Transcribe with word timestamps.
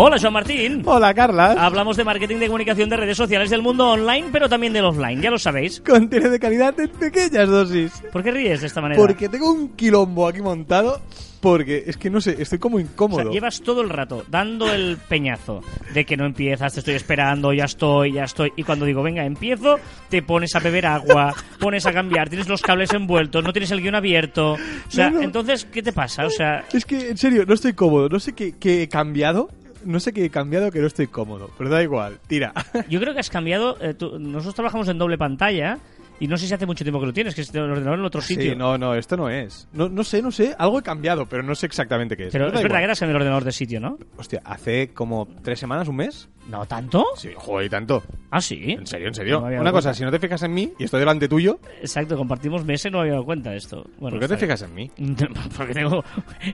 Hola, 0.00 0.16
Joan 0.20 0.32
Martín. 0.32 0.82
Hola, 0.84 1.12
Carla. 1.12 1.56
Hablamos 1.58 1.96
de 1.96 2.04
marketing 2.04 2.36
de 2.36 2.46
comunicación 2.46 2.88
de 2.88 2.96
redes 2.96 3.16
sociales 3.16 3.50
del 3.50 3.62
mundo 3.62 3.88
online, 3.90 4.28
pero 4.30 4.48
también 4.48 4.72
del 4.72 4.84
offline, 4.84 5.20
ya 5.20 5.28
lo 5.28 5.40
sabéis. 5.40 5.80
Contiene 5.80 6.28
de 6.28 6.38
calidad 6.38 6.78
en 6.78 6.88
pequeñas 6.88 7.48
dosis. 7.48 7.92
¿Por 8.12 8.22
qué 8.22 8.30
ríes 8.30 8.60
de 8.60 8.68
esta 8.68 8.80
manera? 8.80 8.96
Porque 9.00 9.28
tengo 9.28 9.50
un 9.50 9.70
quilombo 9.70 10.28
aquí 10.28 10.40
montado. 10.40 11.00
Porque 11.40 11.84
es 11.86 11.96
que 11.96 12.10
no 12.10 12.20
sé, 12.20 12.36
estoy 12.40 12.58
como 12.58 12.76
O 12.76 12.80
incómodo. 12.80 13.22
sea, 13.22 13.30
llevas 13.32 13.60
todo 13.60 13.80
el 13.80 13.88
rato 13.90 14.24
dando 14.28 14.72
el 14.72 14.96
peñazo 15.08 15.62
de 15.94 16.04
que 16.04 16.16
no 16.16 16.26
empiezas, 16.26 16.74
te 16.74 16.80
estoy 16.80 16.94
esperando, 16.94 17.52
ya 17.52 17.64
estoy, 17.64 18.12
ya 18.12 18.24
estoy. 18.24 18.52
Y 18.56 18.62
cuando 18.64 18.84
digo, 18.84 19.02
venga, 19.04 19.24
empiezo, 19.24 19.78
te 20.08 20.20
pones 20.22 20.54
a 20.56 20.60
beber 20.60 20.86
agua, 20.86 21.34
pones 21.60 21.86
a 21.86 21.92
cambiar, 21.92 22.28
tienes 22.28 22.48
los 22.48 22.60
cables 22.62 22.92
envueltos, 22.92 23.42
no 23.44 23.52
tienes 23.52 23.70
el 23.72 23.80
guion 23.80 23.94
abierto. 23.96 24.52
O 24.54 24.58
sea, 24.88 25.10
No, 25.10 25.18
no. 25.18 25.22
entonces, 25.22 25.64
¿qué 25.64 25.80
te 25.82 25.92
pasa? 25.92 26.26
O 26.26 26.30
sea, 26.30 26.64
Es 26.72 26.84
que, 26.84 27.08
en 27.08 27.16
serio, 27.16 27.44
no 27.46 27.54
estoy 27.54 27.72
cómodo. 27.72 28.08
No 28.08 28.18
sé 28.20 28.32
qué, 28.32 28.54
qué 28.58 28.82
he 28.82 28.88
cambiado. 28.88 29.48
No 29.84 30.00
sé 30.00 30.12
qué 30.12 30.24
he 30.24 30.30
cambiado 30.30 30.70
que 30.70 30.80
no 30.80 30.86
estoy 30.86 31.06
cómodo. 31.06 31.50
Pero 31.58 31.70
da 31.70 31.82
igual, 31.82 32.18
tira. 32.26 32.52
yo 32.88 33.00
creo 33.00 33.14
que 33.14 33.20
has 33.20 33.30
cambiado. 33.30 33.76
eh, 33.80 33.94
tú- 33.94 34.18
nosotros 34.18 34.54
trabajamos 34.54 34.88
en 34.88 34.98
doble 34.98 35.18
pantalla 35.18 35.78
y 36.20 36.26
no 36.28 36.36
sé 36.36 36.46
si 36.46 36.54
hace 36.54 36.66
mucho 36.66 36.84
tiempo 36.84 37.00
que 37.00 37.06
lo 37.06 37.12
tienes, 37.12 37.34
que 37.34 37.42
es 37.42 37.54
el 37.54 37.60
ordenador 37.62 37.98
en 37.98 38.04
otro 38.04 38.20
sitio. 38.20 38.52
Sí, 38.52 38.56
no, 38.56 38.76
no, 38.78 38.94
esto 38.94 39.16
no 39.16 39.28
es. 39.28 39.68
No, 39.72 39.88
no 39.88 40.04
sé, 40.04 40.20
no 40.22 40.30
sé. 40.30 40.54
Algo 40.58 40.78
he 40.78 40.82
cambiado, 40.82 41.26
pero 41.26 41.42
no 41.42 41.54
sé 41.54 41.66
exactamente 41.66 42.16
qué 42.16 42.26
es. 42.26 42.32
Pero 42.32 42.46
es 42.46 42.52
verdad 42.52 42.66
igual. 42.66 42.80
que 42.80 42.84
eras 42.84 43.02
en 43.02 43.10
el 43.10 43.16
ordenador 43.16 43.44
de 43.44 43.52
sitio, 43.52 43.80
¿no? 43.80 43.98
Hostia, 44.16 44.40
hace 44.44 44.88
como 44.94 45.28
tres 45.42 45.58
semanas, 45.58 45.88
un 45.88 45.96
mes. 45.96 46.28
¿No 46.48 46.64
tanto? 46.64 47.04
Sí, 47.16 47.30
joder, 47.36 47.68
tanto. 47.68 48.02
Ah, 48.30 48.40
sí. 48.40 48.72
En 48.72 48.86
serio, 48.86 49.08
en 49.08 49.14
serio. 49.14 49.40
No 49.40 49.46
Una 49.60 49.70
cosa, 49.70 49.90
cuenta. 49.90 49.94
si 49.94 50.04
no 50.04 50.10
te 50.10 50.18
fijas 50.18 50.42
en 50.44 50.54
mí 50.54 50.72
y 50.78 50.84
estoy 50.84 51.00
delante 51.00 51.28
tuyo, 51.28 51.58
Exacto, 51.82 52.16
compartimos 52.16 52.64
meses 52.64 52.86
y 52.86 52.90
no 52.90 52.98
me 52.98 53.02
había 53.02 53.12
dado 53.12 53.24
cuenta 53.26 53.50
de 53.50 53.58
esto. 53.58 53.84
Bueno, 53.98 54.14
¿por 54.16 54.20
qué 54.20 54.28
te 54.28 54.36
bien. 54.36 54.40
fijas 54.40 54.62
en 54.62 54.74
mí? 54.74 54.90
Porque 55.56 55.74
tengo 55.74 56.02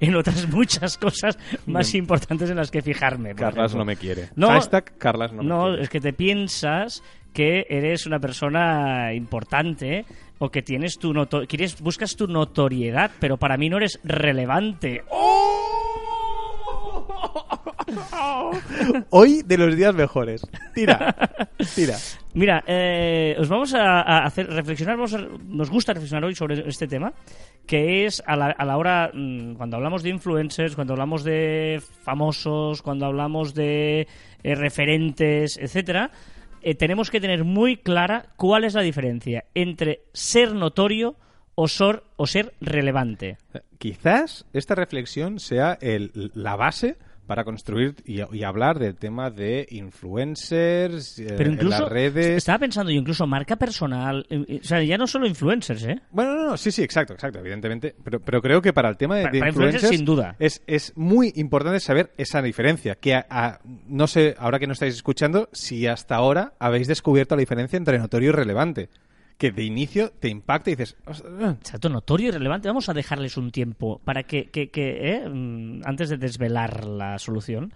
en 0.00 0.16
otras 0.16 0.48
muchas 0.48 0.98
cosas 0.98 1.38
más 1.66 1.94
importantes 1.94 2.50
en 2.50 2.56
las 2.56 2.72
que 2.72 2.82
fijarme. 2.82 3.36
Carlas 3.36 3.70
ejemplo. 3.70 3.78
no 3.78 3.84
me 3.84 3.96
quiere. 3.96 4.30
No, 4.34 4.48
Hashtag 4.48 4.98
Carlas 4.98 5.32
no 5.32 5.42
me 5.44 5.48
no, 5.48 5.64
quiere. 5.68 5.82
es 5.84 5.88
que 5.88 6.00
te 6.00 6.12
piensas 6.12 7.02
que 7.34 7.66
eres 7.68 8.06
una 8.06 8.18
persona 8.20 9.12
importante 9.12 10.06
o 10.38 10.48
que 10.50 10.62
tienes 10.62 10.98
tu 10.98 11.12
noto 11.12 11.42
quieres 11.46 11.80
buscas 11.80 12.16
tu 12.16 12.26
notoriedad, 12.26 13.10
pero 13.20 13.36
para 13.36 13.56
mí 13.58 13.68
no 13.68 13.76
eres 13.76 14.00
relevante. 14.04 15.02
Hoy 19.10 19.42
de 19.44 19.58
los 19.58 19.76
días 19.76 19.94
mejores. 19.94 20.46
Tira, 20.74 21.14
tira. 21.74 21.96
Mira, 22.34 22.64
eh, 22.66 23.36
os 23.38 23.48
vamos 23.48 23.74
a, 23.74 24.00
a 24.00 24.24
hacer 24.26 24.48
reflexionar, 24.48 24.96
vamos 24.96 25.14
a- 25.14 25.26
nos 25.48 25.70
gusta 25.70 25.92
reflexionar 25.92 26.24
hoy 26.24 26.34
sobre 26.34 26.66
este 26.68 26.86
tema, 26.88 27.12
que 27.66 28.06
es 28.06 28.22
a 28.26 28.36
la, 28.36 28.46
a 28.50 28.64
la 28.64 28.76
hora, 28.76 29.10
mm, 29.14 29.54
cuando 29.54 29.76
hablamos 29.76 30.02
de 30.02 30.10
influencers, 30.10 30.74
cuando 30.74 30.94
hablamos 30.94 31.22
de 31.24 31.80
famosos, 32.02 32.82
cuando 32.82 33.06
hablamos 33.06 33.54
de 33.54 34.08
eh, 34.42 34.54
referentes, 34.56 35.56
etcétera, 35.58 36.10
eh, 36.64 36.74
tenemos 36.74 37.10
que 37.10 37.20
tener 37.20 37.44
muy 37.44 37.76
clara 37.76 38.26
cuál 38.36 38.64
es 38.64 38.74
la 38.74 38.80
diferencia 38.82 39.44
entre 39.54 40.02
ser 40.12 40.54
notorio 40.54 41.16
o, 41.54 41.68
sor- 41.68 42.04
o 42.16 42.26
ser 42.26 42.54
relevante. 42.60 43.38
Quizás 43.78 44.46
esta 44.52 44.74
reflexión 44.74 45.38
sea 45.38 45.78
el- 45.80 46.30
la 46.34 46.56
base 46.56 46.96
para 47.26 47.44
construir 47.44 47.94
y, 48.04 48.20
y 48.36 48.42
hablar 48.44 48.78
del 48.78 48.94
tema 48.96 49.30
de 49.30 49.66
influencers 49.70 51.18
eh, 51.18 51.34
Pero 51.36 51.48
en 51.50 51.54
incluso, 51.54 51.80
las 51.82 51.88
redes. 51.88 52.36
estaba 52.36 52.58
pensando 52.58 52.90
yo, 52.90 52.98
incluso 53.00 53.26
marca 53.26 53.56
personal, 53.56 54.26
eh, 54.28 54.44
eh, 54.48 54.60
o 54.62 54.64
sea, 54.66 54.82
ya 54.82 54.98
no 54.98 55.06
solo 55.06 55.26
influencers, 55.26 55.84
¿eh? 55.84 56.00
Bueno, 56.10 56.34
no, 56.34 56.46
no, 56.50 56.56
sí, 56.56 56.70
sí, 56.70 56.82
exacto, 56.82 57.14
exacto, 57.14 57.38
evidentemente. 57.38 57.94
Pero, 58.04 58.20
pero 58.20 58.42
creo 58.42 58.60
que 58.62 58.72
para 58.72 58.88
el 58.88 58.96
tema 58.96 59.16
de, 59.16 59.22
Para- 59.22 59.32
de 59.32 59.38
para 59.38 59.48
influencers, 59.50 59.82
influencers, 59.84 59.98
sin 59.98 60.06
duda. 60.06 60.36
Es, 60.38 60.62
es 60.66 60.92
muy 60.96 61.32
importante 61.36 61.80
saber 61.80 62.10
esa 62.16 62.42
diferencia. 62.42 62.94
Que 62.96 63.14
a- 63.14 63.26
a- 63.30 63.60
no 63.88 64.06
sé, 64.06 64.34
ahora 64.38 64.58
que 64.58 64.66
no 64.66 64.72
estáis 64.72 64.94
escuchando, 64.94 65.48
si 65.52 65.86
hasta 65.86 66.16
ahora 66.16 66.54
habéis 66.58 66.88
descubierto 66.88 67.34
la 67.36 67.40
diferencia 67.40 67.76
entre 67.76 67.98
notorio 67.98 68.30
y 68.30 68.32
relevante. 68.32 68.88
Que 69.38 69.50
de 69.50 69.64
inicio 69.64 70.10
te 70.10 70.28
impacta 70.28 70.70
y 70.70 70.74
dices, 70.76 70.96
"Ostras, 71.06 71.56
Exacto, 71.60 71.88
notorio 71.88 72.28
y 72.28 72.30
relevante. 72.30 72.68
Vamos 72.68 72.88
a 72.88 72.94
dejarles 72.94 73.36
un 73.36 73.50
tiempo 73.50 74.00
para 74.04 74.22
que, 74.22 74.46
que, 74.50 74.70
que, 74.70 75.12
eh, 75.14 75.28
mm, 75.28 75.82
antes 75.84 76.08
de 76.08 76.16
desvelar 76.18 76.84
la 76.84 77.18
solución, 77.18 77.72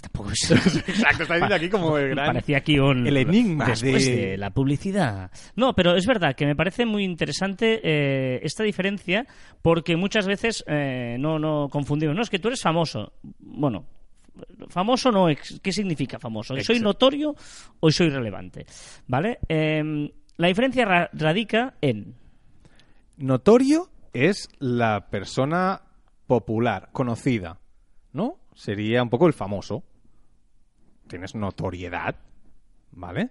tampoco 0.00 0.30
es... 0.32 0.50
Exacto, 0.88 1.22
está 1.22 1.34
diciendo 1.34 1.54
aquí 1.54 1.68
como 1.68 1.96
el 1.98 2.10
gran... 2.10 2.26
Parecía 2.26 2.58
aquí 2.58 2.78
un... 2.80 3.06
el 3.06 3.16
enigma 3.16 3.66
Después 3.66 4.06
de- 4.06 4.16
de... 4.30 4.36
la 4.38 4.50
publicidad. 4.50 5.30
No, 5.56 5.72
pero 5.74 5.94
es 5.96 6.06
verdad 6.06 6.34
que 6.34 6.46
me 6.46 6.56
parece 6.56 6.84
muy 6.84 7.04
interesante 7.04 7.80
eh, 7.82 8.40
esta 8.42 8.64
diferencia 8.64 9.24
porque 9.62 9.96
muchas 9.96 10.26
veces 10.26 10.64
eh, 10.66 11.16
no, 11.18 11.38
no 11.38 11.68
confundimos. 11.70 12.14
No, 12.16 12.22
es 12.22 12.30
que 12.30 12.38
tú 12.40 12.48
eres 12.48 12.60
famoso. 12.62 13.12
Bueno, 13.38 13.84
famoso 14.68 15.10
no, 15.10 15.26
¿qué 15.62 15.72
significa 15.72 16.18
famoso? 16.18 16.56
¿Soy 16.60 16.80
notorio 16.80 17.34
o 17.80 17.90
soy 17.90 18.08
relevante? 18.08 18.66
¿Vale? 19.08 19.38
Em, 19.48 20.08
la 20.38 20.48
diferencia 20.48 20.84
ra- 20.86 21.10
radica 21.12 21.74
en... 21.82 22.14
Notorio 23.16 23.90
es 24.12 24.48
la 24.58 25.08
persona 25.10 25.82
popular, 26.26 26.88
conocida, 26.92 27.58
¿no? 28.12 28.38
Sería 28.54 29.02
un 29.02 29.10
poco 29.10 29.26
el 29.26 29.32
famoso. 29.32 29.82
Tienes 31.08 31.34
notoriedad, 31.34 32.16
¿vale? 32.92 33.30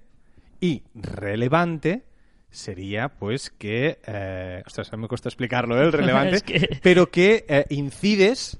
Y 0.59 0.83
relevante 0.93 2.03
sería, 2.49 3.09
pues, 3.09 3.49
que... 3.51 3.99
Eh, 4.05 4.63
ostras, 4.65 4.91
me 4.97 5.07
cuesta 5.07 5.29
explicarlo, 5.29 5.77
¿eh? 5.79 5.85
El 5.85 5.91
relevante. 5.93 6.35
Es 6.37 6.43
que- 6.43 6.79
Pero 6.81 7.09
que 7.11 7.45
eh, 7.47 7.65
incides 7.69 8.57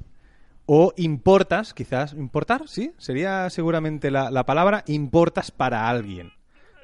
o 0.65 0.93
importas, 0.97 1.73
quizás... 1.73 2.13
¿Importar? 2.13 2.67
Sí, 2.67 2.91
sería 2.97 3.49
seguramente 3.49 4.11
la, 4.11 4.29
la 4.31 4.45
palabra. 4.45 4.83
Importas 4.87 5.51
para 5.51 5.89
alguien, 5.89 6.31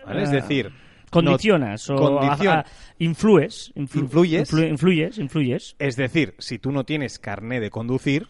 ¿vale? 0.06 0.24
Es 0.24 0.30
Ah. 0.30 0.34
decir... 0.34 0.74
condicionas 1.14 1.90
no- 1.90 1.96
o 1.96 2.20
condicion- 2.20 2.56
a- 2.56 2.60
a- 2.60 2.66
influyes, 3.00 3.72
influ- 3.76 4.02
Influyes. 4.02 4.52
influ- 4.54 4.70
influyes, 4.70 5.18
influyes. 5.18 5.76
Es 5.80 5.96
decir, 5.96 6.36
si 6.40 6.60
tú 6.60 6.72
no 6.72 6.84
tienes 6.84 7.20
carné 7.20 7.60
de 7.60 7.70
conducir, 7.70 8.28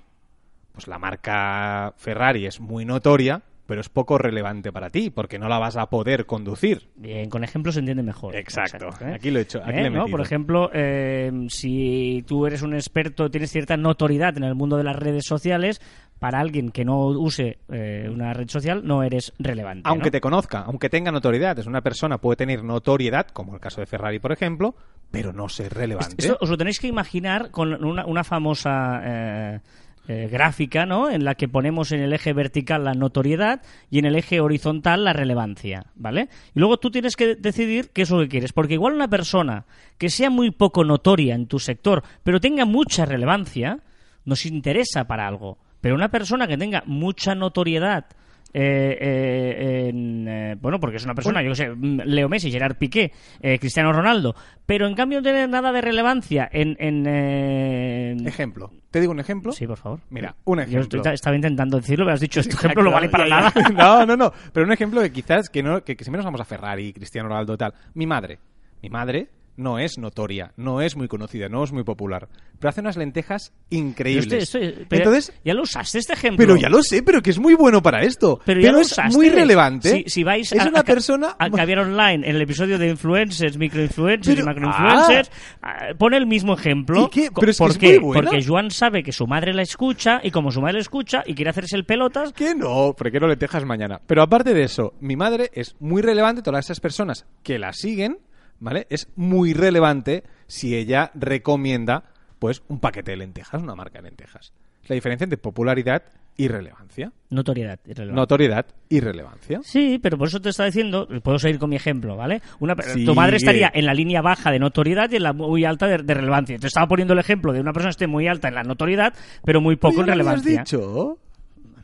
pues 0.73 0.87
la 0.87 0.99
marca 0.99 1.93
Ferrari 1.97 2.45
es 2.45 2.59
muy 2.59 2.85
notoria, 2.85 3.43
pero 3.65 3.81
es 3.81 3.89
poco 3.89 4.17
relevante 4.17 4.71
para 4.71 4.89
ti, 4.89 5.09
porque 5.09 5.39
no 5.39 5.47
la 5.47 5.57
vas 5.57 5.77
a 5.77 5.89
poder 5.89 6.25
conducir. 6.25 6.89
Bien, 6.95 7.29
con 7.29 7.43
ejemplos 7.43 7.75
se 7.75 7.79
entiende 7.79 8.03
mejor. 8.03 8.35
Exacto. 8.35 8.89
¿eh? 9.01 9.13
Aquí 9.15 9.31
lo 9.31 9.39
he 9.39 9.43
hecho, 9.43 9.61
aquí 9.63 9.79
¿Eh? 9.79 9.89
le 9.89 9.97
he. 9.97 10.11
Por 10.11 10.21
ejemplo, 10.21 10.69
eh, 10.73 11.31
si 11.49 12.23
tú 12.27 12.45
eres 12.45 12.61
un 12.61 12.73
experto, 12.73 13.29
tienes 13.29 13.51
cierta 13.51 13.77
notoriedad 13.77 14.35
en 14.37 14.43
el 14.43 14.55
mundo 14.55 14.77
de 14.77 14.83
las 14.83 14.95
redes 14.95 15.25
sociales, 15.25 15.81
para 16.19 16.39
alguien 16.39 16.71
que 16.71 16.85
no 16.85 17.07
use 17.07 17.59
eh, 17.69 18.09
una 18.09 18.33
red 18.33 18.47
social 18.47 18.81
no 18.85 19.03
eres 19.03 19.33
relevante. 19.39 19.89
Aunque 19.89 20.07
¿no? 20.07 20.11
te 20.11 20.21
conozca, 20.21 20.59
aunque 20.61 20.89
tenga 20.89 21.11
notoriedad, 21.11 21.57
es 21.59 21.65
una 21.65 21.81
persona 21.81 22.17
puede 22.17 22.37
tener 22.37 22.63
notoriedad, 22.63 23.27
como 23.27 23.53
el 23.53 23.59
caso 23.59 23.81
de 23.81 23.87
Ferrari, 23.87 24.19
por 24.19 24.31
ejemplo, 24.31 24.75
pero 25.11 25.33
no 25.33 25.49
ser 25.49 25.73
relevante. 25.73 26.15
Esto 26.17 26.37
os 26.39 26.49
lo 26.49 26.57
tenéis 26.57 26.79
que 26.79 26.87
imaginar 26.87 27.51
con 27.51 27.83
una, 27.83 28.05
una 28.05 28.23
famosa 28.23 29.61
eh, 30.07 30.27
gráfica, 30.29 30.85
¿no? 30.85 31.09
En 31.09 31.23
la 31.23 31.35
que 31.35 31.47
ponemos 31.47 31.93
en 31.93 32.01
el 32.01 32.11
eje 32.11 32.33
vertical 32.33 32.83
la 32.83 32.93
notoriedad 32.93 33.61
y 33.89 33.99
en 33.99 34.05
el 34.05 34.15
eje 34.15 34.41
horizontal 34.41 35.05
la 35.05 35.13
relevancia, 35.13 35.85
¿vale? 35.95 36.27
Y 36.53 36.59
luego 36.59 36.77
tú 36.77 36.91
tienes 36.91 37.15
que 37.15 37.35
decidir 37.35 37.91
qué 37.91 38.01
es 38.01 38.09
lo 38.09 38.19
que 38.19 38.27
quieres, 38.27 38.51
porque 38.51 38.73
igual 38.73 38.95
una 38.95 39.07
persona 39.07 39.65
que 39.97 40.09
sea 40.09 40.29
muy 40.29 40.51
poco 40.51 40.83
notoria 40.83 41.35
en 41.35 41.47
tu 41.47 41.57
sector, 41.57 42.03
pero 42.23 42.41
tenga 42.41 42.65
mucha 42.65 43.05
relevancia, 43.05 43.79
nos 44.25 44.45
interesa 44.45 45.05
para 45.05 45.25
algo. 45.25 45.57
Pero 45.79 45.95
una 45.95 46.09
persona 46.09 46.47
que 46.47 46.57
tenga 46.57 46.83
mucha 46.85 47.33
notoriedad 47.33 48.05
eh, 48.53 48.97
eh, 49.01 49.89
en, 49.89 50.27
eh, 50.27 50.55
bueno, 50.59 50.79
porque 50.79 50.97
es 50.97 51.05
una 51.05 51.15
persona, 51.15 51.41
yo 51.41 51.49
qué 51.49 51.55
sé, 51.55 51.69
mm, 51.69 52.01
Leo 52.05 52.29
Messi, 52.29 52.51
Gerard 52.51 52.77
Piqué, 52.77 53.11
eh, 53.41 53.57
Cristiano 53.59 53.91
Ronaldo, 53.91 54.35
pero 54.65 54.87
en 54.87 54.93
cambio 54.95 55.19
no 55.19 55.23
tiene 55.23 55.47
nada 55.47 55.71
de 55.71 55.81
relevancia 55.81 56.47
en... 56.51 56.75
en 56.79 58.27
Ejemplo. 58.27 58.71
¿Te 58.91 58.99
digo 58.99 59.11
un 59.11 59.19
ejemplo? 59.19 59.51
Sí, 59.51 59.65
por 59.65 59.77
favor. 59.77 59.99
Mira, 60.09 60.35
un 60.45 60.57
Yo 60.59 60.63
ejemplo. 60.63 60.99
estoy- 60.99 61.13
estaba 61.15 61.35
intentando 61.35 61.77
decirlo, 61.77 62.05
pero 62.05 62.13
has 62.13 62.19
dicho, 62.19 62.39
este 62.39 62.53
ejemplo 62.55 62.83
no 62.83 62.91
vale 62.91 63.09
para 63.09 63.27
nada. 63.27 63.51
No, 63.73 64.05
no, 64.05 64.15
no. 64.15 64.31
Pero 64.53 64.65
un 64.65 64.71
ejemplo 64.71 65.01
que 65.01 65.11
quizás, 65.11 65.49
que, 65.49 65.63
no, 65.63 65.83
que, 65.83 65.95
que 65.95 66.03
si 66.03 66.11
menos 66.11 66.25
vamos 66.25 66.41
a 66.41 66.45
Ferrari, 66.45 66.93
Cristiano 66.93 67.27
Ronaldo, 67.29 67.57
tal. 67.57 67.73
Mi 67.95 68.05
madre. 68.05 68.37
Mi 68.81 68.89
madre 68.89 69.27
no 69.55 69.77
es 69.79 69.97
notoria, 69.97 70.51
no 70.57 70.81
es 70.81 70.95
muy 70.95 71.07
conocida, 71.07 71.47
no 71.49 71.63
es 71.63 71.71
muy 71.71 71.83
popular, 71.83 72.27
pero 72.59 72.69
hace 72.69 72.81
unas 72.81 72.97
lentejas 72.97 73.53
increíbles. 73.69 74.27
Pero 74.27 74.41
esto- 74.41 74.57
esto- 74.57 74.85
pero 74.89 75.03
Entonces, 75.03 75.33
ya 75.45 75.53
lo 75.53 75.61
usaste 75.63 75.99
este 75.99 76.13
ejemplo. 76.13 76.37
pero 76.37 76.55
ya 76.57 76.69
lo 76.69 76.81
sé, 76.81 77.03
pero 77.03 77.21
que 77.21 77.29
es 77.29 77.39
muy 77.39 77.53
bueno 77.53 77.81
para 77.81 78.01
esto. 78.03 78.39
Pero, 78.45 78.61
ya 78.61 78.71
lo 78.71 78.79
es 78.79 78.91
usaste. 78.91 79.15
muy 79.15 79.29
relevante. 79.29 79.89
Si, 79.89 80.03
si 80.09 80.23
vais 80.23 80.51
es 80.51 80.59
a, 80.59 80.67
una 80.69 80.79
a 80.79 80.83
persona 80.83 81.35
a 81.37 81.49
Caviar 81.49 81.79
Online 81.79 82.27
en 82.27 82.35
el 82.35 82.41
episodio 82.41 82.77
de 82.79 82.89
influencers, 82.89 83.57
microinfluencers 83.57 84.35
Pero- 84.35 84.41
y 84.41 84.45
macroinfluencers, 84.45 85.31
ah, 85.61 85.87
pone 85.97 86.17
el 86.17 86.25
mismo 86.25 86.53
ejemplo. 86.53 87.05
¿Y 87.05 87.09
qué? 87.09 87.29
Co- 87.29 87.41
Pero 87.41 87.51
es 87.51 87.57
que 87.57 87.63
¿Por 87.63 87.71
es 87.71 87.77
qué? 87.77 87.99
muy. 87.99 88.13
Porque 88.15 88.43
Joan 88.43 88.71
sabe 88.71 89.03
que 89.03 89.11
su 89.11 89.27
madre 89.27 89.53
la 89.53 89.61
escucha 89.61 90.19
y 90.23 90.31
como 90.31 90.51
su 90.51 90.61
madre 90.61 90.75
la 90.75 90.81
escucha 90.81 91.23
y 91.25 91.35
quiere 91.35 91.49
hacerse 91.51 91.75
el 91.75 91.85
pelotas, 91.85 92.33
Que 92.33 92.55
no, 92.55 92.95
porque 92.97 93.19
no 93.19 93.27
lentejas 93.27 93.65
mañana. 93.65 94.01
Pero 94.07 94.21
aparte 94.23 94.53
de 94.53 94.63
eso, 94.63 94.93
mi 94.99 95.15
madre 95.15 95.51
es 95.53 95.75
muy 95.79 96.01
relevante, 96.01 96.41
todas 96.41 96.65
esas 96.65 96.79
personas 96.79 97.25
que 97.43 97.59
la 97.59 97.71
siguen, 97.73 98.17
¿vale? 98.59 98.87
Es 98.89 99.07
muy 99.15 99.53
relevante 99.53 100.23
si 100.47 100.75
ella 100.75 101.11
recomienda, 101.13 102.03
pues, 102.39 102.63
un 102.67 102.79
paquete 102.79 103.11
de 103.11 103.17
lentejas, 103.17 103.61
una 103.61 103.75
marca 103.75 103.99
de 103.99 104.03
lentejas. 104.09 104.53
La 104.87 104.95
diferencia 104.95 105.23
entre 105.23 105.37
popularidad 105.37 106.03
y 106.35 106.47
relevancia. 106.47 107.11
notoriedad. 107.29 107.79
irrelevante. 107.85 108.19
Notoriedad 108.19 108.65
y 108.89 108.99
relevancia. 108.99 109.59
Sí, 109.63 109.99
pero 110.01 110.17
por 110.17 110.27
eso 110.27 110.41
te 110.41 110.49
estaba 110.49 110.65
diciendo, 110.65 111.07
puedo 111.23 111.37
seguir 111.39 111.59
con 111.59 111.69
mi 111.69 111.75
ejemplo, 111.75 112.17
¿vale? 112.17 112.41
Una. 112.59 112.75
Tu 112.75 113.13
madre 113.15 113.37
estaría 113.37 113.71
en 113.73 113.85
la 113.85 113.93
línea 113.93 114.21
baja 114.21 114.51
de 114.51 114.59
notoriedad 114.59 115.09
y 115.11 115.17
en 115.17 115.23
la 115.23 115.31
muy 115.33 115.63
alta 115.63 115.87
de, 115.87 115.99
de 115.99 116.13
relevancia. 116.13 116.57
Te 116.57 116.67
estaba 116.67 116.87
poniendo 116.87 117.13
el 117.13 117.19
ejemplo 117.19 117.53
de 117.53 117.61
una 117.61 117.71
persona 117.71 117.89
que 117.89 117.93
esté 118.03 118.07
muy 118.07 118.27
alta 118.27 118.47
en 118.47 118.55
la 118.55 118.63
notoriedad, 118.63 119.13
pero 119.45 119.61
muy 119.61 119.75
poco 119.75 120.01
en 120.01 120.09
Oye, 120.09 120.15
¿no 120.17 120.23
lo 120.23 120.29
habías 120.29 120.43
relevancia. 120.43 120.77
dicho? 120.77 121.17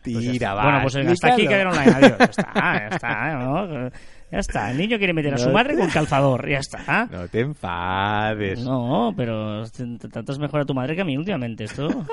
Pues 0.03 0.17
Tira, 0.17 0.31
está. 0.31 0.53
va. 0.55 0.63
Bueno, 0.63 0.79
pues 0.81 0.95
hasta 0.95 1.33
aquí. 1.33 1.43
Caviar 1.45 1.67
Online. 1.67 1.91
Adiós. 1.91 2.17
Ya 2.17 2.25
está, 2.25 2.53
ya 2.53 2.87
está, 2.87 3.33
¿no? 3.37 3.89
Ya 4.31 4.39
está. 4.39 4.71
El 4.71 4.77
niño 4.77 4.97
quiere 4.97 5.13
meter 5.13 5.33
a 5.33 5.37
su 5.37 5.49
madre 5.49 5.75
con 5.77 5.89
calzador. 5.93 6.47
Ya 6.47 6.59
está. 6.59 7.07
No 7.11 7.27
te 7.27 7.39
enfades. 7.39 8.63
No, 8.63 9.13
pero 9.15 9.63
tratas 10.11 10.39
mejor 10.39 10.61
a 10.61 10.65
tu 10.65 10.73
madre 10.73 10.95
que 10.95 11.01
a 11.01 11.05
mí 11.05 11.17
últimamente. 11.17 11.63
Esto. 11.63 11.87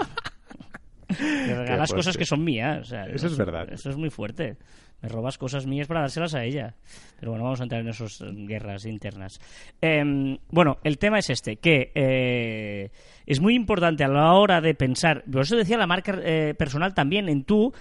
Te 1.08 1.14
regalas 1.54 1.90
fuerte. 1.90 1.94
cosas 1.94 2.16
que 2.16 2.24
son 2.24 2.42
mías. 2.42 2.80
o 2.80 2.84
sea, 2.84 3.04
Eso 3.06 3.26
es 3.28 3.36
verdad. 3.36 3.72
Eso 3.72 3.90
es 3.90 3.96
muy 3.96 4.10
fuerte. 4.10 4.56
Me 5.02 5.08
robas 5.08 5.36
cosas 5.38 5.66
mías 5.66 5.86
para 5.86 6.00
dárselas 6.00 6.34
a 6.34 6.42
ella. 6.42 6.74
Pero 7.20 7.32
bueno, 7.32 7.44
vamos 7.44 7.60
a 7.60 7.64
entrar 7.64 7.80
en 7.82 7.88
esas 7.88 8.24
guerras 8.32 8.86
internas. 8.86 9.38
Em, 9.80 10.38
bueno, 10.50 10.78
el 10.84 10.98
tema 10.98 11.18
es 11.18 11.30
este, 11.30 11.56
que 11.56 11.92
eh, 11.94 12.90
es 13.26 13.40
muy 13.40 13.54
importante 13.54 14.04
a 14.04 14.08
la 14.08 14.32
hora 14.32 14.60
de 14.60 14.74
pensar, 14.74 15.22
por 15.30 15.42
eso 15.42 15.56
decía 15.56 15.76
la 15.76 15.86
marca 15.86 16.18
eh, 16.22 16.54
personal 16.58 16.94
también, 16.94 17.28
en 17.28 17.44
tú 17.44 17.72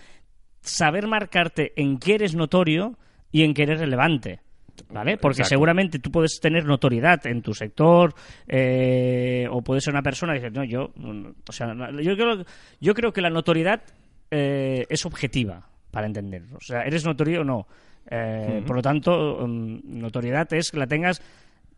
saber 0.61 1.07
marcarte 1.07 1.73
en 1.81 1.97
qué 1.99 2.15
eres 2.15 2.35
notorio 2.35 2.97
y 3.35 3.43
en 3.43 3.53
qué 3.53 3.63
eres 3.63 3.81
relevante. 3.81 4.39
¿Vale? 4.89 5.17
Porque 5.17 5.41
Exacto. 5.41 5.55
seguramente 5.55 5.99
tú 5.99 6.09
puedes 6.09 6.39
tener 6.39 6.63
notoriedad 6.63 7.25
en 7.27 7.41
tu 7.41 7.53
sector 7.53 8.13
eh, 8.47 9.45
o 9.51 9.61
puedes 9.61 9.83
ser 9.83 9.93
una 9.93 10.01
persona 10.01 10.33
que 10.33 10.39
dice, 10.39 10.51
no, 10.51 10.63
yo, 10.63 10.93
mm, 10.95 11.27
o 11.49 11.51
sea, 11.51 11.73
yo 12.01 12.15
creo, 12.15 12.45
yo 12.79 12.93
creo 12.93 13.11
que 13.11 13.21
la 13.21 13.29
notoriedad 13.29 13.81
eh, 14.31 14.85
es 14.89 15.05
objetiva 15.05 15.67
para 15.91 16.07
entenderlo. 16.07 16.55
O 16.55 16.61
sea, 16.61 16.83
eres 16.83 17.05
notorio 17.05 17.41
o 17.41 17.43
no. 17.43 17.67
Eh, 18.09 18.63
Por 18.65 18.77
lo 18.77 18.81
tanto, 18.81 19.45
mm, 19.45 19.79
notoriedad 19.83 20.47
es 20.53 20.71
que 20.71 20.77
la 20.77 20.87
tengas 20.87 21.21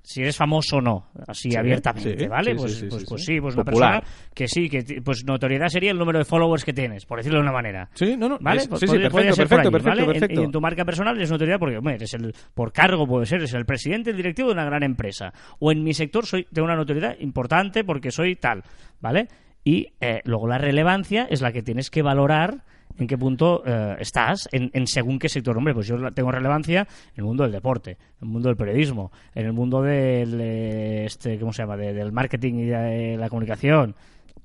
si 0.09 0.21
eres 0.21 0.37
famoso 0.37 0.77
o 0.77 0.81
no, 0.81 1.07
así 1.27 1.51
Sí, 1.51 1.57
abiertamente, 1.57 2.17
sí, 2.17 2.27
¿vale? 2.27 2.51
sí, 2.51 2.57
pues, 2.57 2.85
pues, 2.89 3.01
sí, 3.01 3.05
pues 3.09 3.25
sí. 3.25 3.41
pues 3.41 3.55
una 3.55 3.63
Popular. 3.65 3.99
persona 4.01 4.29
que 4.33 4.47
sí, 4.47 4.69
que 4.69 5.01
pues 5.01 5.25
notoriedad 5.25 5.67
sería 5.67 5.91
el 5.91 5.97
número 5.97 6.17
de 6.19 6.23
followers 6.23 6.63
que 6.63 6.71
tienes, 6.71 7.05
por 7.05 7.17
decirlo 7.19 7.39
de 7.39 7.43
una 7.43 7.51
manera. 7.51 7.89
Sí, 7.93 8.15
no, 8.17 8.29
no. 8.29 8.37
¿Vale? 8.39 8.61
es- 8.61 8.67
Pues 8.69 8.79
sí, 8.79 8.85
podría- 8.87 9.09
podría 9.09 9.31
perfecto, 9.31 9.35
ser 9.35 9.47
por 9.47 9.49
perfecto, 9.49 9.67
ahí, 9.67 9.71
perfecto, 9.73 9.89
¿vale? 9.89 10.01
En- 10.01 10.19
perfecto. 10.21 10.41
Y 10.41 10.45
en 10.45 10.51
tu 10.51 10.61
marca 10.61 10.85
personal 10.85 11.15
eres 11.17 11.29
notoriedad 11.31 11.59
porque, 11.59 11.77
hombre, 11.77 11.95
eres 11.95 12.13
el, 12.13 12.33
por 12.53 12.71
cargo 12.71 13.05
puede 13.05 13.25
ser, 13.25 13.39
eres 13.39 13.53
el 13.53 13.65
presidente, 13.65 14.11
el 14.11 14.15
directivo 14.17 14.47
de 14.47 14.53
una 14.53 14.63
gran 14.65 14.83
empresa. 14.83 15.33
O 15.59 15.73
en 15.73 15.83
mi 15.83 15.93
sector 15.93 16.25
soy 16.25 16.45
tengo 16.53 16.65
una 16.67 16.77
notoriedad 16.77 17.17
importante 17.19 17.83
porque 17.83 18.09
soy 18.09 18.37
tal, 18.37 18.63
¿vale? 19.01 19.27
Y 19.65 19.87
eh, 19.99 20.21
luego 20.23 20.47
la 20.47 20.57
relevancia 20.57 21.27
es 21.29 21.41
la 21.41 21.51
que 21.51 21.61
tienes 21.63 21.89
que 21.89 22.01
valorar 22.01 22.63
en 22.97 23.07
qué 23.07 23.17
punto 23.17 23.63
eh, 23.65 23.95
estás, 23.99 24.47
en, 24.51 24.69
en 24.73 24.87
según 24.87 25.19
qué 25.19 25.29
sector. 25.29 25.57
Hombre, 25.57 25.73
pues 25.73 25.87
yo 25.87 25.97
tengo 26.13 26.31
relevancia 26.31 26.81
en 26.81 27.17
el 27.17 27.23
mundo 27.23 27.43
del 27.43 27.51
deporte, 27.51 27.91
en 27.91 27.97
el 28.23 28.27
mundo 28.29 28.49
del 28.49 28.57
periodismo, 28.57 29.11
en 29.35 29.45
el 29.45 29.53
mundo 29.53 29.81
del, 29.81 30.39
eh, 30.41 31.05
este, 31.05 31.37
¿cómo 31.39 31.53
se 31.53 31.61
llama?, 31.63 31.77
De- 31.77 31.93
del 31.93 32.11
marketing 32.11 32.53
y 32.55 32.65
de 32.65 33.17
la 33.17 33.29
comunicación, 33.29 33.95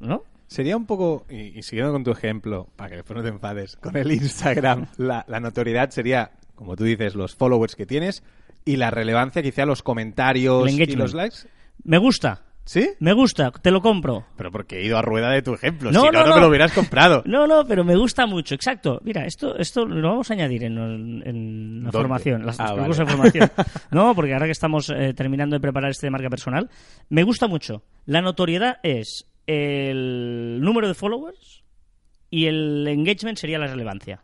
¿no? 0.00 0.24
Sería 0.46 0.76
un 0.76 0.84
poco, 0.84 1.24
y, 1.30 1.58
y 1.58 1.62
siguiendo 1.62 1.92
con 1.92 2.04
tu 2.04 2.10
ejemplo, 2.10 2.68
para 2.76 2.90
que 2.90 2.96
después 2.96 3.16
no 3.16 3.22
te 3.22 3.30
enfades, 3.30 3.76
con 3.76 3.96
el 3.96 4.12
Instagram, 4.12 4.86
la, 4.98 5.24
la 5.26 5.40
notoriedad 5.40 5.88
sería, 5.90 6.32
como 6.54 6.76
tú 6.76 6.84
dices, 6.84 7.14
los 7.14 7.34
followers 7.34 7.74
que 7.74 7.86
tienes 7.86 8.22
y 8.66 8.76
la 8.76 8.90
relevancia 8.90 9.42
quizá 9.42 9.64
los 9.64 9.82
comentarios 9.82 10.70
y 10.70 10.94
los 10.96 11.14
likes. 11.14 11.36
Me 11.84 11.96
gusta, 11.96 12.42
¿Sí? 12.64 12.90
me 13.00 13.12
gusta, 13.12 13.50
te 13.50 13.70
lo 13.72 13.80
compro. 13.80 14.24
Pero 14.36 14.52
porque 14.52 14.78
he 14.78 14.84
ido 14.84 14.96
a 14.96 15.02
rueda 15.02 15.30
de 15.30 15.42
tu 15.42 15.52
ejemplo. 15.54 15.90
No, 15.90 16.00
si 16.02 16.06
no, 16.06 16.12
no, 16.12 16.26
no, 16.28 16.34
me 16.36 16.40
lo 16.42 16.48
hubieras 16.48 16.72
comprado. 16.72 17.22
No, 17.26 17.46
no, 17.46 17.64
pero 17.66 17.82
me 17.84 17.96
gusta 17.96 18.26
mucho, 18.26 18.54
exacto. 18.54 19.00
Mira, 19.02 19.24
esto, 19.26 19.56
esto 19.56 19.84
lo 19.84 20.08
vamos 20.08 20.30
a 20.30 20.34
añadir 20.34 20.64
en, 20.64 20.78
en 21.26 21.78
la 21.84 21.90
¿Dónde? 21.90 21.98
formación, 21.98 22.46
las 22.46 22.60
Ah, 22.60 22.74
vale. 22.74 22.94
de 22.94 23.06
formación. 23.06 23.50
No, 23.90 24.14
porque 24.14 24.32
ahora 24.32 24.46
que 24.46 24.52
estamos 24.52 24.90
eh, 24.90 25.12
terminando 25.14 25.56
de 25.56 25.60
preparar 25.60 25.90
este 25.90 26.06
de 26.06 26.10
marca 26.12 26.30
personal, 26.30 26.70
me 27.08 27.24
gusta 27.24 27.48
mucho. 27.48 27.82
La 28.06 28.20
notoriedad 28.22 28.76
es 28.82 29.26
el 29.46 30.60
número 30.60 30.86
de 30.88 30.94
followers 30.94 31.64
y 32.30 32.46
el 32.46 32.86
engagement 32.88 33.38
sería 33.38 33.58
la 33.58 33.66
relevancia. 33.66 34.22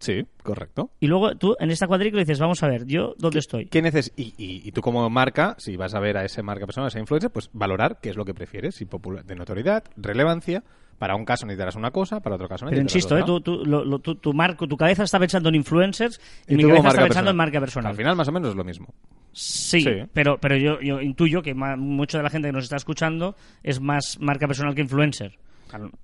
Sí, 0.00 0.26
correcto. 0.42 0.90
Y 0.98 1.06
luego 1.08 1.36
tú 1.36 1.54
en 1.60 1.70
esta 1.70 1.86
cuadrícula 1.86 2.22
dices, 2.22 2.38
vamos 2.40 2.62
a 2.62 2.68
ver, 2.68 2.86
yo 2.86 3.14
dónde 3.18 3.38
estoy. 3.38 3.66
¿Qué 3.66 3.82
neces 3.82 4.10
y, 4.16 4.32
y- 4.38 4.62
y 4.66 4.72
tú 4.72 4.80
como 4.80 5.08
marca, 5.10 5.54
si 5.58 5.76
vas 5.76 5.94
a 5.94 6.00
ver 6.00 6.16
a 6.16 6.24
esa 6.24 6.42
marca 6.42 6.64
persona, 6.66 6.86
a 6.86 6.88
esa 6.88 6.98
influencer, 6.98 7.30
pues 7.30 7.50
valorar 7.52 7.98
qué 8.00 8.08
es 8.10 8.16
lo 8.16 8.24
que 8.24 8.32
prefieres, 8.34 8.74
si 8.74 8.86
popula- 8.86 9.22
de 9.22 9.34
notoriedad, 9.36 9.84
relevancia. 9.96 10.64
Para 10.98 11.16
un 11.16 11.24
caso 11.24 11.46
necesitarás 11.46 11.76
una 11.76 11.90
cosa, 11.92 12.20
para 12.20 12.34
otro 12.36 12.46
caso 12.46 12.66
Pero 12.66 12.82
necesitarás 12.82 12.94
insisto, 12.94 13.16
eh, 13.16 13.22
otra. 13.22 13.44
tú, 13.44 13.62
tú- 13.62 13.64
lo- 13.70 13.84
lo- 13.86 13.98
tu, 14.00 14.16
tu 14.16 14.34
marco, 14.34 14.66
tu 14.68 14.76
cabeza 14.76 15.02
está 15.04 15.18
pensando 15.18 15.48
en 15.48 15.54
influencers 15.54 16.20
y, 16.46 16.52
Y 16.54 16.56
mi 16.56 16.62
cabeza 16.64 16.88
está 16.88 17.02
pensando 17.02 17.08
en 17.08 17.12
personal. 17.12 17.34
marca 17.36 17.60
personal. 17.60 17.90
Al 17.92 17.96
final 17.96 18.16
más 18.16 18.28
o 18.28 18.32
menos 18.32 18.50
es 18.50 18.56
lo 18.56 18.64
mismo. 18.64 18.92
Sí, 19.32 19.80
Sí. 19.80 19.90
pero, 20.12 20.38
pero 20.38 20.56
yo, 20.58 20.78
yo 20.82 21.00
intuyo 21.00 21.40
que 21.42 21.54
mucha 21.54 22.18
de 22.18 22.24
la 22.24 22.30
gente 22.30 22.48
que 22.48 22.52
nos 22.52 22.64
está 22.64 22.76
escuchando 22.76 23.34
es 23.62 23.80
más 23.80 24.18
marca 24.20 24.46
personal 24.46 24.74
que 24.74 24.82
influencer. 24.82 25.38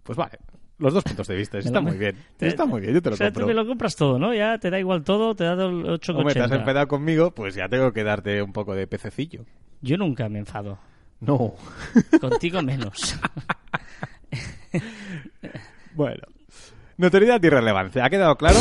Pues 0.02 0.16
vale, 0.16 0.38
los 0.78 0.92
dos 0.92 1.04
puntos 1.04 1.26
de 1.26 1.36
vista, 1.36 1.58
está 1.58 1.80
muy 1.80 1.96
bien. 1.96 2.16
Está 2.40 2.66
muy 2.66 2.80
bien, 2.82 2.94
yo 2.94 3.02
te 3.02 3.10
lo 3.10 3.14
o 3.14 3.16
sea, 3.16 3.28
compro. 3.28 3.42
tú 3.42 3.48
me 3.48 3.54
lo 3.54 3.66
compras 3.66 3.96
todo, 3.96 4.18
¿no? 4.18 4.34
Ya 4.34 4.58
te 4.58 4.70
da 4.70 4.78
igual 4.78 5.02
todo, 5.02 5.34
te 5.34 5.44
da 5.44 5.52
el 5.54 5.86
8 5.88 6.12
Hombre, 6.16 6.34
te 6.34 6.40
has 6.40 6.52
enfadado 6.52 6.86
conmigo, 6.88 7.30
pues 7.30 7.54
ya 7.54 7.68
tengo 7.68 7.92
que 7.92 8.04
darte 8.04 8.42
un 8.42 8.52
poco 8.52 8.74
de 8.74 8.86
pececillo. 8.86 9.44
Yo 9.80 9.96
nunca 9.96 10.28
me 10.28 10.38
enfado. 10.38 10.78
No. 11.20 11.54
Contigo 12.20 12.62
menos. 12.62 13.18
Bueno. 15.94 16.22
Notoriedad 16.98 17.42
y 17.42 17.48
relevancia. 17.48 18.04
¿Ha 18.04 18.10
quedado 18.10 18.36
claro? 18.36 18.58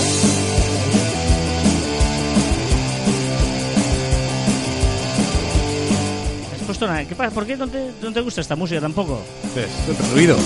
¿Has 6.53 6.63
puesto 6.65 6.87
nada? 6.87 7.05
¿Qué 7.05 7.15
pasa? 7.15 7.33
¿Por 7.33 7.45
qué 7.45 7.55
no 7.57 7.67
te, 7.67 7.91
no 8.01 8.11
te 8.11 8.21
gusta 8.21 8.41
esta 8.41 8.55
música 8.55 8.81
tampoco? 8.81 9.21
Es 9.55 9.89
otro 9.89 10.05
ruido. 10.13 10.37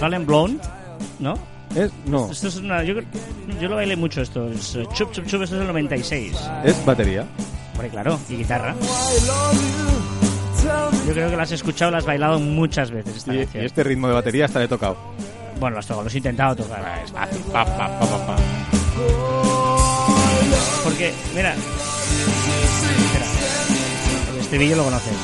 Fallen 0.00 0.26
Blown, 0.26 0.60
¿no? 1.18 1.34
Es, 1.74 1.90
no, 2.06 2.30
Esto 2.30 2.48
es 2.48 2.56
una, 2.56 2.84
yo, 2.84 2.94
yo 3.60 3.68
lo 3.68 3.76
bailé 3.76 3.96
mucho 3.96 4.22
esto. 4.22 4.48
Es, 4.48 4.76
eh, 4.76 4.86
chup, 4.94 5.10
chup, 5.12 5.26
chup, 5.26 5.42
esto 5.42 5.56
es 5.56 5.60
el 5.62 5.66
96. 5.66 6.36
es 6.64 6.84
batería. 6.84 7.26
Hombre, 7.72 7.88
claro, 7.88 8.18
y 8.28 8.36
guitarra. 8.36 8.74
Yo 11.06 11.12
creo 11.12 11.30
que 11.30 11.36
las 11.36 11.48
has 11.48 11.52
escuchado, 11.52 11.90
las 11.90 12.04
has 12.04 12.06
bailado 12.06 12.38
muchas 12.38 12.90
veces 12.90 13.16
esta 13.16 13.34
Y, 13.34 13.38
y 13.38 13.64
este 13.64 13.82
ritmo 13.82 14.08
de 14.08 14.14
batería 14.14 14.44
hasta 14.44 14.60
le 14.60 14.66
he 14.66 14.68
tocado. 14.68 14.96
Bueno, 15.58 15.76
las 15.76 15.86
tocado, 15.86 16.04
los 16.04 16.14
he 16.14 16.18
intentado 16.18 16.56
tocar. 16.56 16.84
Ah, 16.84 17.02
es 17.04 17.10
fácil. 17.10 17.40
Pa, 17.52 17.64
pa, 17.64 17.98
pa, 17.98 18.06
pa, 18.06 18.26
pa. 18.26 18.36
Porque, 20.84 21.12
mira. 21.34 21.54
Espera. 21.54 23.26
El 24.32 24.40
estribillo 24.40 24.76
lo 24.76 24.84
conoces. 24.84 25.14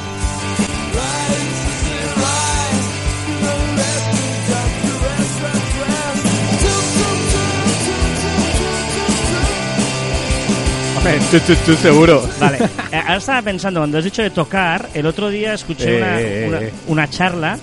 Chu, 11.31 11.39
chu, 11.41 11.55
chu, 11.65 11.75
seguro. 11.77 12.23
Vale. 12.39 12.59
Eh, 12.93 12.97
Ahora 12.99 13.17
estaba 13.17 13.43
pensando, 13.43 13.81
cuando 13.81 13.99
has 13.99 14.05
dicho 14.05 14.23
de 14.23 14.31
tocar, 14.31 14.89
el 14.95 15.07
otro 15.07 15.29
día 15.31 15.55
escuché 15.55 15.97
Eh, 15.97 15.99
una, 15.99 16.21
eh, 16.21 16.49
una, 16.49 16.59
eh. 16.61 16.73
una 16.89 17.09
charla 17.09 17.59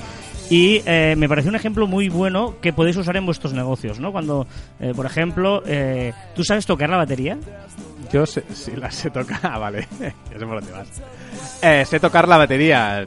y 0.49 0.81
eh, 0.85 1.15
me 1.17 1.27
pareció 1.29 1.49
un 1.49 1.55
ejemplo 1.55 1.85
muy 1.87 2.09
bueno 2.09 2.55
que 2.61 2.73
podéis 2.73 2.97
usar 2.97 3.15
en 3.17 3.25
vuestros 3.25 3.53
negocios, 3.53 3.99
¿no? 3.99 4.11
Cuando, 4.11 4.47
eh, 4.79 4.93
por 4.95 5.05
ejemplo, 5.05 5.61
¿tú 6.35 6.43
sabes 6.43 6.65
tocar 6.65 6.89
la 6.89 6.97
batería? 6.97 7.37
Yo 8.11 8.25
sé, 8.25 8.43
sí, 8.53 8.71
la 8.75 8.89
sé 8.89 9.09
tocar. 9.11 9.39
Ah, 9.43 9.59
vale. 9.59 9.87
ya 9.99 10.39
sé 10.39 10.45
por 10.45 10.61
dónde 10.61 10.71
vas. 10.71 11.87
Sé 11.89 11.99
tocar 11.99 12.27
la 12.27 12.37
batería. 12.37 13.05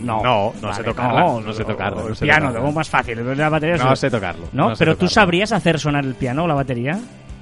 No, 0.00 0.22
no, 0.22 0.52
no 0.62 0.72
sé 0.72 0.82
Vale, 0.82 0.84
tocarla. 0.84 1.20
No, 1.40 1.52
sé 1.52 1.64
tocarla. 1.64 2.02
El 2.02 2.08
no 2.08 2.14
sé 2.14 2.24
piano, 2.24 2.46
tocarla. 2.48 2.66
lo 2.66 2.72
más 2.72 2.88
fácil. 2.88 3.36
La 3.36 3.48
batería 3.48 3.76
No 3.76 3.96
sé 3.96 4.10
tocarlo. 4.10 4.46
¿No? 4.52 4.70
sé 4.74 4.78
Pero 4.78 4.92
tú 4.92 5.06
tocarlo. 5.06 5.10
sabrías 5.14 5.52
hacer 5.52 5.78
sonar 5.80 6.04
el 6.04 6.14
piano 6.14 6.44
o 6.44 6.46
la 6.46 6.54
batería. 6.54 6.98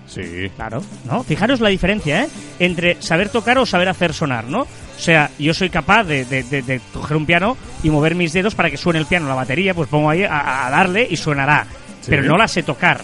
Sí. 0.06 0.50
Claro, 0.54 0.82
¿no? 1.06 1.22
Fijaros 1.24 1.60
la 1.60 1.68
diferencia, 1.70 2.24
¿eh? 2.24 2.28
Entre 2.58 3.00
saber 3.02 3.30
tocar 3.30 3.58
o 3.58 3.66
saber 3.66 3.88
hacer 3.88 4.12
sonar, 4.12 4.44
¿no? 4.44 4.62
O 4.62 5.00
sea, 5.00 5.30
yo 5.38 5.52
soy 5.54 5.70
capaz 5.70 6.04
de, 6.04 6.24
de- 6.24 6.42
de- 6.44 6.62
de 6.62 6.80
coger 6.92 7.16
un 7.16 7.26
piano 7.26 7.56
y 7.82 7.90
mover 7.90 8.14
mis 8.14 8.32
dedos 8.32 8.54
para 8.54 8.70
que 8.70 8.76
suene 8.76 8.98
el 9.00 9.06
piano, 9.06 9.28
la 9.28 9.34
batería, 9.34 9.74
pues 9.74 9.88
pongo 9.88 10.10
ahí 10.10 10.22
a, 10.22 10.66
a 10.66 10.70
darle 10.70 11.06
y 11.10 11.16
sonará. 11.16 11.66
Sí. 12.00 12.10
Pero 12.10 12.22
no 12.24 12.36
la 12.36 12.46
sé 12.46 12.62
tocar, 12.62 13.00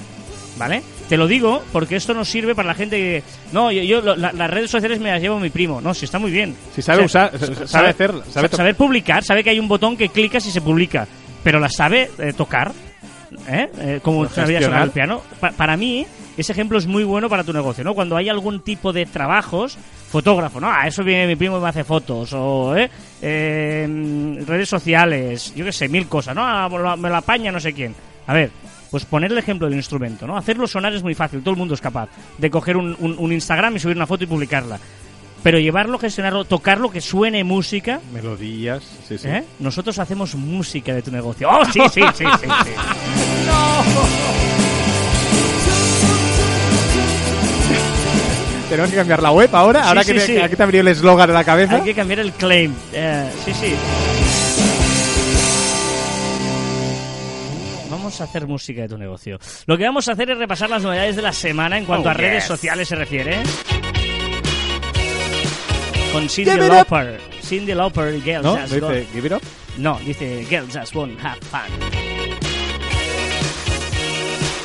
¿vale? 0.58 0.82
Te 1.08 1.16
lo 1.16 1.26
digo 1.26 1.64
porque 1.72 1.96
esto 1.96 2.14
nos 2.14 2.28
sirve 2.28 2.54
para 2.54 2.68
la 2.68 2.74
gente 2.74 2.96
que... 2.96 3.22
No, 3.52 3.72
yo, 3.72 3.82
yo 3.82 4.14
la- 4.16 4.30
las 4.32 4.50
redes 4.50 4.70
sociales 4.70 5.00
me 5.00 5.10
las 5.10 5.20
llevo 5.20 5.40
mi 5.40 5.50
primo. 5.50 5.80
No, 5.80 5.92
si 5.94 6.04
está 6.04 6.18
muy 6.20 6.30
bien. 6.30 6.54
Si 6.76 6.82
sabe 6.82 7.04
O 7.04 7.08
sea, 7.08 7.32
usar, 7.34 7.56
sa- 7.56 7.66
sabe 7.66 7.88
hacer, 7.88 8.12
sabe 8.52 8.74
publicar, 8.74 9.24
sabe 9.24 9.42
que 9.42 9.50
hay 9.50 9.58
un 9.58 9.66
botón 9.68 9.96
que 9.96 10.10
clicas 10.10 10.46
y 10.46 10.52
se 10.52 10.60
publica, 10.60 11.08
pero 11.42 11.58
la 11.58 11.68
sabe 11.68 12.10
eh, 12.18 12.32
tocar, 12.36 12.70
¿eh? 13.48 13.68
Eh, 13.78 14.00
como 14.02 14.22
Gestionar. 14.24 14.46
sabía 14.46 14.62
sonar 14.62 14.82
el 14.84 14.90
piano. 14.90 15.22
Pa- 15.40 15.52
para 15.52 15.76
mí, 15.76 16.06
ese 16.36 16.52
ejemplo 16.52 16.78
es 16.78 16.86
muy 16.86 17.04
bueno 17.04 17.28
para 17.28 17.44
tu 17.44 17.52
negocio, 17.52 17.84
¿no? 17.84 17.94
Cuando 17.94 18.16
hay 18.16 18.28
algún 18.28 18.60
tipo 18.60 18.92
de 18.92 19.06
trabajos, 19.06 19.78
fotógrafo, 20.10 20.60
¿no? 20.60 20.70
A 20.70 20.86
eso 20.86 21.04
viene 21.04 21.26
mi 21.26 21.36
primo 21.36 21.58
y 21.58 21.60
me 21.60 21.68
hace 21.68 21.84
fotos, 21.84 22.32
o 22.32 22.76
¿eh? 22.76 22.90
Eh, 23.22 23.86
mm, 23.88 24.46
redes 24.46 24.68
sociales, 24.68 25.52
yo 25.54 25.64
qué 25.64 25.72
sé, 25.72 25.88
mil 25.88 26.06
cosas, 26.08 26.34
¿no? 26.34 26.42
Ah, 26.44 26.68
me 26.98 27.08
lo- 27.08 27.16
apaña 27.16 27.52
no 27.52 27.60
sé 27.60 27.72
quién. 27.72 27.94
A 28.26 28.32
ver, 28.34 28.50
pues 28.90 29.04
poner 29.04 29.30
el 29.32 29.38
ejemplo 29.38 29.68
del 29.68 29.76
instrumento, 29.76 30.26
¿no? 30.26 30.36
Hacerlo 30.36 30.66
sonar 30.66 30.92
es 30.94 31.02
muy 31.02 31.14
fácil, 31.14 31.40
todo 31.42 31.52
el 31.52 31.58
mundo 31.58 31.74
es 31.74 31.80
capaz 31.80 32.08
de 32.38 32.50
coger 32.50 32.76
un, 32.76 32.96
un- 32.98 33.16
un 33.18 33.32
Instagram 33.32 33.76
y 33.76 33.78
subir 33.78 33.96
una 33.96 34.06
foto 34.06 34.24
y 34.24 34.26
publicarla. 34.26 34.78
Pero 35.42 35.58
llevarlo, 35.58 35.98
gestionarlo, 35.98 36.44
tocarlo, 36.44 36.90
que 36.90 37.00
suene 37.00 37.44
música, 37.44 38.00
melodías, 38.12 38.82
sí, 39.08 39.16
sí. 39.16 39.28
¿eh? 39.28 39.44
Nosotros 39.58 39.98
hacemos 39.98 40.34
música 40.34 40.94
de 40.94 41.00
tu 41.02 41.10
negocio. 41.10 41.48
¡Oh, 41.50 41.64
sí, 41.64 41.80
sí, 41.92 42.02
sí, 42.14 42.24
sí! 42.40 42.48
sí. 42.64 42.70
Tenemos 48.68 48.90
que 48.90 48.96
cambiar 48.96 49.20
la 49.22 49.32
web 49.32 49.50
ahora, 49.52 49.82
Sí, 49.82 49.88
ahora 49.88 50.04
sí, 50.04 50.12
que, 50.12 50.20
te, 50.20 50.26
sí. 50.26 50.38
aquí 50.38 50.54
te 50.54 50.62
abrió 50.62 50.80
el 50.82 50.88
eslogan 50.88 51.28
en 51.28 51.34
la 51.34 51.42
cabeza. 51.44 51.76
Hay 51.76 51.82
que 51.82 51.94
cambiar 51.94 52.20
el 52.20 52.32
claim. 52.32 52.72
Eh, 52.92 53.28
sí, 53.44 53.52
sí. 53.52 53.74
Vamos 57.90 58.20
a 58.20 58.24
hacer 58.24 58.46
música 58.46 58.82
de 58.82 58.88
tu 58.88 58.96
negocio. 58.96 59.38
Lo 59.66 59.76
que 59.76 59.84
vamos 59.84 60.08
a 60.08 60.12
hacer 60.12 60.30
es 60.30 60.38
repasar 60.38 60.70
las 60.70 60.82
novedades 60.84 61.16
de 61.16 61.22
la 61.22 61.32
semana 61.32 61.78
en 61.78 61.84
cuanto 61.84 62.08
Oh, 62.08 62.12
a 62.12 62.14
redes 62.14 62.44
yes. 62.44 62.48
sociales 62.48 62.86
se 62.88 62.94
refiere. 62.94 63.38
Con 66.12 66.28
Cindy 66.28 66.50
Give. 66.52 66.68
Lauper. 66.68 67.20
Cindy 67.42 67.74
Lauper 67.74 68.14
y 68.14 68.20
Girls 68.20 68.44
¿No? 68.44 68.56
Just 68.56 68.72
¿No 68.74 68.80
Go- 68.80 68.92
dice 68.92 69.06
give 69.12 69.26
it 69.26 69.32
up? 69.32 69.42
No, 69.78 69.98
dice 70.04 70.44
Girls 70.48 70.76
Just 70.76 70.94
Won't 70.94 71.18
Have 71.24 71.40
Fun. 71.42 71.60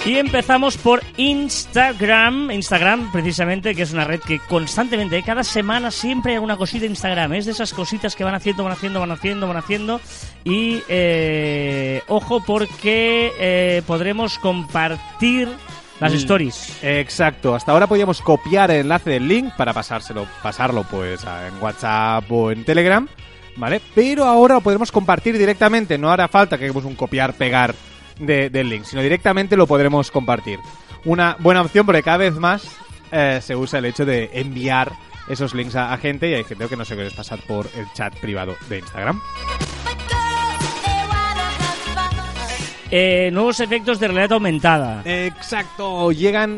Y 0.06 0.18
empezamos 0.20 0.78
por 0.78 1.02
Instagram. 1.18 2.52
Instagram, 2.52 3.12
precisamente, 3.12 3.74
que 3.74 3.82
es 3.82 3.92
una 3.92 4.04
red 4.04 4.20
que 4.20 4.38
constantemente, 4.48 5.22
cada 5.24 5.44
semana 5.44 5.90
siempre 5.90 6.32
hay 6.32 6.36
alguna 6.36 6.58
cosita 6.58 6.86
en 6.86 6.92
Instagram. 6.92 7.34
Es 7.34 7.46
de 7.46 7.54
esas 7.54 7.74
cositas 7.74 8.16
que 8.16 8.24
van 8.24 8.36
haciendo, 8.36 8.64
van 8.64 8.74
haciendo, 8.74 9.00
van 9.00 9.12
haciendo, 9.12 9.48
van 9.48 9.58
haciendo. 9.58 10.00
Y 10.44 10.84
eh, 10.90 12.04
ojo 12.08 12.44
porque 12.46 13.32
eh, 13.40 13.82
podremos 13.88 14.38
compartir 14.38 15.50
las 16.00 16.12
Mm. 16.14 16.16
stories. 16.18 16.80
Exacto, 16.84 17.56
hasta 17.56 17.72
ahora 17.72 17.88
podíamos 17.88 18.22
copiar 18.22 18.72
el 18.72 18.82
enlace 18.82 19.10
del 19.12 19.28
link 19.28 19.54
para 19.56 19.74
pasárselo, 19.74 20.28
pasarlo 20.44 20.84
pues 20.84 21.26
a- 21.26 21.48
en 21.48 21.62
WhatsApp 21.62 22.30
o 22.32 22.52
en 22.52 22.64
Telegram, 22.66 23.08
¿vale? 23.56 23.82
Pero 23.94 24.26
ahora 24.26 24.56
lo 24.56 24.62
podremos 24.62 24.92
compartir 24.92 25.38
directamente, 25.38 25.98
no 25.98 26.12
hará 26.12 26.28
falta 26.28 26.58
que 26.58 26.66
hagamos 26.66 26.86
un 26.86 26.96
copiar-pegar 26.96 27.74
de- 28.20 28.50
del 28.50 28.70
link, 28.70 28.84
sino 28.86 29.02
directamente 29.02 29.56
lo 29.58 29.68
podremos 29.68 30.12
compartir. 30.12 30.60
Una 31.06 31.36
buena 31.40 31.62
opción 31.62 31.86
porque 31.86 32.04
cada 32.04 32.18
vez 32.18 32.34
más 32.36 32.68
eh, 33.12 33.40
se 33.42 33.56
usa 33.56 33.80
el 33.80 33.86
hecho 33.86 34.04
de 34.06 34.30
enviar 34.34 34.92
esos 35.30 35.54
links 35.54 35.76
a, 35.76 35.94
a 35.94 35.98
gente 35.98 36.30
y 36.30 36.34
hay 36.34 36.44
gente 36.44 36.68
que 36.68 36.76
no 36.76 36.84
se 36.86 36.96
quiere 36.96 37.12
pasar 37.12 37.40
por 37.48 37.68
el 37.78 37.86
chat 37.94 38.14
privado 38.20 38.56
de 38.68 38.80
Instagram. 38.80 39.20
Eh, 42.98 43.30
nuevos 43.30 43.60
efectos 43.60 44.00
de 44.00 44.08
realidad 44.08 44.32
aumentada. 44.32 45.02
Exacto, 45.04 46.14
llegan 46.14 46.58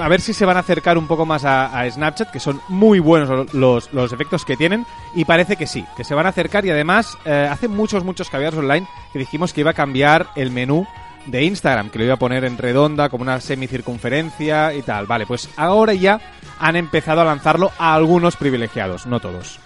a 0.00 0.08
ver 0.08 0.20
si 0.20 0.32
se 0.32 0.44
van 0.44 0.56
a 0.56 0.60
acercar 0.60 0.98
un 0.98 1.06
poco 1.06 1.24
más 1.24 1.44
a, 1.44 1.78
a 1.78 1.88
Snapchat, 1.88 2.32
que 2.32 2.40
son 2.40 2.60
muy 2.66 2.98
buenos 2.98 3.54
los, 3.54 3.92
los 3.92 4.12
efectos 4.12 4.44
que 4.44 4.56
tienen, 4.56 4.84
y 5.14 5.24
parece 5.24 5.54
que 5.54 5.68
sí, 5.68 5.84
que 5.96 6.02
se 6.02 6.16
van 6.16 6.26
a 6.26 6.30
acercar 6.30 6.66
y 6.66 6.70
además 6.70 7.16
eh, 7.24 7.48
hace 7.48 7.68
muchos, 7.68 8.02
muchos 8.02 8.28
caviares 8.28 8.58
online 8.58 8.84
que 9.12 9.20
dijimos 9.20 9.52
que 9.52 9.60
iba 9.60 9.70
a 9.70 9.74
cambiar 9.74 10.26
el 10.34 10.50
menú 10.50 10.88
de 11.26 11.44
Instagram, 11.44 11.90
que 11.90 12.00
lo 12.00 12.04
iba 12.06 12.14
a 12.14 12.18
poner 12.18 12.44
en 12.44 12.58
redonda, 12.58 13.08
como 13.08 13.22
una 13.22 13.40
semicircunferencia 13.40 14.74
y 14.74 14.82
tal. 14.82 15.06
Vale, 15.06 15.24
pues 15.24 15.48
ahora 15.56 15.94
ya 15.94 16.20
han 16.58 16.74
empezado 16.74 17.20
a 17.20 17.24
lanzarlo 17.24 17.70
a 17.78 17.94
algunos 17.94 18.34
privilegiados, 18.34 19.06
no 19.06 19.20
todos. 19.20 19.60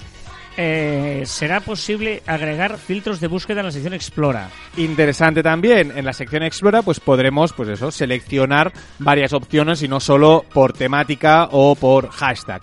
Eh, 0.57 1.23
será 1.27 1.61
posible 1.61 2.23
agregar 2.27 2.77
filtros 2.77 3.21
de 3.21 3.29
búsqueda 3.29 3.61
en 3.61 3.67
la 3.67 3.73
sección 3.73 3.95
Explora. 3.95 4.51
Interesante 4.77 5.43
también, 5.43 5.93
en 5.97 6.05
la 6.05 6.13
sección 6.13 6.43
Explora 6.43 6.83
pues 6.83 7.01
podremos 7.01 7.53
pues 7.53 7.69
eso, 7.69 7.91
seleccionar 7.91 8.73
varias 8.99 9.33
opciones 9.33 9.83
y 9.83 9.89
no 9.89 10.01
solo 10.01 10.45
por 10.53 10.73
temática 10.73 11.49
o 11.53 11.77
por 11.77 12.11
hashtag. 12.11 12.63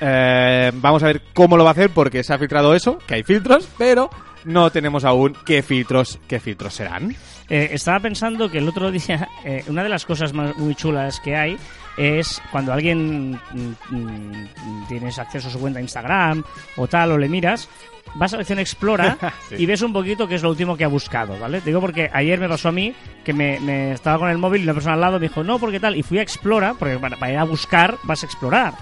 Eh, 0.00 0.70
vamos 0.74 1.02
a 1.02 1.06
ver 1.06 1.22
cómo 1.32 1.56
lo 1.56 1.64
va 1.64 1.70
a 1.70 1.72
hacer 1.72 1.90
porque 1.90 2.22
se 2.22 2.34
ha 2.34 2.38
filtrado 2.38 2.74
eso, 2.74 2.98
que 3.06 3.14
hay 3.14 3.22
filtros, 3.22 3.68
pero 3.78 4.10
no 4.44 4.70
tenemos 4.70 5.04
aún 5.04 5.36
qué 5.44 5.62
filtros, 5.62 6.18
qué 6.28 6.40
filtros 6.40 6.74
serán. 6.74 7.14
Eh, 7.50 7.70
estaba 7.72 8.00
pensando 8.00 8.50
que 8.50 8.58
el 8.58 8.68
otro 8.68 8.90
día, 8.90 9.28
eh, 9.44 9.64
una 9.68 9.82
de 9.82 9.88
las 9.88 10.04
cosas 10.04 10.32
más, 10.32 10.56
muy 10.56 10.74
chulas 10.74 11.20
que 11.20 11.34
hay 11.36 11.56
es 11.96 12.40
cuando 12.52 12.72
alguien 12.72 13.32
mm, 13.32 13.74
mm, 13.90 14.86
tienes 14.88 15.18
acceso 15.18 15.48
a 15.48 15.50
su 15.50 15.58
cuenta 15.58 15.78
de 15.78 15.84
Instagram 15.84 16.44
o 16.76 16.86
tal, 16.86 17.12
o 17.12 17.18
le 17.18 17.28
miras, 17.28 17.68
vas 18.14 18.32
a 18.34 18.36
la 18.36 18.42
sección 18.42 18.58
Explora 18.58 19.16
Sí. 19.48 19.56
y 19.58 19.66
ves 19.66 19.82
un 19.82 19.92
poquito 19.92 20.28
qué 20.28 20.36
es 20.36 20.42
lo 20.42 20.50
último 20.50 20.76
que 20.76 20.84
ha 20.84 20.88
buscado, 20.88 21.38
¿vale? 21.38 21.60
Digo 21.62 21.80
porque 21.80 22.10
ayer 22.12 22.38
me 22.38 22.48
pasó 22.48 22.68
a 22.68 22.72
mí 22.72 22.94
que 23.24 23.32
me, 23.32 23.58
me 23.60 23.92
estaba 23.92 24.18
con 24.18 24.30
el 24.30 24.38
móvil 24.38 24.60
y 24.60 24.64
una 24.64 24.74
persona 24.74 24.94
al 24.94 25.00
lado 25.00 25.18
me 25.18 25.28
dijo, 25.28 25.42
no, 25.42 25.58
porque 25.58 25.80
tal, 25.80 25.96
y 25.96 26.02
fui 26.02 26.18
a 26.18 26.22
Explora, 26.22 26.74
porque 26.78 26.98
para, 26.98 27.16
para 27.16 27.32
ir 27.32 27.38
a 27.38 27.44
buscar 27.44 27.96
vas 28.04 28.22
a 28.22 28.26
explorar. 28.26 28.74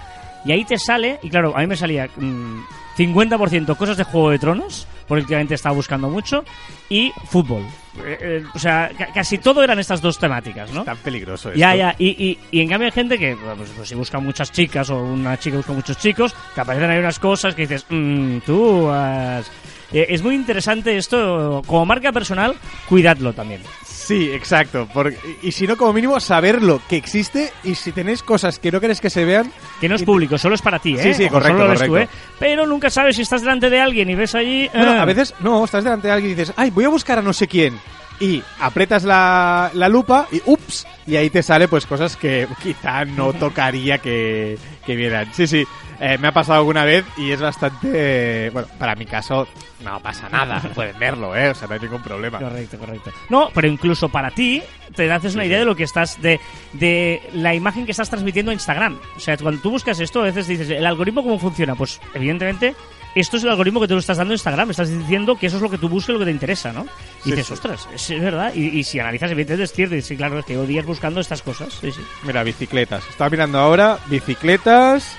Y 0.45 0.51
ahí 0.51 0.63
te 0.65 0.77
sale, 0.77 1.19
y 1.23 1.29
claro, 1.29 1.53
a 1.57 1.61
mí 1.61 1.67
me 1.67 1.75
salía 1.75 2.07
mm, 2.15 2.59
50% 2.97 3.75
cosas 3.77 3.97
de 3.97 4.03
Juego 4.03 4.29
de 4.29 4.39
Tronos, 4.39 4.87
porque 5.07 5.21
últimamente 5.21 5.55
estaba 5.55 5.73
buscando 5.75 6.09
mucho, 6.09 6.43
y 6.89 7.11
fútbol. 7.25 7.63
Eh, 8.05 8.17
eh, 8.21 8.43
o 8.53 8.59
sea, 8.59 8.91
ca- 8.97 9.07
casi 9.13 9.37
todo 9.39 9.63
eran 9.63 9.79
estas 9.79 10.01
dos 10.01 10.19
temáticas, 10.19 10.71
¿no? 10.71 10.83
Tan 10.83 10.97
peligroso 10.97 11.49
esto. 11.49 11.59
Ya, 11.59 11.75
ya, 11.75 11.95
y, 11.97 12.09
y, 12.09 12.39
y 12.51 12.61
en 12.61 12.69
cambio 12.69 12.85
hay 12.85 12.91
gente 12.91 13.17
que, 13.17 13.35
pues, 13.57 13.69
pues 13.75 13.89
si 13.89 13.95
busca 13.95 14.19
muchas 14.19 14.51
chicas 14.51 14.89
o 14.89 15.01
una 15.01 15.37
chica 15.37 15.57
busca 15.57 15.73
muchos 15.73 15.97
chicos, 15.97 16.35
te 16.53 16.61
aparecen 16.61 16.89
ahí 16.91 16.99
unas 16.99 17.17
cosas 17.19 17.55
que 17.55 17.63
dices, 17.63 17.85
"Mm, 17.89 18.37
tú 18.45 18.89
has... 18.89 19.49
Eh, 19.93 20.05
es 20.09 20.21
muy 20.21 20.35
interesante 20.35 20.95
esto, 20.97 21.61
como 21.65 21.85
marca 21.85 22.11
personal, 22.11 22.53
cuidadlo 22.89 23.33
también. 23.33 23.61
Sí, 24.07 24.31
exacto. 24.31 24.87
porque- 24.93 25.17
y 25.41 25.51
si 25.51 25.67
no, 25.67 25.75
como 25.75 25.91
mínimo, 25.91 26.17
saberlo 26.21 26.81
que 26.87 26.95
existe 26.95 27.51
y 27.65 27.75
si 27.75 27.91
tenéis 27.91 28.23
cosas 28.23 28.57
que 28.57 28.71
no 28.71 28.79
queréis 28.79 29.01
que 29.01 29.09
se 29.09 29.25
vean, 29.25 29.51
Que 29.81 29.89
no 29.89 29.95
es 29.95 30.03
público, 30.03 30.37
solo 30.37 30.55
es 30.55 30.61
para 30.61 30.79
ti, 30.79 30.95
¿eh? 30.95 31.03
Sí, 31.03 31.13
sí, 31.13 31.23
Ojo, 31.25 31.33
correcto, 31.33 31.57
solo 31.57 31.63
lo 31.65 31.69
ves 31.71 31.81
tú, 31.81 31.87
correcto. 31.89 32.13
¿eh? 32.15 32.19
Pero 32.39 32.65
nunca 32.65 32.89
sabes 32.89 33.17
si 33.17 33.23
estás 33.23 33.41
delante 33.41 33.69
de 33.69 33.81
alguien 33.81 34.09
y 34.09 34.15
ves 34.15 34.33
allí... 34.33 34.69
Bueno, 34.73 34.95
eh, 34.95 34.99
a 34.99 35.05
veces, 35.05 35.33
no, 35.41 35.65
estás 35.65 35.83
delante 35.83 36.07
de 36.07 36.13
alguien 36.13 36.31
y 36.31 36.35
dices, 36.35 36.53
ay, 36.55 36.69
voy 36.69 36.85
a 36.85 36.89
buscar 36.89 37.19
a 37.19 37.21
no 37.21 37.33
sé 37.33 37.47
quién. 37.47 37.77
Y 38.19 38.41
apretas 38.61 39.03
la, 39.03 39.69
la 39.73 39.89
lupa 39.89 40.27
y 40.31 40.41
ups, 40.45 40.87
y 41.05 41.17
ahí 41.17 41.29
te 41.29 41.43
sale 41.43 41.67
pues 41.67 41.85
cosas 41.85 42.15
que 42.15 42.47
quizá 42.63 43.05
no 43.05 43.33
tocaría 43.33 43.99
que, 43.99 44.57
que 44.85 44.95
vieran. 44.95 45.31
Sí, 45.33 45.45
sí, 45.45 45.65
eh, 45.99 46.17
me 46.17 46.27
ha 46.27 46.31
pasado 46.31 46.59
alguna 46.59 46.85
vez 46.85 47.05
y 47.17 47.31
es 47.31 47.39
bastante... 47.41 48.49
bueno, 48.51 48.67
para 48.77 48.95
mi 48.95 49.05
caso 49.05 49.47
no 49.83 49.99
pasa 49.99 50.27
nada, 50.29 50.59
pueden 50.75 50.97
verlo, 50.99 51.35
¿eh? 51.35 51.49
O 51.49 51.55
sea, 51.55 51.67
no 51.67 51.75
hay 51.75 51.79
ningún 51.79 52.01
problema. 52.01 52.39
Correcto, 52.39 52.77
correcto. 52.77 53.11
No, 53.29 53.49
pero 53.53 53.67
incluso 53.67 54.09
para 54.09 54.31
ti 54.31 54.61
te 54.95 55.11
haces 55.11 55.35
una 55.35 55.45
idea 55.45 55.59
de 55.59 55.65
lo 55.65 55.75
que 55.75 55.83
estás, 55.83 56.19
de, 56.21 56.39
de 56.73 57.21
la 57.33 57.53
imagen 57.53 57.85
que 57.85 57.91
estás 57.91 58.09
transmitiendo 58.09 58.51
a 58.51 58.53
Instagram. 58.53 58.99
O 59.15 59.19
sea, 59.19 59.37
cuando 59.37 59.61
tú 59.61 59.71
buscas 59.71 59.99
esto, 59.99 60.21
a 60.21 60.23
veces 60.25 60.47
dices, 60.47 60.69
¿el 60.69 60.85
algoritmo 60.85 61.23
cómo 61.23 61.37
funciona? 61.39 61.75
Pues 61.75 61.99
evidentemente 62.13 62.75
esto 63.15 63.37
es 63.37 63.43
el 63.43 63.49
algoritmo 63.49 63.79
que 63.79 63.87
tú 63.87 63.93
le 63.95 63.99
estás 63.99 64.17
dando 64.17 64.33
a 64.33 64.35
Instagram. 64.35 64.71
Estás 64.71 64.89
diciendo 64.89 65.35
que 65.37 65.47
eso 65.47 65.55
es 65.57 65.61
lo 65.63 65.69
que 65.69 65.77
tú 65.77 65.89
buscas 65.89 66.09
y 66.09 66.13
lo 66.13 66.19
que 66.19 66.25
te 66.25 66.31
interesa, 66.31 66.71
¿no? 66.73 66.85
Y 67.25 67.29
Sí, 67.29 67.31
dices, 67.31 67.47
sí. 67.47 67.53
ostras, 67.53 67.87
es 67.93 68.21
verdad. 68.21 68.51
Y, 68.55 68.67
y 68.79 68.83
si 68.83 68.99
analizas, 68.99 69.31
evidentemente 69.31 69.63
es 69.63 69.73
cierto. 69.73 69.95
Y 69.95 70.01
sí, 70.01 70.15
claro, 70.17 70.39
es 70.39 70.45
que 70.45 70.55
días 70.57 70.85
buscando 70.85 71.19
estas 71.19 71.41
cosas. 71.41 71.73
Sí, 71.81 71.91
sí. 71.91 72.01
Mira, 72.23 72.43
bicicletas. 72.43 73.07
Estaba 73.09 73.29
mirando 73.29 73.57
ahora 73.59 73.97
bicicletas 74.07 75.15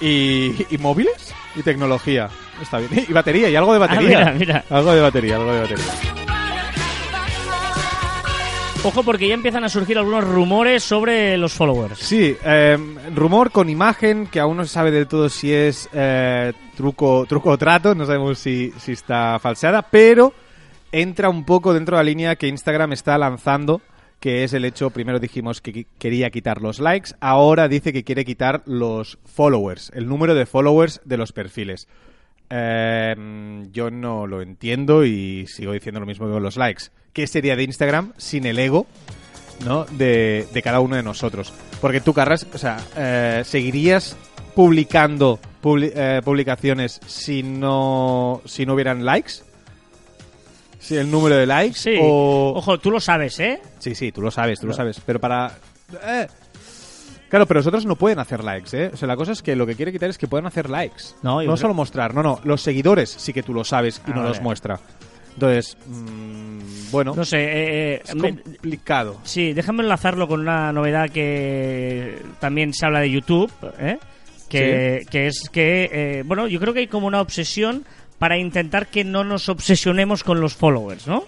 y, 0.00 0.66
y 0.70 0.78
móviles 0.78 1.34
y 1.56 1.62
tecnología. 1.62 2.28
Está 2.60 2.78
bien. 2.78 3.06
Y 3.08 3.12
batería, 3.12 3.48
y 3.48 3.56
algo 3.56 3.72
de 3.72 3.78
batería. 3.78 4.28
Ah, 4.28 4.32
mira, 4.32 4.32
mira. 4.32 4.64
Algo 4.70 4.92
de 4.92 5.00
batería, 5.00 5.36
algo 5.36 5.52
de 5.52 5.60
batería. 5.60 5.84
Ojo, 8.82 9.02
porque 9.02 9.28
ya 9.28 9.34
empiezan 9.34 9.62
a 9.62 9.68
surgir 9.68 9.98
algunos 9.98 10.24
rumores 10.24 10.82
sobre 10.82 11.36
los 11.36 11.52
followers. 11.52 11.98
Sí, 11.98 12.34
eh, 12.42 12.78
rumor 13.14 13.50
con 13.50 13.68
imagen 13.68 14.26
que 14.26 14.40
aún 14.40 14.56
no 14.56 14.64
se 14.64 14.70
sabe 14.72 14.90
del 14.90 15.06
todo 15.06 15.28
si 15.28 15.52
es 15.52 15.86
eh, 15.92 16.54
truco, 16.76 17.26
truco 17.28 17.50
o 17.50 17.58
trato, 17.58 17.94
no 17.94 18.06
sabemos 18.06 18.38
si, 18.38 18.72
si 18.78 18.92
está 18.92 19.38
falseada, 19.38 19.82
pero 19.82 20.32
entra 20.92 21.28
un 21.28 21.44
poco 21.44 21.74
dentro 21.74 21.98
de 21.98 22.02
la 22.02 22.08
línea 22.08 22.36
que 22.36 22.48
Instagram 22.48 22.94
está 22.94 23.18
lanzando, 23.18 23.82
que 24.20 24.44
es 24.44 24.52
el 24.52 24.64
hecho, 24.66 24.90
primero 24.90 25.18
dijimos 25.18 25.60
que 25.60 25.86
quería 25.98 26.30
quitar 26.30 26.60
los 26.60 26.78
likes, 26.78 27.12
ahora 27.20 27.68
dice 27.68 27.92
que 27.92 28.04
quiere 28.04 28.24
quitar 28.24 28.62
los 28.66 29.18
followers, 29.24 29.90
el 29.94 30.06
número 30.06 30.34
de 30.34 30.44
followers 30.46 31.00
de 31.04 31.16
los 31.16 31.32
perfiles. 31.32 31.88
Eh, 32.50 33.14
yo 33.72 33.90
no 33.90 34.26
lo 34.26 34.42
entiendo 34.42 35.04
y 35.04 35.46
sigo 35.46 35.72
diciendo 35.72 36.00
lo 36.00 36.06
mismo 36.06 36.28
con 36.30 36.42
los 36.42 36.56
likes. 36.56 36.84
¿Qué 37.12 37.26
sería 37.26 37.56
de 37.56 37.62
Instagram 37.62 38.12
sin 38.16 38.44
el 38.44 38.58
ego 38.58 38.86
¿no? 39.64 39.84
de, 39.84 40.46
de 40.52 40.62
cada 40.62 40.80
uno 40.80 40.96
de 40.96 41.02
nosotros? 41.02 41.52
Porque 41.80 42.00
tú, 42.00 42.12
Carras, 42.12 42.46
o 42.52 42.58
sea, 42.58 42.78
eh, 42.96 43.42
¿seguirías 43.44 44.16
publicando 44.54 45.38
publi- 45.62 45.92
eh, 45.94 46.20
publicaciones 46.24 47.00
si 47.06 47.42
no, 47.42 48.42
si 48.44 48.66
no 48.66 48.74
hubieran 48.74 49.04
likes? 49.04 49.34
¿Si 50.80 50.96
el 50.96 51.08
número 51.10 51.36
de 51.36 51.46
likes? 51.46 51.78
Sí. 51.78 51.94
O... 52.00 52.54
Ojo, 52.56 52.78
tú 52.78 52.90
lo 52.90 52.98
sabes, 53.00 53.38
¿eh? 53.38 53.60
Sí, 53.78 53.94
sí, 53.94 54.10
tú 54.10 54.20
lo 54.22 54.30
sabes, 54.32 54.58
tú 54.58 54.66
lo 54.66 54.72
sabes. 54.72 55.00
Pero 55.06 55.20
para... 55.20 55.52
eh, 56.04 56.26
Claro, 57.28 57.46
pero 57.46 57.60
los 57.60 57.66
otros 57.68 57.86
no 57.86 57.94
pueden 57.94 58.18
hacer 58.18 58.42
likes, 58.42 58.76
¿eh? 58.76 58.90
O 58.92 58.96
sea, 58.96 59.06
la 59.06 59.14
cosa 59.14 59.30
es 59.30 59.40
que 59.40 59.54
lo 59.54 59.64
que 59.64 59.76
quiere 59.76 59.92
quitar 59.92 60.10
es 60.10 60.18
que 60.18 60.26
puedan 60.26 60.46
hacer 60.46 60.68
likes. 60.68 61.04
No, 61.22 61.40
no 61.42 61.56
solo 61.56 61.74
mostrar, 61.74 62.12
no, 62.12 62.24
no. 62.24 62.40
Los 62.42 62.60
seguidores 62.60 63.08
sí 63.08 63.32
que 63.32 63.44
tú 63.44 63.54
lo 63.54 63.62
sabes 63.62 64.02
y 64.06 64.10
Ah, 64.10 64.14
no 64.16 64.22
los 64.24 64.40
muestra. 64.40 64.80
Entonces, 65.34 65.76
mm, 65.86 66.90
bueno, 66.90 67.14
No 67.14 67.24
sé, 67.24 67.38
eh, 67.38 67.94
eh, 67.94 68.02
es 68.04 68.14
me- 68.16 68.30
complicado. 68.42 69.18
Sí, 69.22 69.52
déjame 69.52 69.84
enlazarlo 69.84 70.26
con 70.26 70.40
una 70.40 70.72
novedad 70.72 71.08
que 71.08 72.20
también 72.40 72.74
se 72.74 72.84
habla 72.86 72.98
de 72.98 73.10
YouTube, 73.12 73.52
¿eh? 73.78 73.98
que, 74.48 75.06
que 75.08 75.28
es 75.28 75.48
que, 75.50 75.88
eh, 75.92 76.22
bueno, 76.26 76.48
yo 76.48 76.58
creo 76.58 76.74
que 76.74 76.80
hay 76.80 76.86
como 76.88 77.06
una 77.06 77.20
obsesión 77.20 77.84
para 78.20 78.36
intentar 78.36 78.86
que 78.88 79.02
no 79.02 79.24
nos 79.24 79.48
obsesionemos 79.48 80.22
con 80.24 80.42
los 80.42 80.54
followers, 80.54 81.06
¿no? 81.06 81.24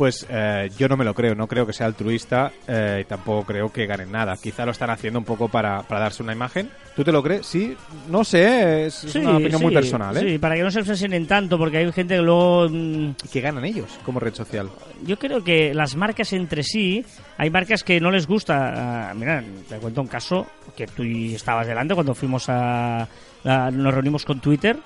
pues 0.00 0.26
eh, 0.30 0.70
yo 0.78 0.88
no 0.88 0.96
me 0.96 1.04
lo 1.04 1.12
creo, 1.12 1.34
no 1.34 1.46
creo 1.46 1.66
que 1.66 1.74
sea 1.74 1.84
altruista 1.84 2.50
eh, 2.66 3.00
y 3.02 3.04
tampoco 3.04 3.44
creo 3.44 3.70
que 3.70 3.84
ganen 3.84 4.10
nada. 4.10 4.34
Quizá 4.42 4.64
lo 4.64 4.70
están 4.72 4.88
haciendo 4.88 5.18
un 5.18 5.26
poco 5.26 5.48
para, 5.48 5.82
para 5.82 6.00
darse 6.00 6.22
una 6.22 6.32
imagen. 6.32 6.70
¿Tú 6.96 7.04
te 7.04 7.12
lo 7.12 7.22
crees? 7.22 7.44
Sí, 7.46 7.76
no 8.08 8.24
sé, 8.24 8.86
es 8.86 8.94
Sí, 8.94 9.18
una 9.18 9.36
opinión 9.36 9.60
muy 9.60 9.68
sí, 9.72 9.74
personal, 9.74 10.16
¿eh? 10.16 10.20
Sí, 10.20 10.38
para 10.38 10.54
que 10.54 10.62
no 10.62 10.70
se 10.70 10.80
obsesionen 10.80 11.26
tanto, 11.26 11.58
porque 11.58 11.76
hay 11.76 11.92
gente 11.92 12.14
que 12.16 12.22
luego... 12.22 12.66
mm, 12.70 13.10
¿Y 13.24 13.28
qué 13.30 13.42
ganan 13.42 13.62
ellos 13.66 13.90
como 14.02 14.20
red 14.20 14.32
social? 14.32 14.70
Yo 15.04 15.18
creo 15.18 15.44
que 15.44 15.74
las 15.74 15.94
marcas 15.96 16.32
entre 16.32 16.62
sí, 16.62 17.04
hay 17.36 17.50
marcas 17.50 17.84
que 17.84 18.00
no 18.00 18.10
les 18.10 18.26
gusta. 18.26 19.10
ah, 19.10 19.14
mira, 19.14 19.44
te 19.68 19.76
cuento 19.76 20.00
un 20.00 20.06
caso 20.08 20.46
que 20.74 20.86
tú 20.86 21.04
y 21.04 21.34
estabas 21.34 21.66
delante 21.66 21.92
cuando 21.92 22.14
fuimos 22.14 22.48
a. 22.48 23.02
a- 23.44 23.70
nos 23.70 23.92
reunimos 23.92 24.24
con 24.24 24.40
Twitter. 24.40 24.78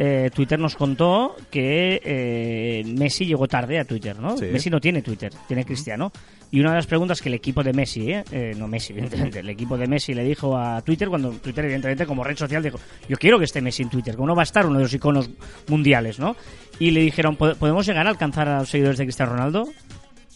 Eh, 0.00 0.30
Twitter 0.32 0.56
nos 0.60 0.76
contó 0.76 1.34
que 1.50 2.00
eh, 2.04 2.84
Messi 2.86 3.26
llegó 3.26 3.48
tarde 3.48 3.80
a 3.80 3.84
Twitter, 3.84 4.16
¿no? 4.18 4.36
Sí. 4.36 4.44
Messi 4.46 4.70
no 4.70 4.80
tiene 4.80 5.02
Twitter, 5.02 5.32
tiene 5.48 5.64
Cristiano. 5.64 6.12
Y 6.52 6.60
una 6.60 6.70
de 6.70 6.76
las 6.76 6.86
preguntas 6.86 7.20
que 7.20 7.28
el 7.28 7.34
equipo 7.34 7.64
de 7.64 7.72
Messi, 7.72 8.12
¿eh? 8.12 8.24
Eh, 8.30 8.54
no 8.56 8.68
Messi, 8.68 8.92
evidentemente, 8.96 9.40
el 9.40 9.48
equipo 9.48 9.76
de 9.76 9.88
Messi 9.88 10.14
le 10.14 10.22
dijo 10.22 10.56
a 10.56 10.80
Twitter, 10.82 11.08
cuando 11.08 11.30
Twitter, 11.32 11.64
evidentemente, 11.64 12.06
como 12.06 12.22
red 12.22 12.36
social, 12.36 12.62
dijo: 12.62 12.78
Yo 13.08 13.16
quiero 13.16 13.38
que 13.40 13.44
esté 13.46 13.60
Messi 13.60 13.82
en 13.82 13.90
Twitter, 13.90 14.14
como 14.14 14.28
no 14.28 14.36
va 14.36 14.42
a 14.42 14.44
estar 14.44 14.64
uno 14.66 14.76
de 14.78 14.84
los 14.84 14.94
iconos 14.94 15.28
mundiales, 15.66 16.20
¿no? 16.20 16.36
Y 16.78 16.92
le 16.92 17.00
dijeron: 17.00 17.36
"¿Pod- 17.36 17.56
¿Podemos 17.56 17.84
llegar 17.84 18.06
a 18.06 18.10
alcanzar 18.10 18.48
a 18.48 18.60
los 18.60 18.68
seguidores 18.70 18.98
de 18.98 19.04
Cristiano 19.04 19.32
Ronaldo? 19.32 19.68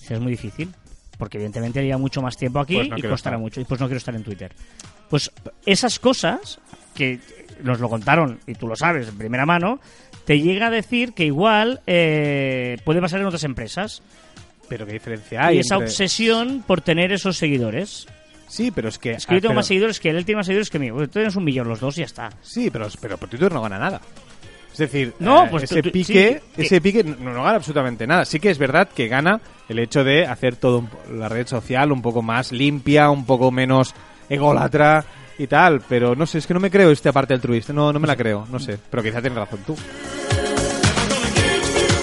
Dice, 0.00 0.14
es 0.14 0.21
muy 0.21 0.33
difícil, 0.33 0.71
porque 1.19 1.38
evidentemente 1.38 1.78
haría 1.78 1.97
mucho 1.99 2.21
más 2.21 2.37
tiempo 2.37 2.59
aquí 2.59 2.75
Pues 2.75 2.88
no 2.90 2.99
y 2.99 3.02
costará 3.02 3.37
estar. 3.37 3.38
mucho. 3.38 3.61
Y 3.61 3.64
pues 3.64 3.81
no 3.81 3.87
quiero 3.87 3.99
estar 3.99 4.14
en 4.16 4.25
Twitter. 4.25 4.52
Pues 5.09 5.31
esas 5.64 5.99
cosas 6.00 6.59
que 6.97 7.21
nos 7.63 7.81
lo 7.81 7.89
contaron, 7.89 8.39
y 8.47 8.55
tú 8.55 8.67
lo 8.69 8.77
sabes, 8.77 9.09
en 9.09 9.19
primera 9.19 9.47
mano, 9.47 9.81
te 10.25 10.41
llega 10.41 10.69
a 10.69 10.71
decir 10.71 11.12
que 11.12 11.25
igual 11.25 11.81
eh, 11.87 12.77
puede 12.85 13.01
pasar 13.01 13.21
en 13.21 13.27
otras 13.27 13.45
empresas. 13.45 14.03
Pero 14.69 14.87
qué 14.87 14.93
diferencia 14.95 15.47
hay 15.47 15.57
y 15.57 15.61
esa 15.61 15.75
entre- 15.75 15.88
obsesión 15.88 16.65
por 16.67 16.81
tener 16.81 17.12
esos 17.12 17.37
seguidores. 17.37 18.07
Sí, 18.49 18.71
pero 18.71 18.88
es 18.88 18.99
que... 18.99 19.12
Es 19.12 19.27
que 19.27 19.35
yo 19.35 19.38
ah, 19.38 19.41
tengo 19.41 19.51
pero- 19.51 19.55
más 19.57 19.67
seguidores 19.67 19.99
que 20.01 20.11
él, 20.11 20.17
él 20.17 20.25
tiene 20.25 20.37
más 20.38 20.47
seguidores 20.47 20.71
que 20.71 20.79
mí. 20.79 20.91
Tú 20.91 21.09
tienes 21.09 21.37
un 21.37 21.45
millón 21.45 21.69
los 21.69 21.81
dos 21.81 21.97
y 21.97 22.01
ya 22.01 22.07
está. 22.07 22.31
Sí, 22.43 22.71
pero, 22.71 22.87
pero 23.01 23.17
por 23.19 23.29
Twitter 23.29 23.53
no 23.53 23.61
gana 23.62 23.79
nada. 23.79 24.01
Es 24.71 24.79
decir, 24.79 25.12
No, 25.19 25.45
eh, 25.45 25.49
pues 25.51 25.65
ese 25.65 25.83
tú- 25.83 25.88
tú- 25.88 25.93
pique, 25.93 26.41
sí, 26.57 26.62
ese 26.62 26.81
pique 26.81 27.05
no, 27.05 27.17
no 27.35 27.43
gana 27.43 27.57
absolutamente 27.57 28.07
nada. 28.07 28.25
Sí 28.25 28.41
que 28.41 28.51
es 28.51 28.57
verdad 28.59 28.88
que 28.88 29.09
gana 29.09 29.41
el 29.69 29.79
hecho 29.79 30.05
de 30.05 30.25
hacer 30.27 30.57
po- 30.57 30.88
la 31.12 31.29
red 31.29 31.47
social 31.47 31.93
un 31.93 32.01
poco 32.01 32.23
más 32.23 32.53
limpia, 32.53 33.11
un 33.11 33.27
poco 33.27 33.51
menos 33.51 33.95
ególatra 34.31 35.05
y 35.38 35.47
tal, 35.47 35.81
pero 35.88 36.14
no 36.14 36.27
sé, 36.27 36.38
es 36.38 36.47
que 36.47 36.55
no 36.55 36.61
me 36.61 36.71
creo 36.71 36.90
esta 36.90 37.12
parte 37.12 37.35
altruista, 37.35 37.73
no, 37.73 37.92
no 37.92 37.99
me 38.01 38.07
la 38.07 38.16
creo, 38.16 38.47
no 38.51 38.59
sé, 38.59 38.79
pero 38.90 39.03
quizá 39.03 39.21
tienes 39.21 39.38
razón 39.38 39.61
tú. 39.66 39.77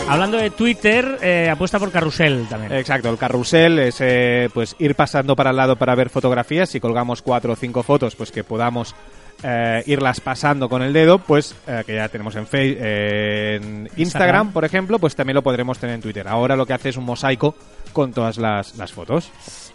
Hablando 0.07 0.37
de 0.37 0.49
Twitter, 0.49 1.19
eh, 1.21 1.49
apuesta 1.51 1.77
por 1.77 1.91
carrusel 1.91 2.47
también. 2.49 2.71
Exacto, 2.73 3.09
el 3.11 3.17
carrusel 3.19 3.77
es 3.77 3.97
eh, 3.99 4.49
pues 4.51 4.75
ir 4.79 4.95
pasando 4.95 5.35
para 5.35 5.51
el 5.51 5.55
lado 5.55 5.75
para 5.75 5.93
ver 5.93 6.09
fotografías. 6.09 6.67
Si 6.69 6.79
colgamos 6.79 7.21
cuatro 7.21 7.53
o 7.53 7.55
cinco 7.55 7.83
fotos, 7.83 8.15
pues 8.15 8.31
que 8.31 8.43
podamos 8.43 8.95
eh, 9.43 9.83
irlas 9.85 10.19
pasando 10.19 10.67
con 10.67 10.81
el 10.81 10.93
dedo, 10.93 11.19
pues 11.19 11.55
eh, 11.67 11.83
que 11.85 11.93
ya 11.93 12.09
tenemos 12.09 12.35
en, 12.37 12.47
Face- 12.47 12.77
en 12.79 13.63
Instagram, 13.63 13.97
Instagram. 13.99 14.51
por 14.51 14.65
ejemplo, 14.65 14.97
pues 14.97 15.15
también 15.15 15.35
lo 15.35 15.43
podremos 15.43 15.77
tener 15.77 15.93
en 15.93 16.01
Twitter. 16.01 16.27
Ahora 16.27 16.55
lo 16.55 16.65
que 16.65 16.73
hace 16.73 16.89
es 16.89 16.97
un 16.97 17.05
mosaico 17.05 17.53
con 17.93 18.11
todas 18.11 18.39
las, 18.39 18.77
las 18.77 18.91
fotos. 18.91 19.29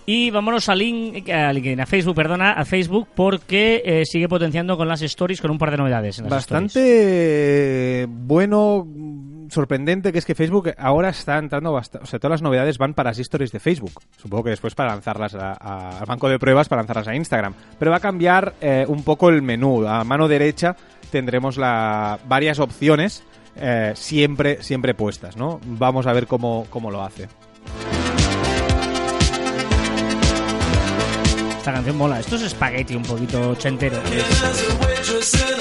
Y 0.06 0.30
vámonos 0.30 0.68
a, 0.68 0.74
link, 0.74 1.30
a 1.30 1.50
LinkedIn, 1.52 1.80
a 1.80 1.86
Facebook, 1.86 2.14
perdona, 2.14 2.52
a 2.52 2.64
Facebook, 2.66 3.08
porque 3.14 3.82
eh, 3.84 4.02
sigue 4.04 4.28
potenciando 4.28 4.76
con 4.76 4.86
las 4.86 5.00
stories 5.00 5.40
con 5.40 5.50
un 5.50 5.56
par 5.58 5.70
de 5.70 5.78
novedades. 5.78 6.18
En 6.18 6.28
las 6.28 6.42
stories. 6.42 6.74
Bastante 6.74 8.06
bueno, 8.10 8.86
sorprendente 9.48 10.12
que 10.12 10.18
es 10.18 10.26
que 10.26 10.34
Facebook 10.34 10.72
ahora 10.76 11.08
está 11.08 11.38
entrando 11.38 11.72
bastante, 11.72 12.04
o 12.04 12.06
sea, 12.06 12.18
todas 12.18 12.32
las 12.32 12.42
novedades 12.42 12.76
van 12.76 12.92
para 12.92 13.10
las 13.10 13.18
stories 13.18 13.50
de 13.52 13.60
Facebook. 13.60 13.92
Supongo 14.18 14.44
que 14.44 14.50
después 14.50 14.74
para 14.74 14.90
lanzarlas 14.90 15.34
a- 15.36 15.52
a- 15.58 15.98
al 16.00 16.06
banco 16.06 16.28
de 16.28 16.38
pruebas, 16.38 16.68
para 16.68 16.82
lanzarlas 16.82 17.08
a 17.08 17.14
Instagram. 17.14 17.54
Pero 17.78 17.90
va 17.90 17.96
a 17.96 18.00
cambiar 18.00 18.54
eh, 18.60 18.84
un 18.86 19.04
poco 19.04 19.30
el 19.30 19.40
menú. 19.40 19.86
A 19.86 20.04
mano 20.04 20.28
derecha 20.28 20.76
tendremos 21.10 21.56
la, 21.56 22.18
varias 22.28 22.58
opciones 22.58 23.22
eh, 23.56 23.92
siempre, 23.94 24.62
siempre 24.62 24.92
puestas, 24.94 25.36
¿no? 25.36 25.60
Vamos 25.64 26.06
a 26.06 26.12
ver 26.12 26.26
cómo, 26.26 26.66
cómo 26.68 26.90
lo 26.90 27.02
hace. 27.02 27.28
Esta 31.64 31.72
canción 31.72 31.96
mola. 31.96 32.20
Esto 32.20 32.36
es 32.36 32.42
espagueti 32.42 32.94
un 32.94 33.02
poquito 33.04 33.52
ochentero. 33.52 33.96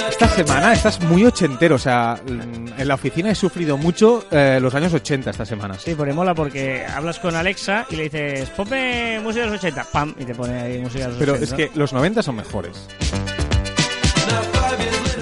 Esta 0.09 0.27
semana 0.27 0.73
estás 0.73 0.99
muy 1.05 1.23
ochentero, 1.25 1.75
o 1.75 1.79
sea, 1.79 2.19
mm, 2.27 2.73
en 2.77 2.87
la 2.89 2.95
oficina 2.95 3.31
he 3.31 3.35
sufrido 3.35 3.77
mucho 3.77 4.25
eh, 4.29 4.59
los 4.61 4.75
años 4.75 4.93
80 4.93 5.29
esta 5.29 5.45
semana. 5.45 5.75
Sí, 5.79 5.95
porque 5.95 6.11
mola 6.11 6.35
porque 6.35 6.85
hablas 6.85 7.19
con 7.19 7.37
Alexa 7.37 7.85
y 7.89 7.95
le 7.95 8.03
dices, 8.09 8.49
ponme 8.49 9.21
música 9.21 9.45
de 9.45 9.51
los 9.51 9.59
80, 9.59 9.85
pam, 9.93 10.13
y 10.19 10.25
te 10.25 10.35
pone 10.35 10.59
ahí 10.59 10.79
música 10.79 11.05
de 11.05 11.11
los 11.11 11.17
Pero 11.19 11.33
80. 11.35 11.45
es 11.45 11.53
que 11.53 11.79
los 11.79 11.93
90 11.93 12.21
son 12.21 12.35
mejores. 12.35 12.85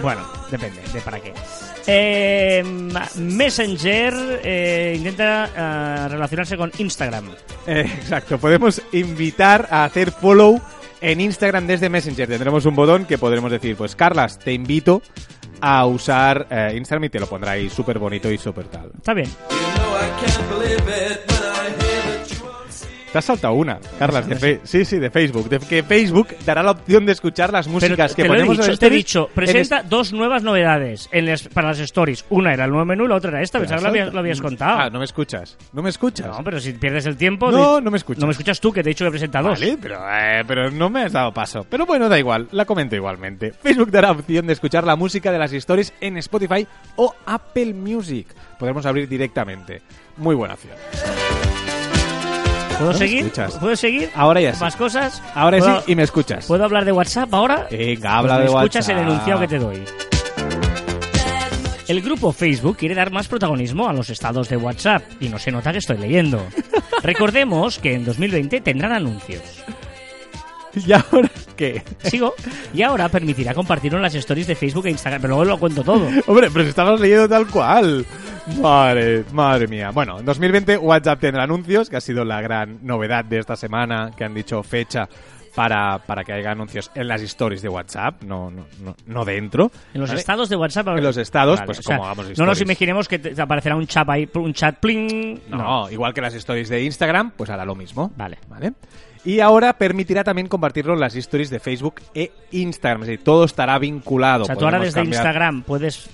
Bueno, 0.01 0.21
depende 0.49 0.81
de 0.93 1.01
para 1.01 1.19
qué. 1.19 1.33
Eh, 1.87 2.63
Messenger 3.15 4.41
eh, 4.43 4.93
intenta 4.97 5.49
eh, 5.55 6.07
relacionarse 6.09 6.57
con 6.57 6.71
Instagram. 6.77 7.31
Eh, 7.67 7.81
exacto, 7.81 8.37
podemos 8.37 8.81
invitar 8.91 9.67
a 9.69 9.85
hacer 9.85 10.11
follow 10.11 10.59
en 11.01 11.21
Instagram 11.21 11.67
desde 11.67 11.89
Messenger. 11.89 12.27
Tendremos 12.27 12.65
un 12.65 12.75
botón 12.75 13.05
que 13.05 13.17
podremos 13.17 13.51
decir, 13.51 13.75
pues 13.75 13.95
Carlas, 13.95 14.39
te 14.39 14.53
invito 14.53 15.01
a 15.61 15.85
usar 15.85 16.47
eh, 16.49 16.73
Instagram 16.75 17.05
y 17.05 17.09
te 17.09 17.19
lo 17.19 17.27
pondrá 17.27 17.51
ahí 17.51 17.69
súper 17.69 17.99
bonito 17.99 18.31
y 18.31 18.37
súper 18.37 18.65
tal. 18.65 18.91
Está 18.97 19.13
bien. 19.13 19.29
Te 23.11 23.17
has 23.17 23.25
saltado 23.25 23.53
una, 23.55 23.77
Carlas, 23.99 24.25
de 24.25 24.55
no 24.55 24.61
sí, 24.63 24.85
sí, 24.85 24.97
de 24.97 25.09
Facebook. 25.09 25.49
De 25.49 25.59
que 25.59 25.83
Facebook 25.83 26.29
dará 26.45 26.63
la 26.63 26.71
opción 26.71 27.05
de 27.05 27.11
escuchar 27.11 27.51
las 27.51 27.65
Pero 27.67 27.73
músicas 27.73 28.15
que 28.15 28.23
ponemos 28.23 28.57
dicho, 28.57 28.71
en 28.71 28.77
te 28.77 28.87
he 28.87 28.89
dicho, 28.89 29.27
en 29.27 29.35
presenta 29.35 29.83
dos 29.83 30.13
nuevas 30.13 30.43
novedades 30.43 31.09
en 31.11 31.27
para 31.53 31.69
las 31.69 31.79
stories. 31.79 32.23
Una 32.29 32.53
era 32.53 32.63
el 32.65 32.71
nuevo 32.71 32.85
menú, 32.85 33.07
la 33.07 33.15
otra 33.15 33.31
era 33.31 33.41
esta. 33.41 33.59
Pensaba 33.59 33.79
que 33.79 33.83
lo 33.83 33.89
habías, 33.89 34.05
salta. 34.05 34.13
lo 34.13 34.19
habías 34.21 34.41
contado. 34.41 34.79
Ah, 34.79 34.89
no 34.89 34.99
me 34.99 35.05
escuchas. 35.05 35.57
No 35.73 35.81
me 35.81 35.89
escuchas. 35.89 36.27
No, 36.27 36.41
pero 36.43 36.59
si 36.61 36.71
pierdes 36.71 37.05
el 37.05 37.17
tiempo... 37.17 37.51
No, 37.51 37.75
de- 37.75 37.81
no 37.81 37.91
me 37.91 37.97
escuchas. 37.97 38.21
No 38.21 38.27
me 38.27 38.31
escuchas 38.31 38.61
tú, 38.61 38.71
que 38.71 38.81
te 38.81 38.89
he 38.89 38.91
dicho 38.93 39.03
que 39.03 39.11
presenta 39.11 39.41
dos. 39.41 39.59
Vale, 39.59 39.77
pero, 39.81 39.99
eh, 40.09 40.43
pero 40.47 40.71
no 40.71 40.89
me 40.89 41.03
has 41.03 41.11
dado 41.11 41.33
paso. 41.33 41.65
Pero 41.69 41.85
bueno, 41.85 42.07
da 42.07 42.17
igual, 42.17 42.47
la 42.51 42.63
comento 42.63 42.95
igualmente. 42.95 43.51
Facebook 43.51 43.91
dará 43.91 44.11
opción 44.11 44.47
de 44.47 44.53
escuchar 44.53 44.85
la 44.85 44.95
música 44.95 45.33
de 45.33 45.37
las 45.39 45.51
stories 45.51 45.93
en 45.99 46.15
Spotify 46.17 46.65
o 46.95 47.13
Apple 47.25 47.73
Music. 47.73 48.27
Podremos 48.57 48.85
abrir 48.85 49.09
directamente. 49.09 49.81
Muy 50.15 50.35
buena 50.35 50.53
opción. 50.53 50.75
¿Puedo 52.81 52.93
No 52.93 52.97
seguir? 52.97 53.19
escuchas. 53.25 53.57
¿Puedo 53.57 53.75
seguir? 53.75 54.09
Ahora 54.15 54.41
ya 54.41 54.53
sí. 54.53 54.59
¿Más 54.61 54.75
cosas? 54.75 55.21
Ahora 55.35 55.57
sí, 55.59 55.63
¿Puedo- 55.63 55.83
y 55.87 55.95
me 55.95 56.03
escuchas. 56.03 56.45
¿Puedo 56.47 56.63
hablar 56.63 56.83
de 56.85 56.91
WhatsApp 56.91 57.33
ahora? 57.33 57.67
Venga, 57.69 58.17
habla 58.17 58.35
Pues 58.37 58.45
de 58.49 58.51
me 58.55 58.57
escuchas 58.59 58.87
WhatsApp. 58.87 58.97
el 59.03 59.11
enunciado 59.11 59.39
que 59.41 59.47
te 59.47 59.59
doy. 59.59 59.83
El 61.87 62.01
grupo 62.01 62.31
Facebook 62.31 62.77
quiere 62.77 62.95
dar 62.95 63.11
más 63.11 63.27
protagonismo 63.27 63.87
a 63.89 63.93
los 63.93 64.09
estados 64.09 64.47
de 64.47 64.55
WhatsApp 64.57 65.03
y 65.19 65.27
no 65.27 65.37
se 65.37 65.51
nota 65.51 65.71
que 65.73 65.79
estoy 65.79 65.97
leyendo. 65.97 66.41
Recordemos 67.03 67.79
que 67.79 67.93
en 67.95 68.05
2020 68.05 68.61
tendrán 68.61 68.93
anuncios. 68.93 69.41
¿Y 70.85 70.91
ahora 70.93 71.29
qué? 71.55 71.83
Sigo. 72.03 72.33
Y 72.73 72.81
ahora 72.81 73.09
permitirá 73.09 73.53
compartirlo 73.53 73.97
en 73.97 74.03
las 74.03 74.15
stories 74.15 74.47
de 74.47 74.55
Facebook 74.55 74.87
e 74.87 74.91
Instagram. 74.91 75.21
Pero 75.21 75.35
luego 75.35 75.51
lo 75.51 75.59
cuento 75.59 75.83
todo. 75.83 76.07
Hombre, 76.27 76.49
pero 76.51 76.63
si 76.63 76.69
estabas 76.69 76.99
leyendo 76.99 77.27
tal 77.27 77.47
cual. 77.47 78.05
Madre, 78.59 79.23
madre 79.31 79.67
mía. 79.67 79.91
Bueno, 79.91 80.19
en 80.19 80.25
2020 80.25 80.77
WhatsApp 80.77 81.19
tendrá 81.19 81.43
anuncios, 81.43 81.89
que 81.89 81.97
ha 81.97 82.01
sido 82.01 82.25
la 82.25 82.41
gran 82.41 82.79
novedad 82.81 83.23
de 83.23 83.39
esta 83.39 83.55
semana, 83.55 84.11
que 84.17 84.23
han 84.23 84.33
dicho 84.33 84.63
fecha 84.63 85.07
para, 85.55 85.99
para 85.99 86.23
que 86.23 86.33
haya 86.33 86.51
anuncios 86.51 86.89
en 86.95 87.07
las 87.07 87.21
stories 87.21 87.61
de 87.61 87.69
WhatsApp, 87.69 88.23
no, 88.23 88.49
no, 88.49 88.65
no, 88.81 88.95
no 89.05 89.25
dentro. 89.25 89.71
En 89.93 90.01
los 90.01 90.09
¿vale? 90.09 90.19
estados 90.19 90.49
de 90.49 90.55
WhatsApp. 90.55 90.87
En 90.87 91.03
los 91.03 91.17
estados, 91.17 91.59
Vale, 91.59 91.65
pues 91.67 91.79
o 91.79 91.81
sea, 91.83 91.97
como 91.97 92.07
hagamos 92.07 92.25
No 92.25 92.45
nos 92.45 92.57
stories. 92.57 92.61
imaginemos 92.61 93.07
que 93.07 93.19
te 93.19 93.41
aparecerá 93.41 93.75
un 93.75 93.85
chat 93.85 94.09
ahí, 94.09 94.29
un 94.33 94.53
chat 94.53 94.79
pling. 94.79 95.41
No, 95.49 95.89
igual 95.89 96.13
que 96.13 96.21
las 96.21 96.33
stories 96.33 96.69
de 96.69 96.83
Instagram, 96.83 97.31
pues 97.37 97.49
hará 97.49 97.65
lo 97.65 97.75
mismo. 97.75 98.11
Vale. 98.15 98.39
¿Vale? 98.47 98.73
Y 99.23 99.39
ahora 99.39 99.73
permitirá 99.77 100.23
también 100.23 100.47
compartirlo 100.47 100.93
en 100.93 100.99
las 100.99 101.15
stories 101.15 101.49
de 101.49 101.59
Facebook 101.59 102.01
e 102.15 102.31
Instagram. 102.51 103.01
Es 103.03 103.07
decir, 103.09 103.23
todo 103.23 103.45
estará 103.45 103.77
vinculado. 103.77 104.43
O 104.43 104.45
sea, 104.47 104.55
tú 104.55 104.65
ahora 104.65 104.79
desde 104.79 104.95
cambiar- 105.01 105.13
Instagram 105.21 105.61
puedes 105.63 106.09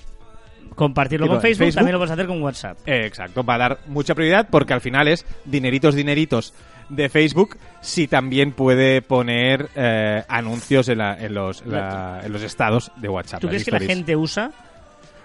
compartirlo 0.74 1.26
con 1.26 1.40
Facebook, 1.40 1.64
Facebook. 1.64 1.74
también 1.76 1.92
lo 1.94 1.98
puedes 1.98 2.12
hacer 2.12 2.26
con 2.26 2.42
WhatsApp. 2.42 2.78
Eh, 2.86 3.06
Exacto, 3.06 3.42
va 3.44 3.54
a 3.54 3.58
dar 3.58 3.78
mucha 3.86 4.14
prioridad 4.14 4.48
porque 4.50 4.74
al 4.74 4.80
final 4.80 5.08
es 5.08 5.24
dineritos, 5.44 5.94
dineritos 5.94 6.54
de 6.88 7.08
Facebook 7.08 7.56
si 7.80 8.06
también 8.08 8.52
puede 8.52 9.02
poner 9.02 9.68
eh, 9.74 10.22
anuncios 10.28 10.88
en, 10.88 10.98
la- 10.98 11.16
en 11.18 11.34
los, 11.34 11.64
la- 11.66 12.20
en 12.24 12.32
los 12.32 12.42
estados 12.42 12.92
de 12.96 13.08
WhatsApp. 13.08 13.40
¿Tú 13.40 13.48
crees 13.48 13.64
que 13.64 13.70
la 13.72 13.78
stories. 13.78 13.96
gente 13.96 14.16
usa? 14.16 14.52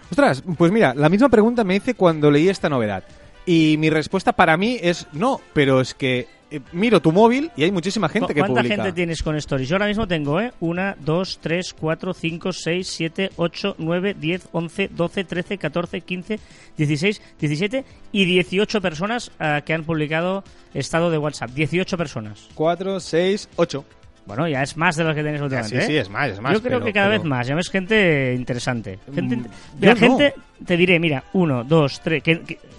Ostras, 0.09 0.43
pues 0.57 0.71
mira, 0.71 0.93
la 0.95 1.09
misma 1.09 1.29
pregunta 1.29 1.63
me 1.63 1.75
hice 1.75 1.93
cuando 1.95 2.31
leí 2.31 2.49
esta 2.49 2.69
novedad. 2.69 3.03
Y 3.45 3.75
mi 3.77 3.89
respuesta 3.89 4.31
para 4.33 4.55
mí 4.57 4.77
es 4.81 5.07
no, 5.11 5.41
pero 5.53 5.81
es 5.81 5.93
que 5.93 6.27
eh, 6.53 6.61
miro 6.71 7.01
tu 7.01 7.11
móvil 7.11 7.51
y 7.57 7.63
hay 7.63 7.71
muchísima 7.71 8.07
gente 8.07 8.27
¿Cu- 8.27 8.33
que 8.33 8.39
¿Cuánta 8.39 8.61
publica. 8.61 8.75
gente 8.75 8.93
tienes 8.93 9.21
con 9.23 9.35
Stories? 9.35 9.67
Yo 9.67 9.75
ahora 9.75 9.87
mismo 9.87 10.07
tengo, 10.07 10.39
¿eh? 10.39 10.51
1, 10.59 10.95
2, 10.99 11.39
3, 11.41 11.73
4, 11.73 12.13
5, 12.13 12.53
6, 12.53 12.87
7, 12.87 13.29
8, 13.35 13.75
9, 13.77 14.15
10, 14.19 14.47
11, 14.51 14.87
12, 14.93 15.23
13, 15.23 15.57
14, 15.57 16.01
15, 16.01 16.39
16, 16.77 17.21
17 17.39 17.83
y 18.11 18.25
18 18.25 18.81
personas 18.81 19.31
eh, 19.39 19.61
que 19.65 19.73
han 19.73 19.83
publicado 19.83 20.43
estado 20.73 21.09
de 21.11 21.17
WhatsApp. 21.17 21.49
18 21.51 21.97
personas. 21.97 22.47
4, 22.55 22.99
6, 22.99 23.49
8. 23.57 23.85
Bueno, 24.25 24.47
ya 24.47 24.63
es 24.63 24.77
más 24.77 24.95
de 24.95 25.03
lo 25.03 25.13
que 25.13 25.21
tenéis 25.21 25.41
últimamente. 25.41 25.81
sí, 25.81 25.83
¿eh? 25.83 25.87
sí, 25.87 25.97
es 25.97 26.09
más, 26.09 26.29
es 26.29 26.39
más. 26.39 26.53
Yo 26.53 26.61
creo 26.61 26.77
pero- 26.79 26.85
que 26.85 26.93
cada 26.93 27.07
pero- 27.09 27.19
vez 27.23 27.29
más. 27.29 27.45
Ya 27.45 27.55
ves 27.55 27.69
gente 27.69 28.33
interesante. 28.33 28.97
Gente, 29.13 29.35
Mm, 29.35 29.45
mira, 29.81 29.95
gente, 29.97 30.33
te 30.65 30.77
diré, 30.77 30.97
mira, 30.97 31.25
1, 31.33 31.65
2, 31.65 32.01
3, 32.01 32.23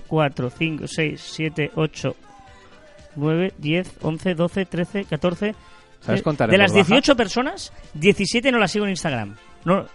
4, 0.07 0.51
5, 0.51 0.87
6, 0.87 1.21
7, 1.23 1.71
8, 1.75 2.17
9, 3.17 3.53
10, 3.59 3.93
11, 4.03 4.35
12, 4.35 4.67
13, 4.67 5.05
14. 5.05 5.55
¿Sabes 6.01 6.23
contar 6.23 6.51
De 6.51 6.59
las 6.59 6.71
voz 6.73 6.79
baja? 6.81 6.89
18 6.89 7.17
personas, 7.17 7.73
17 7.95 8.53
no 8.53 8.59
las 8.59 8.71
sigo 8.71 8.85
en 8.85 8.91
Instagram. 8.91 9.37
No, 9.65 9.87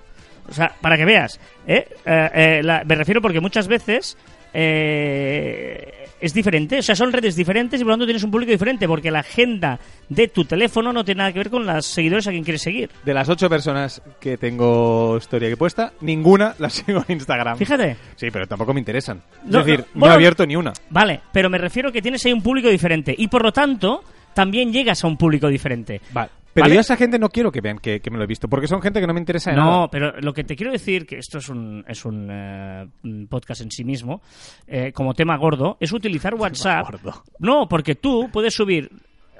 o 0.47 0.51
sea, 0.53 0.73
para 0.81 0.97
que 0.97 1.05
veas. 1.05 1.39
¿eh? 1.67 1.87
Eh, 2.05 2.29
eh, 2.33 2.61
la- 2.63 2.83
me 2.83 2.95
refiero 2.95 3.21
porque 3.21 3.39
muchas 3.39 3.67
veces 3.67 4.17
eh, 4.53 6.07
es 6.19 6.33
diferente. 6.33 6.79
O 6.79 6.81
sea, 6.81 6.95
son 6.95 7.11
redes 7.11 7.35
diferentes 7.35 7.79
y 7.79 7.83
por 7.83 7.91
lo 7.91 7.93
tanto 7.93 8.05
tienes 8.05 8.23
un 8.23 8.31
público 8.31 8.51
diferente. 8.51 8.87
Porque 8.87 9.11
la 9.11 9.19
agenda 9.19 9.79
de 10.07 10.27
tu 10.27 10.45
teléfono 10.45 10.91
no 10.91 11.03
tiene 11.03 11.19
nada 11.19 11.33
que 11.33 11.39
ver 11.39 11.49
con 11.49 11.65
los 11.65 11.85
seguidores 11.85 12.27
a 12.27 12.31
quien 12.31 12.43
quieres 12.43 12.61
seguir. 12.61 12.89
De 13.05 13.13
las 13.13 13.29
8 13.29 13.49
personas 13.49 14.01
que 14.19 14.37
tengo 14.37 15.17
historia 15.17 15.49
que 15.49 15.57
puesta, 15.57 15.93
ninguna 16.01 16.55
la 16.59 16.69
sigo 16.69 17.03
en 17.07 17.15
Instagram. 17.15 17.57
Fíjate. 17.57 17.97
Sí, 18.15 18.29
pero 18.31 18.47
tampoco 18.47 18.73
me 18.73 18.79
interesan. 18.79 19.21
No, 19.45 19.59
es 19.59 19.65
decir, 19.65 19.79
no, 19.79 19.85
no, 19.85 19.99
bueno, 20.01 20.13
he 20.13 20.15
abierto 20.15 20.45
ni 20.45 20.55
una. 20.55 20.73
Vale, 20.89 21.21
pero 21.31 21.49
me 21.49 21.57
refiero 21.57 21.91
que 21.91 22.01
tienes 22.01 22.25
ahí 22.25 22.33
un 22.33 22.41
público 22.41 22.69
diferente. 22.69 23.15
Y 23.17 23.27
por 23.27 23.43
lo 23.43 23.51
tanto, 23.51 24.03
también 24.33 24.71
llegas 24.71 25.03
a 25.03 25.07
un 25.07 25.17
público 25.17 25.47
diferente. 25.47 26.01
Vale. 26.11 26.31
Pero 26.53 26.63
¿Vale? 26.65 26.73
yo 26.75 26.79
a 26.79 26.81
esa 26.81 26.97
gente 26.97 27.19
no 27.19 27.29
quiero 27.29 27.51
que 27.51 27.61
vean 27.61 27.77
que, 27.77 27.99
que 27.99 28.09
me 28.09 28.17
lo 28.17 28.23
he 28.23 28.27
visto, 28.27 28.47
porque 28.49 28.67
son 28.67 28.81
gente 28.81 28.99
que 28.99 29.07
no 29.07 29.13
me 29.13 29.19
interesa 29.19 29.51
de 29.51 29.57
No, 29.57 29.63
nada. 29.65 29.87
pero 29.91 30.19
lo 30.19 30.33
que 30.33 30.43
te 30.43 30.55
quiero 30.55 30.71
decir, 30.71 31.05
que 31.05 31.17
esto 31.19 31.37
es 31.37 31.47
un, 31.49 31.85
es 31.87 32.03
un 32.05 32.27
eh, 32.31 32.87
un 33.03 33.27
podcast 33.27 33.61
en 33.61 33.71
sí 33.71 33.83
mismo, 33.83 34.21
eh, 34.67 34.91
como 34.91 35.13
tema 35.13 35.37
gordo, 35.37 35.77
es 35.79 35.91
utilizar 35.93 36.33
WhatsApp. 36.35 36.85
gordo. 36.89 37.23
No, 37.39 37.67
porque 37.69 37.95
tú 37.95 38.29
puedes 38.33 38.53
subir 38.55 38.89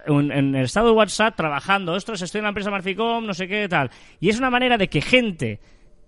un- 0.08 0.32
en 0.32 0.56
el 0.56 0.66
estado 0.66 0.88
de 0.88 0.94
WhatsApp 0.94 1.36
trabajando, 1.36 1.94
ostras, 1.94 2.22
estoy 2.22 2.40
en 2.40 2.44
la 2.44 2.50
empresa 2.50 2.70
Marficom, 2.72 3.26
no 3.26 3.34
sé 3.34 3.48
qué 3.48 3.68
tal. 3.68 3.90
Y 4.20 4.30
es 4.30 4.38
una 4.38 4.50
manera 4.52 4.78
de 4.78 4.88
que 4.88 5.02
gente 5.02 5.60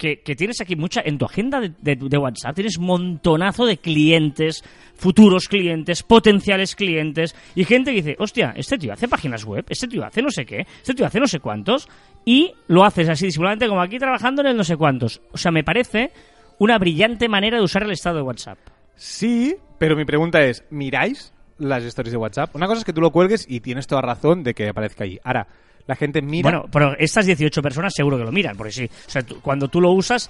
que, 0.02 0.36
tienes 0.36 0.60
aquí 0.60 0.76
mucha, 0.76 1.02
en 1.06 1.20
tu 1.20 1.26
agenda 1.26 1.62
de 1.62 2.18
WhatsApp 2.18 2.56
tienes 2.56 2.80
montonazo 2.80 3.68
de 3.68 3.78
clientes, 3.78 4.64
futuros 4.96 5.48
clientes, 5.48 6.02
potenciales 6.02 6.76
clientes, 6.76 7.36
y 7.54 7.66
gente 7.66 7.92
que 7.92 8.02
dice, 8.02 8.16
hostia, 8.18 8.54
este 8.58 8.80
tío 8.80 8.94
hace 8.94 9.08
páginas 9.08 9.46
web, 9.46 9.64
este 9.70 9.88
tío 9.88 10.04
hace 10.04 10.24
no 10.24 10.32
sé 10.32 10.44
qué, 10.44 10.66
este 10.82 10.96
tío 10.96 11.06
hace 11.06 11.20
no 11.20 11.28
sé 11.28 11.40
cuántos, 11.40 11.88
y 12.26 12.52
lo 12.68 12.84
haces 12.84 13.10
así 13.10 13.26
disimuladamente 13.26 13.68
como 13.68 13.82
aquí 13.82 14.00
trabajando 14.00 14.42
en 14.42 14.48
el 14.48 14.58
no 14.58 14.64
sé 14.64 14.76
cuántos. 14.76 15.22
O 15.32 15.38
sea, 15.38 15.52
me 15.52 15.64
parece 15.64 16.12
una 16.58 16.80
brillante 16.80 17.30
manera 17.30 17.58
de 17.58 17.64
usar 17.64 17.84
el 17.84 17.92
estado 17.92 18.18
de 18.18 18.24
WhatsApp. 18.24 18.58
Sí, 18.96 19.56
pero 19.78 19.96
mi 19.96 20.06
pregunta 20.06 20.42
es, 20.42 20.64
¿miráis 20.72 21.32
las 21.60 21.84
stories 21.84 22.12
de 22.12 22.18
WhatsApp? 22.18 22.56
Una 22.56 22.66
cosa 22.66 22.80
es 22.80 22.86
que 22.86 22.94
tú 22.94 23.02
lo 23.02 23.12
cuelgues 23.12 23.46
y 23.48 23.60
tienes 23.60 23.86
toda 23.86 24.02
razón 24.02 24.42
de 24.42 24.56
que 24.56 24.68
aparezca 24.68 25.04
ahí. 25.04 25.20
Ahora, 25.24 25.48
la 25.88 25.96
gente 25.96 26.22
mira... 26.22 26.44
Bueno, 26.50 26.66
pero 26.72 26.96
estas 26.98 27.26
18 27.26 27.62
personas 27.62 27.94
seguro 27.94 28.18
que 28.18 28.24
lo 28.24 28.32
miran, 28.32 28.56
porque 28.58 28.72
sí. 28.72 28.86
O 28.86 29.10
sea, 29.10 29.22
tú- 29.24 29.40
cuando 29.42 29.68
tú 29.68 29.80
lo 29.82 29.92
usas 29.92 30.30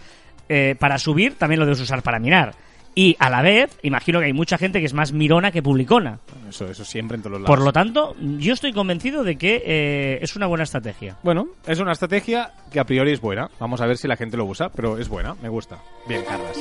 eh, 0.49 0.75
para 0.79 0.97
subir, 0.97 1.35
también 1.35 1.59
lo 1.59 1.65
debes 1.65 1.79
usar 1.81 2.01
para 2.03 2.19
mirar. 2.19 2.53
Y 2.93 3.15
a 3.19 3.29
la 3.29 3.41
vez, 3.41 3.77
imagino 3.83 4.19
que 4.19 4.25
hay 4.25 4.33
mucha 4.33 4.57
gente 4.57 4.79
que 4.81 4.85
es 4.85 4.93
más 4.93 5.13
mirona 5.13 5.49
que 5.51 5.63
publicona. 5.63 6.19
Eso, 6.49 6.65
eso 6.69 6.83
siempre 6.83 7.15
en 7.15 7.21
todos 7.21 7.31
los 7.31 7.41
lados. 7.43 7.55
Por 7.55 7.63
lo 7.65 7.71
tanto, 7.71 8.15
yo 8.19 8.53
estoy 8.53 8.73
convencido 8.73 9.23
de 9.23 9.37
que 9.37 9.63
eh, 9.65 10.19
es 10.21 10.35
una 10.35 10.45
buena 10.47 10.65
estrategia. 10.65 11.15
Bueno, 11.23 11.47
es 11.65 11.79
una 11.79 11.93
estrategia 11.93 12.51
que 12.69 12.81
a 12.81 12.83
priori 12.83 13.13
es 13.13 13.21
buena. 13.21 13.49
Vamos 13.61 13.79
a 13.79 13.85
ver 13.85 13.97
si 13.97 14.09
la 14.09 14.17
gente 14.17 14.35
lo 14.35 14.43
usa, 14.43 14.67
pero 14.75 14.97
es 14.97 15.07
buena, 15.07 15.35
me 15.41 15.47
gusta. 15.47 15.77
Bien, 16.05 16.21
Carlas. 16.27 16.57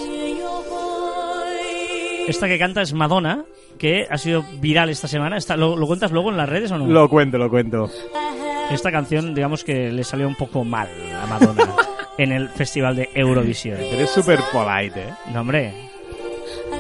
Esta 2.29 2.47
que 2.47 2.59
canta 2.61 2.83
es 2.83 2.93
Madonna, 2.93 3.45
que 3.77 4.07
ha 4.09 4.17
sido 4.17 4.45
viral 4.61 4.89
esta 4.91 5.09
semana. 5.09 5.37
Esta- 5.37 5.57
¿lo, 5.57 5.75
lo 5.77 5.87
cuentas 5.89 6.13
luego 6.13 6.31
en 6.31 6.37
las 6.37 6.49
redes 6.49 6.71
o 6.71 6.79
no? 6.79 6.87
Lo 6.87 7.09
cuento, 7.09 7.39
lo 7.39 7.51
cuento. 7.51 7.91
Esta 8.71 8.93
canción, 8.93 9.35
digamos 9.35 9.65
que 9.65 9.91
le 9.91 10.05
salió 10.05 10.29
un 10.29 10.37
poco 10.37 10.65
mal 10.65 10.89
a 11.21 11.27
Madonna 11.27 11.75
en 12.19 12.33
el 12.33 12.49
festival 12.51 12.97
de 12.97 13.11
Eurovisión. 13.15 13.79
Eres 13.81 14.11
súper 14.11 14.39
polite, 14.53 15.01
¿eh? 15.01 15.15
No, 15.33 15.41
hombre. 15.41 15.73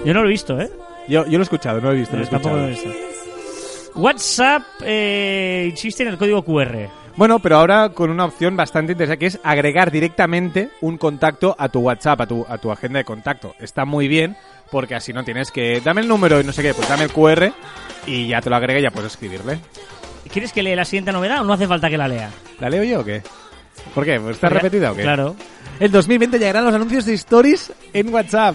Yo 0.04 0.14
no 0.14 0.20
lo 0.22 0.28
he 0.28 0.30
visto, 0.30 0.60
¿eh? 0.60 0.70
Yo, 1.08 1.24
yo 1.26 1.32
lo 1.32 1.38
he 1.38 1.42
escuchado, 1.42 1.80
no 1.80 1.88
lo 1.88 1.92
he 1.94 2.00
visto, 2.00 2.16
lo 2.16 2.22
he 2.22 2.26
Tampoco 2.26 2.56
lo 2.56 2.66
he 2.68 2.72
escuchado. 2.72 2.94
visto. 2.94 3.10
WhatsApp 3.96 4.62
eh, 4.84 5.66
insiste 5.70 6.04
en 6.04 6.10
el 6.10 6.18
código 6.18 6.42
QR. 6.44 6.88
Bueno, 7.16 7.40
pero 7.40 7.56
ahora 7.56 7.88
con 7.90 8.08
una 8.10 8.24
opción 8.24 8.56
bastante 8.56 8.92
interesante 8.92 9.18
que 9.18 9.26
es 9.26 9.40
agregar 9.42 9.90
directamente 9.90 10.70
un 10.80 10.96
contacto 10.96 11.56
a 11.58 11.68
tu 11.68 11.80
WhatsApp, 11.80 12.20
a 12.20 12.26
tu, 12.26 12.46
a 12.48 12.56
tu 12.58 12.70
agenda 12.70 12.98
de 12.98 13.04
contacto. 13.04 13.54
Está 13.58 13.84
muy 13.84 14.06
bien 14.06 14.36
porque 14.70 14.94
así 14.94 15.12
no 15.12 15.24
tienes 15.24 15.50
que... 15.50 15.80
Dame 15.80 16.02
el 16.02 16.08
número 16.08 16.40
y 16.40 16.44
no 16.44 16.52
sé 16.52 16.62
qué, 16.62 16.72
pues 16.72 16.88
dame 16.88 17.02
el 17.04 17.12
QR 17.12 17.52
y 18.06 18.28
ya 18.28 18.40
te 18.40 18.48
lo 18.48 18.56
agrega 18.56 18.78
y 18.78 18.82
ya 18.84 18.92
puedes 18.92 19.12
escribirle. 19.12 19.58
¿Quieres 20.28 20.52
que 20.52 20.62
lea 20.62 20.76
la 20.76 20.84
siguiente 20.84 21.12
novedad 21.12 21.40
o 21.40 21.44
no 21.44 21.52
hace 21.52 21.66
falta 21.66 21.88
que 21.88 21.98
la 21.98 22.08
lea? 22.08 22.30
¿La 22.60 22.68
leo 22.70 22.84
yo 22.84 23.00
o 23.00 23.04
qué? 23.04 23.22
¿Por 23.94 24.04
qué? 24.04 24.16
¿Está 24.16 24.48
Porque- 24.48 24.54
repetida 24.54 24.92
o 24.92 24.94
qué? 24.96 25.02
Claro. 25.02 25.36
En 25.80 25.90
2020 25.90 26.38
llegarán 26.38 26.64
los 26.64 26.74
anuncios 26.74 27.04
de 27.06 27.14
stories 27.14 27.72
en 27.92 28.12
WhatsApp. 28.12 28.54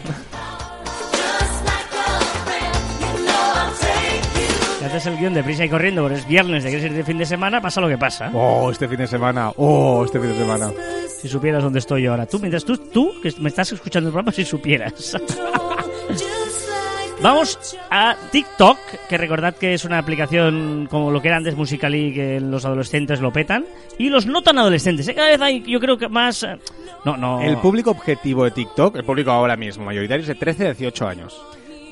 Haces 4.86 5.08
el 5.08 5.18
guion 5.18 5.34
de 5.34 5.44
prisa 5.44 5.66
y 5.66 5.70
corriendo, 5.70 6.04
porque 6.04 6.20
es 6.20 6.28
viernes 6.28 6.64
de 6.64 6.70
quieres 6.70 6.86
ir 6.86 6.94
de 6.94 7.04
fin 7.04 7.18
de 7.18 7.26
semana, 7.26 7.60
pasa 7.60 7.82
lo 7.82 7.88
que 7.90 7.98
pasa. 7.98 8.30
Oh, 8.34 8.70
este 8.72 8.88
fin 8.88 8.98
de 9.00 9.08
semana. 9.08 9.50
Oh, 9.58 10.06
este 10.06 10.20
fin 10.20 10.30
de 10.30 10.38
semana. 10.38 10.72
Si 11.22 11.28
supieras 11.28 11.64
dónde 11.64 11.80
estoy 11.80 12.04
yo 12.04 12.12
ahora. 12.12 12.28
Tú, 12.28 12.38
mientras 12.40 12.64
tú, 12.64 12.78
tú, 12.78 13.12
que 13.22 13.34
me 13.40 13.50
estás 13.50 13.72
escuchando 13.72 14.10
el 14.10 14.14
programa, 14.14 14.32
si 14.32 14.46
supieras. 14.46 15.18
Vamos 17.26 17.76
a 17.90 18.16
TikTok, 18.32 18.78
que 19.10 19.18
recordad 19.18 19.56
que 19.56 19.74
es 19.74 19.84
una 19.84 19.98
aplicación 19.98 20.88
como 20.90 21.10
lo 21.12 21.22
que 21.22 21.28
era 21.30 21.38
antes 21.38 21.56
Musical.ly, 21.56 22.14
que 22.14 22.40
los 22.40 22.66
adolescentes 22.66 23.20
lo 23.20 23.32
petan, 23.34 23.66
y 23.98 24.10
los 24.10 24.26
no 24.28 24.42
tan 24.44 24.58
adolescentes. 24.60 25.08
¿eh? 25.08 25.16
Cada 25.16 25.30
vez 25.30 25.42
hay, 25.42 25.62
yo 25.64 25.80
creo 25.80 25.98
que 25.98 26.08
más... 26.08 26.44
eh, 26.44 26.58
No, 27.04 27.18
no... 27.18 27.42
El 27.42 27.58
público 27.58 27.92
objetivo 27.92 28.44
de 28.44 28.52
TikTok, 28.52 28.96
el 28.98 29.04
público 29.04 29.32
ahora 29.32 29.56
mismo 29.58 29.86
mayoritario, 29.86 30.22
es 30.22 30.28
de 30.28 30.36
13 30.36 30.64
a 30.68 30.74
18 30.74 31.08
años. 31.08 31.42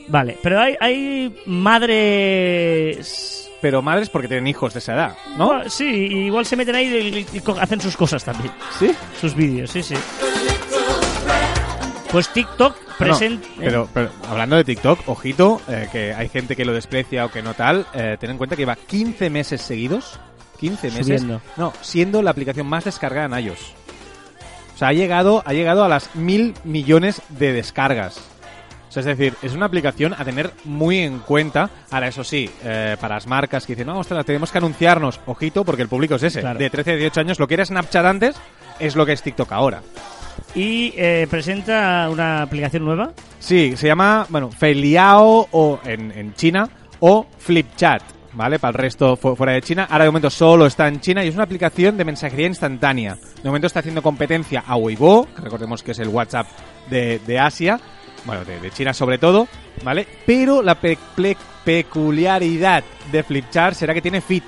Vale, 0.07 0.37
pero 0.41 0.59
hay, 0.59 0.75
hay 0.79 1.33
madres... 1.47 3.39
Pero 3.61 3.81
madres 3.81 4.09
porque 4.09 4.27
tienen 4.27 4.47
hijos 4.47 4.73
de 4.73 4.79
esa 4.79 4.93
edad, 4.93 5.15
¿no? 5.37 5.45
Igual- 5.45 5.69
Sí, 5.71 5.85
igual 5.85 6.45
se 6.45 6.55
meten 6.57 6.75
ahí 6.75 7.25
y, 7.33 7.37
y 7.37 7.39
co- 7.39 7.57
hacen 7.59 7.79
sus 7.79 7.95
cosas 7.95 8.23
también. 8.23 8.51
¿Sí? 8.77 8.91
Sus 9.21 9.33
vídeos, 9.33 9.71
sí, 9.71 9.81
sí. 9.81 9.95
Pues 12.13 12.29
TikTok 12.29 12.77
presenta... 12.99 13.47
No, 13.47 13.53
pero, 13.57 13.89
pero 13.91 14.11
hablando 14.29 14.55
de 14.55 14.63
TikTok, 14.63 15.09
ojito, 15.09 15.59
eh, 15.67 15.89
que 15.91 16.13
hay 16.13 16.29
gente 16.29 16.55
que 16.55 16.63
lo 16.63 16.71
desprecia 16.71 17.25
o 17.25 17.31
que 17.31 17.41
no 17.41 17.55
tal, 17.55 17.87
eh, 17.91 18.17
ten 18.19 18.29
en 18.29 18.37
cuenta 18.37 18.55
que 18.55 18.61
lleva 18.61 18.75
15 18.75 19.31
meses 19.31 19.63
seguidos, 19.63 20.19
15 20.59 20.91
meses, 20.91 21.21
Subiendo. 21.21 21.41
no, 21.57 21.73
siendo 21.81 22.21
la 22.21 22.29
aplicación 22.29 22.67
más 22.67 22.83
descargada 22.83 23.25
en 23.35 23.45
iOS. 23.45 23.73
O 24.75 24.77
sea, 24.77 24.89
ha 24.89 24.93
llegado, 24.93 25.41
ha 25.43 25.53
llegado 25.53 25.83
a 25.83 25.87
las 25.87 26.15
mil 26.15 26.53
millones 26.63 27.19
de 27.29 27.51
descargas. 27.51 28.19
O 28.89 28.91
sea, 28.91 28.99
es 28.99 29.05
decir, 29.07 29.33
es 29.41 29.53
una 29.53 29.65
aplicación 29.65 30.13
a 30.13 30.23
tener 30.23 30.51
muy 30.65 30.99
en 30.99 31.17
cuenta. 31.17 31.71
Ahora, 31.89 32.09
eso 32.09 32.23
sí, 32.23 32.47
eh, 32.63 32.95
para 33.01 33.15
las 33.15 33.25
marcas 33.25 33.65
que 33.65 33.73
dicen, 33.73 33.87
no, 33.87 33.97
ostras, 33.97 34.23
tenemos 34.23 34.51
que 34.51 34.59
anunciarnos, 34.59 35.19
ojito, 35.25 35.65
porque 35.65 35.81
el 35.81 35.87
público 35.87 36.13
es 36.13 36.21
ese. 36.21 36.41
Claro. 36.41 36.59
De 36.59 36.69
13 36.69 36.91
a 36.91 36.95
18 36.95 37.19
años, 37.21 37.39
lo 37.39 37.47
que 37.47 37.55
era 37.55 37.65
Snapchat 37.65 38.05
antes 38.05 38.35
es 38.77 38.95
lo 38.95 39.03
que 39.03 39.13
es 39.13 39.23
TikTok 39.23 39.51
ahora. 39.51 39.81
Y 40.55 40.93
eh, 40.95 41.27
presenta 41.29 42.07
una 42.11 42.43
aplicación 42.43 42.85
nueva. 42.85 43.11
Sí, 43.39 43.75
se 43.75 43.87
llama, 43.87 44.25
bueno, 44.29 44.51
Feiliao 44.51 45.47
o 45.51 45.79
en, 45.83 46.11
en 46.11 46.33
China 46.35 46.69
o 46.99 47.25
Flipchat, 47.39 48.03
¿vale? 48.33 48.59
Para 48.59 48.69
el 48.69 48.75
resto 48.75 49.15
fu- 49.15 49.35
fuera 49.35 49.53
de 49.53 49.61
China. 49.63 49.87
Ahora 49.89 50.03
de 50.05 50.09
momento 50.11 50.29
solo 50.29 50.67
está 50.67 50.87
en 50.87 51.01
China 51.01 51.23
y 51.25 51.29
es 51.29 51.33
una 51.35 51.43
aplicación 51.45 51.97
de 51.97 52.05
mensajería 52.05 52.47
instantánea. 52.47 53.15
De 53.41 53.49
momento 53.49 53.65
está 53.67 53.79
haciendo 53.79 54.01
competencia 54.03 54.63
a 54.67 54.75
Weibo, 54.77 55.25
que 55.35 55.41
recordemos 55.41 55.81
que 55.81 55.91
es 55.91 55.99
el 55.99 56.07
WhatsApp 56.09 56.47
de, 56.89 57.19
de 57.25 57.39
Asia, 57.39 57.79
bueno, 58.25 58.45
de, 58.45 58.69
China 58.71 58.93
sobre 58.93 59.17
todo, 59.17 59.47
¿vale? 59.83 60.05
Pero 60.25 60.61
la 60.61 60.75
pe- 60.75 60.97
peculiaridad 61.65 62.83
de 63.11 63.23
Flipchart 63.23 63.75
será 63.75 63.93
que 63.93 64.01
tiene 64.01 64.21
Fit. 64.21 64.43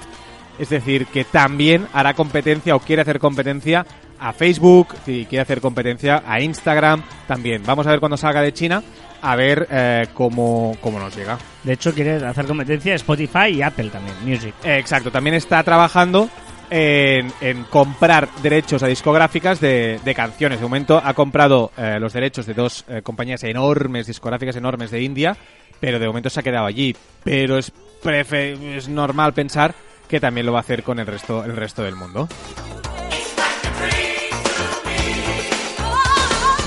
Es 0.59 0.69
decir, 0.69 1.07
que 1.07 1.23
también 1.25 1.87
hará 1.93 2.13
competencia 2.13 2.75
o 2.75 2.79
quiere 2.79 3.01
hacer 3.01 3.19
competencia 3.19 3.85
a 4.19 4.31
Facebook, 4.31 4.95
si 5.05 5.25
quiere 5.25 5.41
hacer 5.41 5.59
competencia 5.59 6.23
a 6.25 6.39
Instagram 6.39 7.03
también. 7.27 7.63
Vamos 7.65 7.85
a 7.87 7.91
ver 7.91 7.99
cuando 7.99 8.15
salga 8.15 8.41
de 8.41 8.53
China, 8.53 8.81
a 9.21 9.35
ver 9.35 9.67
eh, 9.69 10.07
cómo, 10.13 10.77
cómo 10.79 10.99
nos 10.99 11.15
llega. 11.15 11.37
De 11.63 11.73
hecho, 11.73 11.93
quiere 11.93 12.25
hacer 12.25 12.45
competencia 12.45 12.93
a 12.93 12.95
Spotify 12.95 13.47
y 13.55 13.61
Apple 13.61 13.89
también, 13.89 14.15
Music. 14.23 14.53
Eh, 14.63 14.77
exacto, 14.77 15.11
también 15.11 15.35
está 15.35 15.61
trabajando 15.63 16.29
en, 16.69 17.31
en 17.41 17.63
comprar 17.65 18.29
derechos 18.41 18.81
a 18.83 18.87
discográficas 18.87 19.59
de, 19.59 19.99
de 20.05 20.15
canciones. 20.15 20.59
De 20.59 20.65
momento 20.65 21.01
ha 21.03 21.13
comprado 21.13 21.71
eh, 21.77 21.97
los 21.99 22.13
derechos 22.13 22.45
de 22.45 22.53
dos 22.53 22.85
eh, 22.87 23.01
compañías 23.01 23.43
enormes, 23.43 24.07
discográficas 24.07 24.55
enormes 24.55 24.91
de 24.91 25.01
India, 25.01 25.35
pero 25.81 25.99
de 25.99 26.07
momento 26.07 26.29
se 26.29 26.39
ha 26.39 26.43
quedado 26.43 26.65
allí. 26.65 26.95
Pero 27.23 27.57
es, 27.57 27.73
prefe- 28.01 28.57
es 28.77 28.87
normal 28.87 29.33
pensar 29.33 29.75
que 30.07 30.19
también 30.19 30.45
lo 30.45 30.53
va 30.53 30.59
a 30.59 30.61
hacer 30.61 30.83
con 30.83 30.99
el 30.99 31.07
resto, 31.07 31.43
el 31.43 31.55
resto 31.55 31.83
del 31.83 31.95
mundo. 31.95 32.27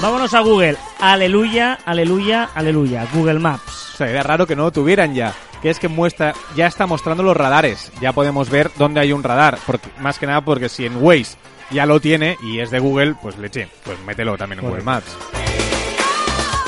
Vámonos 0.01 0.33
a 0.33 0.41
Google. 0.41 0.77
Aleluya, 1.01 1.79
aleluya, 1.85 2.51
aleluya. 2.55 3.07
Google 3.13 3.41
Maps. 3.41 3.95
O 3.95 3.97
sea, 3.97 4.09
era 4.09 4.23
raro 4.23 4.47
que 4.47 4.55
no 4.55 4.63
lo 4.65 4.71
tuvieran 4.71 5.13
ya. 5.13 5.35
Que 5.61 5.71
es 5.71 5.81
que 5.81 5.89
muestra, 5.89 6.35
ya 6.55 6.69
está 6.69 6.87
mostrando 6.87 7.25
los 7.25 7.37
radares. 7.37 7.91
Ya 8.01 8.13
podemos 8.13 8.49
ver 8.49 8.71
dónde 8.79 9.01
hay 9.01 9.13
un 9.13 9.25
radar. 9.25 9.59
Porque, 9.67 9.89
más 9.99 10.21
que 10.21 10.27
nada 10.27 10.41
porque 10.41 10.69
si 10.69 10.87
en 10.87 11.03
Waze 11.03 11.37
ya 11.71 11.85
lo 11.85 12.01
tiene 12.01 12.37
y 12.43 12.61
es 12.61 12.71
de 12.71 12.79
Google, 12.79 13.17
pues 13.21 13.39
leche, 13.39 13.69
pues 13.85 13.99
mételo 14.07 14.37
también 14.37 14.61
en 14.61 14.67
Google. 14.69 14.85
Maps. 14.85 15.17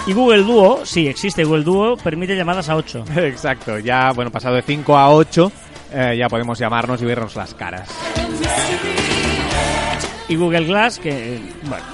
Y 0.06 0.12
Google 0.12 0.42
Duo, 0.42 0.84
sí, 0.84 1.06
existe 1.06 1.44
Google 1.44 1.62
Duo, 1.62 1.96
permite 1.96 2.34
llamadas 2.34 2.68
a 2.68 2.74
8. 2.74 3.04
Exacto, 3.16 3.78
ya, 3.78 4.10
bueno, 4.12 4.32
pasado 4.32 4.56
de 4.56 4.62
5 4.62 4.96
a 4.96 5.10
8, 5.10 5.52
eh, 5.92 6.16
ya 6.18 6.28
podemos 6.28 6.58
llamarnos 6.58 7.00
y 7.02 7.04
vernos 7.04 7.36
las 7.36 7.54
caras. 7.54 7.88
Y 10.28 10.36
Google 10.36 10.64
Glass, 10.64 10.98
que, 10.98 11.36
eh, 11.36 11.40
bueno, 11.64 11.84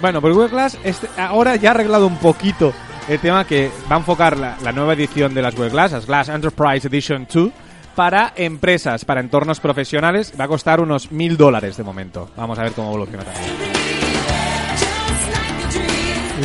Bueno, 0.00 0.20
pero 0.20 0.34
Google 0.34 0.48
Glass 0.50 0.78
este- 0.82 1.08
ahora 1.16 1.56
ya 1.56 1.70
ha 1.70 1.74
arreglado 1.74 2.06
un 2.06 2.16
poquito 2.16 2.72
el 3.08 3.18
tema 3.20 3.44
que 3.46 3.70
va 3.90 3.96
a 3.96 3.98
enfocar 3.98 4.36
la, 4.36 4.56
la 4.62 4.72
nueva 4.72 4.94
edición 4.94 5.32
de 5.34 5.42
las 5.42 5.54
Google 5.54 5.70
Glass, 5.70 5.92
las 5.92 6.06
Glass 6.06 6.28
Enterprise 6.28 6.88
Edition 6.88 7.26
2, 7.32 7.50
para 7.94 8.32
empresas, 8.36 9.04
para 9.04 9.20
entornos 9.20 9.60
profesionales. 9.60 10.32
Va 10.40 10.44
a 10.44 10.48
costar 10.48 10.80
unos 10.80 11.12
mil 11.12 11.36
dólares 11.36 11.76
de 11.76 11.82
momento. 11.84 12.30
Vamos 12.36 12.58
a 12.58 12.62
ver 12.62 12.72
cómo 12.72 12.88
evoluciona 12.88 13.24
también. 13.24 13.81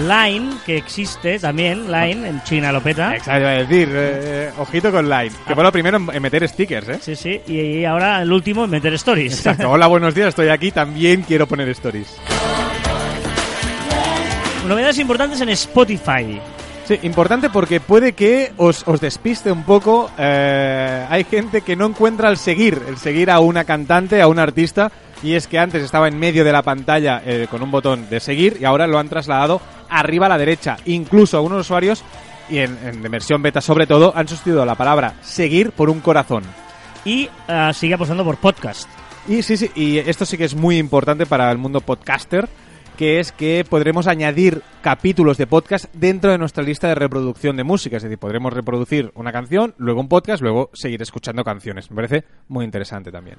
Line, 0.07 0.49
que 0.65 0.77
existe 0.77 1.39
también, 1.39 1.91
Line, 1.91 2.27
en 2.27 2.43
China 2.43 2.71
lo 2.71 2.81
peta. 2.81 3.15
Exacto, 3.15 3.47
a 3.47 3.51
decir, 3.51 3.89
eh, 3.91 4.51
ojito 4.57 4.91
con 4.91 5.09
Line, 5.09 5.31
que 5.47 5.55
fue 5.55 5.63
lo 5.63 5.71
primero 5.71 5.97
en, 5.97 6.09
en 6.13 6.21
meter 6.21 6.47
stickers, 6.47 6.89
¿eh? 6.89 6.99
Sí, 7.01 7.15
sí, 7.15 7.41
y 7.47 7.85
ahora 7.85 8.21
el 8.21 8.31
último 8.31 8.65
en 8.65 8.69
meter 8.71 8.93
stories. 8.93 9.33
Exacto, 9.37 9.69
hola, 9.71 9.87
buenos 9.87 10.13
días, 10.13 10.29
estoy 10.29 10.49
aquí, 10.49 10.71
también 10.71 11.21
quiero 11.23 11.47
poner 11.47 11.69
stories. 11.69 12.17
Novedades 14.67 14.99
importantes 14.99 15.39
en 15.41 15.49
Spotify. 15.49 16.39
Sí, 16.85 16.99
importante 17.03 17.49
porque 17.49 17.79
puede 17.79 18.13
que 18.13 18.51
os, 18.57 18.83
os 18.87 18.99
despiste 19.01 19.51
un 19.51 19.63
poco. 19.63 20.09
eh, 20.17 21.05
hay 21.09 21.23
gente 21.25 21.61
que 21.61 21.75
no 21.75 21.85
encuentra 21.85 22.29
el 22.29 22.37
seguir, 22.37 22.81
el 22.87 22.97
seguir 22.97 23.29
a 23.31 23.39
una 23.39 23.63
cantante, 23.65 24.21
a 24.21 24.27
un 24.27 24.39
artista, 24.39 24.91
y 25.23 25.33
es 25.35 25.47
que 25.47 25.59
antes 25.59 25.83
estaba 25.83 26.07
en 26.07 26.17
medio 26.19 26.43
de 26.43 26.51
la 26.51 26.61
pantalla 26.61 27.21
eh, 27.25 27.47
con 27.49 27.61
un 27.61 27.71
botón 27.71 28.09
de 28.09 28.19
seguir 28.19 28.57
y 28.59 28.65
ahora 28.65 28.87
lo 28.87 28.99
han 28.99 29.09
trasladado 29.09 29.61
arriba 29.89 30.27
a 30.27 30.29
la 30.29 30.37
derecha. 30.37 30.77
Incluso 30.85 31.37
algunos 31.37 31.61
usuarios, 31.61 32.03
y 32.49 32.59
en, 32.59 32.77
en 32.83 33.01
versión 33.11 33.41
beta 33.41 33.61
sobre 33.61 33.87
todo, 33.87 34.13
han 34.15 34.27
sustituido 34.27 34.65
la 34.65 34.75
palabra 34.75 35.15
seguir 35.21 35.71
por 35.71 35.89
un 35.89 35.99
corazón. 36.01 36.43
Y 37.05 37.29
ah, 37.47 37.71
sigue 37.73 37.93
apostando 37.93 38.23
por 38.23 38.37
podcast. 38.37 38.89
Y 39.27 39.41
sí, 39.41 39.57
sí, 39.57 39.71
y 39.75 39.97
esto 39.97 40.25
sí 40.25 40.37
que 40.37 40.45
es 40.45 40.55
muy 40.55 40.77
importante 40.77 41.25
para 41.25 41.51
el 41.51 41.57
mundo 41.57 41.81
podcaster, 41.81 42.47
que 42.97 43.19
es 43.19 43.31
que 43.31 43.65
podremos 43.69 44.07
añadir 44.07 44.61
capítulos 44.81 45.37
de 45.37 45.47
podcast 45.47 45.85
dentro 45.93 46.31
de 46.31 46.37
nuestra 46.37 46.63
lista 46.63 46.87
de 46.87 46.95
reproducción 46.95 47.57
de 47.57 47.63
música. 47.63 47.97
Es 47.97 48.03
decir, 48.03 48.17
podremos 48.17 48.53
reproducir 48.53 49.11
una 49.15 49.31
canción, 49.31 49.75
luego 49.77 49.99
un 49.99 50.09
podcast, 50.09 50.41
luego 50.41 50.69
seguir 50.73 51.01
escuchando 51.01 51.43
canciones. 51.43 51.91
Me 51.91 51.95
parece 51.95 52.23
muy 52.47 52.65
interesante 52.65 53.11
también. 53.11 53.37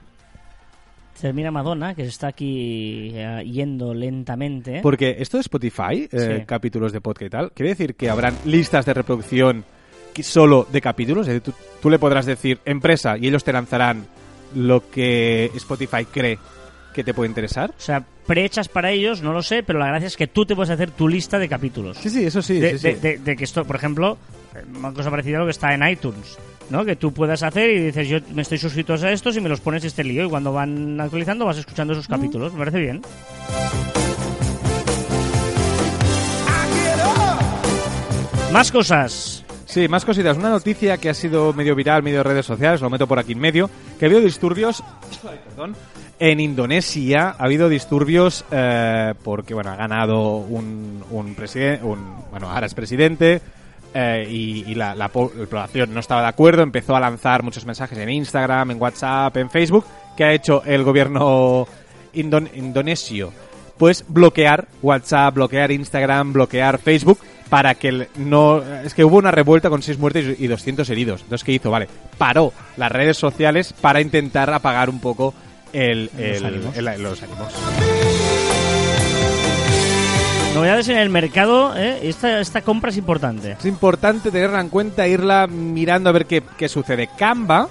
Termina 1.20 1.50
Madonna, 1.50 1.94
que 1.94 2.02
se 2.04 2.08
está 2.10 2.28
aquí 2.28 3.10
eh, 3.14 3.42
yendo 3.44 3.92
lentamente. 3.94 4.80
Porque 4.82 5.16
esto 5.18 5.36
de 5.36 5.42
Spotify, 5.42 6.08
eh, 6.12 6.38
Sí. 6.40 6.44
capítulos 6.46 6.92
de 6.92 7.00
podcast 7.00 7.26
y 7.26 7.30
tal, 7.30 7.52
quiere 7.52 7.70
decir 7.70 7.94
que 7.94 8.08
habrán 8.10 8.34
listas 8.44 8.84
de 8.86 8.94
reproducción 8.94 9.64
que- 10.14 10.22
solo 10.22 10.66
de 10.70 10.80
capítulos. 10.80 11.26
Es 11.28 11.34
decir, 11.34 11.42
tú, 11.42 11.52
tú 11.82 11.90
le 11.90 11.98
podrás 11.98 12.26
decir 12.26 12.58
empresa 12.64 13.16
y 13.18 13.26
ellos 13.28 13.44
te 13.44 13.52
lanzarán 13.52 14.06
lo 14.54 14.88
que 14.90 15.50
Spotify 15.56 16.04
cree 16.04 16.38
que 16.94 17.04
te 17.04 17.12
puede 17.14 17.28
interesar. 17.28 17.70
O 17.70 17.80
sea, 17.80 18.04
prehechas 18.26 18.68
para 18.68 18.90
ellos, 18.90 19.22
no 19.22 19.32
lo 19.32 19.42
sé, 19.42 19.62
pero 19.62 19.78
la 19.78 19.86
gracia 19.88 20.06
es 20.06 20.16
que 20.16 20.26
tú 20.26 20.46
te 20.46 20.54
puedes 20.56 20.70
hacer 20.70 20.90
tu 20.90 21.06
lista 21.08 21.38
de 21.38 21.48
capítulos. 21.48 21.98
Sí, 21.98 22.10
sí, 22.10 22.24
eso 22.24 22.42
sí. 22.42 22.58
de, 22.58 22.72
sí, 22.72 22.78
sí. 22.78 22.84
de- 22.88 22.96
de- 22.96 23.18
de 23.18 23.36
que 23.36 23.44
esto, 23.44 23.64
por 23.64 23.76
ejemplo, 23.76 24.16
eh, 24.56 24.64
una 24.76 24.92
cosa 24.92 25.10
parecida 25.10 25.36
a 25.36 25.40
lo 25.40 25.46
que 25.46 25.52
está 25.52 25.74
en 25.74 25.86
iTunes, 25.88 26.38
¿no? 26.70 26.84
Que 26.84 26.96
tú 26.96 27.12
puedas 27.12 27.42
hacer 27.42 27.70
y 27.70 27.86
dices, 27.86 28.08
yo 28.08 28.18
me 28.34 28.42
estoy 28.42 28.58
suscrito 28.58 28.94
a 28.94 29.10
estos 29.10 29.36
y 29.36 29.40
me 29.40 29.48
los 29.48 29.60
pones 29.60 29.84
este 29.84 30.04
lío 30.04 30.26
y 30.26 30.28
cuando 30.28 30.52
van 30.52 31.00
actualizando 31.00 31.44
vas 31.44 31.58
escuchando 31.58 31.92
esos 31.92 32.08
capítulos. 32.08 32.52
Me 32.52 32.58
parece 32.58 32.80
bien. 32.80 33.02
Más 38.52 38.72
cosas. 38.72 39.44
Sí, 39.66 39.86
más 39.86 40.04
cositas. 40.04 40.36
Una 40.38 40.48
noticia 40.48 40.96
que 40.96 41.10
ha 41.10 41.14
sido 41.14 41.52
medio 41.52 41.74
viral, 41.74 42.02
medio 42.02 42.22
redes 42.22 42.46
sociales, 42.46 42.80
lo 42.80 42.88
meto 42.88 43.06
por 43.06 43.18
aquí 43.18 43.32
en 43.32 43.38
medio, 43.38 43.68
que 43.98 44.06
ha 44.06 44.08
habido 44.08 44.22
disturbios 44.22 44.82
ay, 45.28 45.38
perdón, 45.48 45.76
en 46.18 46.40
Indonesia. 46.40 47.36
Ha 47.38 47.44
habido 47.44 47.68
disturbios 47.68 48.46
eh, 48.50 49.12
porque, 49.22 49.52
bueno, 49.52 49.70
ha 49.70 49.76
ganado 49.76 50.36
un, 50.38 51.04
un 51.10 51.34
presidente, 51.34 51.84
un, 51.84 51.98
bueno, 52.30 52.50
ahora 52.50 52.66
es 52.66 52.74
presidente, 52.74 53.42
eh, 53.94 54.26
y, 54.28 54.64
y 54.70 54.74
la, 54.74 54.94
la 54.94 55.08
la 55.08 55.08
población 55.08 55.94
no 55.94 56.00
estaba 56.00 56.22
de 56.22 56.28
acuerdo, 56.28 56.62
empezó 56.62 56.94
a 56.96 57.00
lanzar 57.00 57.42
muchos 57.42 57.64
mensajes 57.66 57.98
en 57.98 58.08
Instagram, 58.10 58.70
en 58.72 58.80
WhatsApp, 58.80 59.36
en 59.36 59.50
Facebook, 59.50 59.84
que 60.16 60.24
ha 60.24 60.32
hecho 60.32 60.62
el 60.64 60.84
gobierno 60.84 61.66
indon- 62.14 62.50
indonesio 62.54 63.32
pues 63.78 64.04
bloquear 64.08 64.66
WhatsApp, 64.82 65.34
bloquear 65.34 65.70
Instagram, 65.70 66.32
bloquear 66.32 66.78
Facebook 66.78 67.20
para 67.48 67.76
que 67.76 67.88
el- 67.88 68.08
no 68.16 68.60
es 68.84 68.92
que 68.92 69.04
hubo 69.04 69.18
una 69.18 69.30
revuelta 69.30 69.70
con 69.70 69.82
seis 69.82 69.98
muertes 70.00 70.38
y 70.40 70.46
200 70.48 70.90
heridos. 70.90 71.22
Entonces 71.22 71.44
qué 71.44 71.52
hizo, 71.52 71.70
vale, 71.70 71.86
paró 72.18 72.52
las 72.76 72.90
redes 72.90 73.16
sociales 73.16 73.72
para 73.80 74.00
intentar 74.00 74.52
apagar 74.52 74.90
un 74.90 75.00
poco 75.00 75.32
el- 75.72 76.10
los 76.16 76.42
ánimos. 76.42 76.76
Novedades 80.58 80.88
en 80.88 80.98
el 80.98 81.08
mercado, 81.08 81.76
¿eh? 81.76 82.00
esta, 82.02 82.40
esta 82.40 82.62
compra 82.62 82.90
es 82.90 82.96
importante. 82.96 83.52
Es 83.52 83.64
importante 83.64 84.32
tenerla 84.32 84.60
en 84.60 84.70
cuenta, 84.70 85.06
irla 85.06 85.46
mirando 85.46 86.10
a 86.10 86.12
ver 86.12 86.26
qué, 86.26 86.42
qué 86.56 86.68
sucede. 86.68 87.08
Canva 87.16 87.68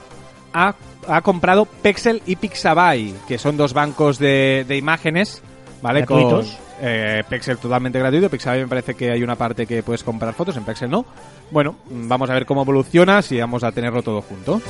ha, 0.53 0.73
ha 1.05 1.21
comprado 1.21 1.65
Pexel 1.65 2.21
y 2.25 2.37
Pixabay, 2.37 3.13
que 3.27 3.37
son 3.37 3.57
dos 3.57 3.73
bancos 3.73 4.19
de, 4.19 4.63
de 4.65 4.77
imágenes, 4.77 5.43
¿vale? 5.81 6.03
Gratuitos. 6.03 6.51
Con 6.51 6.57
eh, 6.79 7.23
Pexel 7.27 7.57
totalmente 7.57 7.99
gratuito, 7.99 8.29
Pixabay 8.29 8.61
me 8.61 8.69
parece 8.69 8.93
que 8.93 9.11
hay 9.11 9.21
una 9.21 9.35
parte 9.35 9.67
que 9.67 9.83
puedes 9.83 10.05
comprar 10.05 10.33
fotos, 10.33 10.55
en 10.55 10.63
Pexel 10.63 10.89
no. 10.89 11.05
Bueno, 11.51 11.75
vamos 11.89 12.29
a 12.29 12.35
ver 12.35 12.45
cómo 12.45 12.61
evoluciona, 12.61 13.21
si 13.21 13.37
vamos 13.37 13.65
a 13.65 13.73
tenerlo 13.73 14.01
todo 14.01 14.21
junto. 14.21 14.61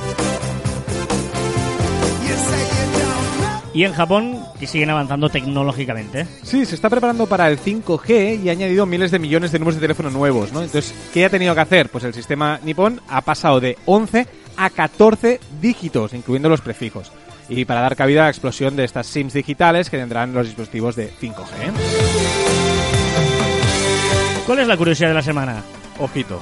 Y 3.75 3.83
en 3.83 3.93
Japón, 3.93 4.39
que 4.59 4.67
siguen 4.67 4.89
avanzando 4.89 5.29
tecnológicamente. 5.29 6.27
Sí, 6.43 6.65
se 6.65 6.75
está 6.75 6.89
preparando 6.89 7.27
para 7.27 7.49
el 7.49 7.59
5G 7.59 8.43
y 8.43 8.49
ha 8.49 8.53
añadido 8.53 8.85
miles 8.85 9.11
de 9.11 9.19
millones 9.19 9.51
de 9.51 9.59
números 9.59 9.75
de 9.75 9.81
teléfono 9.81 10.09
nuevos, 10.09 10.51
¿no? 10.51 10.61
Entonces, 10.61 10.93
¿qué 11.13 11.25
ha 11.25 11.29
tenido 11.29 11.53
que 11.53 11.61
hacer? 11.61 11.89
Pues 11.89 12.03
el 12.03 12.13
sistema 12.13 12.59
Nippon 12.63 13.01
ha 13.07 13.21
pasado 13.21 13.59
de 13.59 13.77
11 13.85 14.27
a 14.57 14.69
14 14.69 15.39
dígitos, 15.61 16.13
incluyendo 16.13 16.49
los 16.49 16.61
prefijos. 16.61 17.11
Y 17.49 17.65
para 17.65 17.81
dar 17.81 17.95
cabida 17.95 18.21
a 18.21 18.23
la 18.25 18.29
explosión 18.29 18.75
de 18.75 18.83
estas 18.83 19.07
SIMs 19.07 19.33
digitales 19.33 19.89
que 19.89 19.97
tendrán 19.97 20.33
los 20.33 20.47
dispositivos 20.47 20.95
de 20.95 21.11
5G. 21.11 21.51
¿eh? 21.61 21.71
¿Cuál 24.45 24.59
es 24.59 24.67
la 24.67 24.77
curiosidad 24.77 25.09
de 25.09 25.13
la 25.13 25.21
semana? 25.21 25.63
Ojito. 25.99 26.39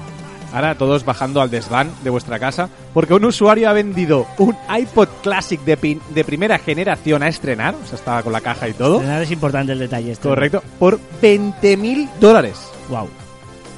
Ahora 0.55 0.75
todos 0.75 1.03
bajando 1.03 1.41
al 1.41 1.51
desván 1.51 1.91
de 2.03 2.09
vuestra 2.09 2.39
casa 2.39 2.69
porque 2.93 3.13
un 3.13 3.25
usuario 3.25 3.69
ha 3.69 3.73
vendido 3.73 4.25
un 4.37 4.55
iPod 4.73 5.09
Classic 5.21 5.59
de, 5.65 5.77
pin- 5.77 5.99
de 6.11 6.23
primera 6.23 6.57
generación 6.57 7.23
a 7.23 7.27
estrenar, 7.27 7.75
o 7.75 7.85
sea, 7.85 7.95
estaba 7.95 8.23
con 8.23 8.31
la 8.31 8.39
caja 8.39 8.69
y 8.69 8.73
todo, 8.73 9.01
es 9.03 9.31
importante 9.31 9.73
el 9.73 9.79
detalle 9.79 10.13
este. 10.13 10.27
correcto, 10.29 10.63
por 10.79 10.97
20.000 11.21 12.09
dólares. 12.21 12.55
Wow. 12.89 13.09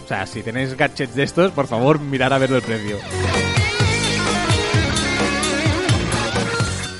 O 0.05 0.07
sea, 0.07 0.25
si 0.27 0.43
tenéis 0.43 0.77
gadgets 0.77 1.15
de 1.15 1.23
estos, 1.23 1.51
por 1.51 1.65
favor, 1.67 1.99
mirar 1.99 2.31
a 2.31 2.37
ver 2.37 2.51
el 2.51 2.61
precio. 2.61 2.97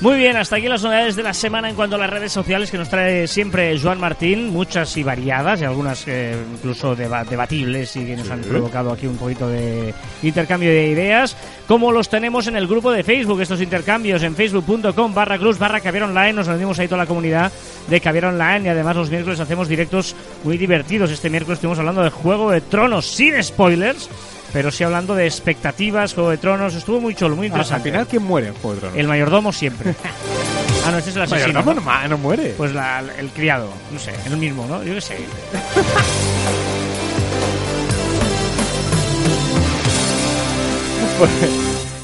Muy 0.00 0.16
bien, 0.16 0.36
hasta 0.36 0.54
aquí 0.54 0.68
las 0.68 0.84
novedades 0.84 1.16
de 1.16 1.24
la 1.24 1.34
semana 1.34 1.68
en 1.68 1.74
cuanto 1.74 1.96
a 1.96 1.98
las 1.98 2.08
redes 2.08 2.30
sociales 2.30 2.70
que 2.70 2.78
nos 2.78 2.88
trae 2.88 3.26
siempre 3.26 3.76
Joan 3.80 3.98
Martín, 3.98 4.50
muchas 4.50 4.96
y 4.96 5.02
variadas, 5.02 5.60
y 5.60 5.64
algunas 5.64 6.06
eh, 6.06 6.36
incluso 6.54 6.94
deba- 6.94 7.24
debatibles 7.24 7.96
y 7.96 8.06
que 8.06 8.16
nos 8.16 8.30
han 8.30 8.40
provocado 8.42 8.92
aquí 8.92 9.08
un 9.08 9.16
poquito 9.16 9.48
de 9.48 9.92
intercambio 10.22 10.70
de 10.70 10.86
ideas, 10.86 11.36
como 11.66 11.90
los 11.90 12.08
tenemos 12.08 12.46
en 12.46 12.54
el 12.54 12.68
grupo 12.68 12.92
de 12.92 13.02
Facebook, 13.02 13.40
estos 13.40 13.60
intercambios 13.60 14.22
en 14.22 14.36
facebook.com 14.36 15.12
barra 15.14 15.36
cruz 15.36 15.58
barra 15.58 15.80
caviar 15.80 16.04
online, 16.04 16.32
nos 16.34 16.46
reunimos 16.46 16.78
ahí 16.78 16.86
toda 16.86 17.02
la 17.02 17.06
comunidad 17.06 17.50
de 17.88 18.00
caviar 18.00 18.26
online 18.26 18.66
y 18.66 18.68
además 18.68 18.94
los 18.94 19.10
miércoles 19.10 19.40
hacemos 19.40 19.66
directos 19.66 20.14
muy 20.44 20.56
divertidos. 20.58 21.10
Este 21.10 21.28
miércoles 21.28 21.56
estuvimos 21.56 21.80
hablando 21.80 22.04
de 22.04 22.10
Juego 22.10 22.52
de 22.52 22.60
Tronos 22.60 23.04
sin 23.04 23.42
spoilers, 23.42 24.08
pero 24.52 24.70
sí 24.70 24.84
hablando 24.84 25.14
de 25.14 25.26
expectativas, 25.26 26.14
Juego 26.14 26.30
de 26.30 26.38
Tronos, 26.38 26.74
estuvo 26.74 27.00
muy 27.00 27.14
chulo, 27.14 27.36
muy 27.36 27.46
Ah, 27.46 27.50
al 27.50 27.60
interesante. 27.60 27.90
final, 27.90 28.06
¿quién 28.06 28.22
muere 28.22 28.48
en 28.48 28.54
Juego 28.54 28.74
de 28.74 28.80
Tronos? 28.80 28.98
El 28.98 29.08
mayordomo 29.08 29.52
siempre. 29.52 29.94
ah, 30.86 30.90
no, 30.90 30.98
este 30.98 31.10
es 31.10 31.16
el 31.16 31.22
asesino. 31.22 31.52
mayordomo 31.62 31.80
¿no? 31.80 32.00
no, 32.02 32.08
no 32.08 32.18
muere. 32.18 32.54
Pues 32.56 32.72
la- 32.72 33.02
el 33.18 33.28
criado, 33.30 33.68
no 33.92 33.98
sé, 33.98 34.12
el 34.26 34.36
mismo, 34.36 34.66
¿no? 34.66 34.82
Yo 34.82 34.94
qué 34.94 35.00
sé. 35.00 35.16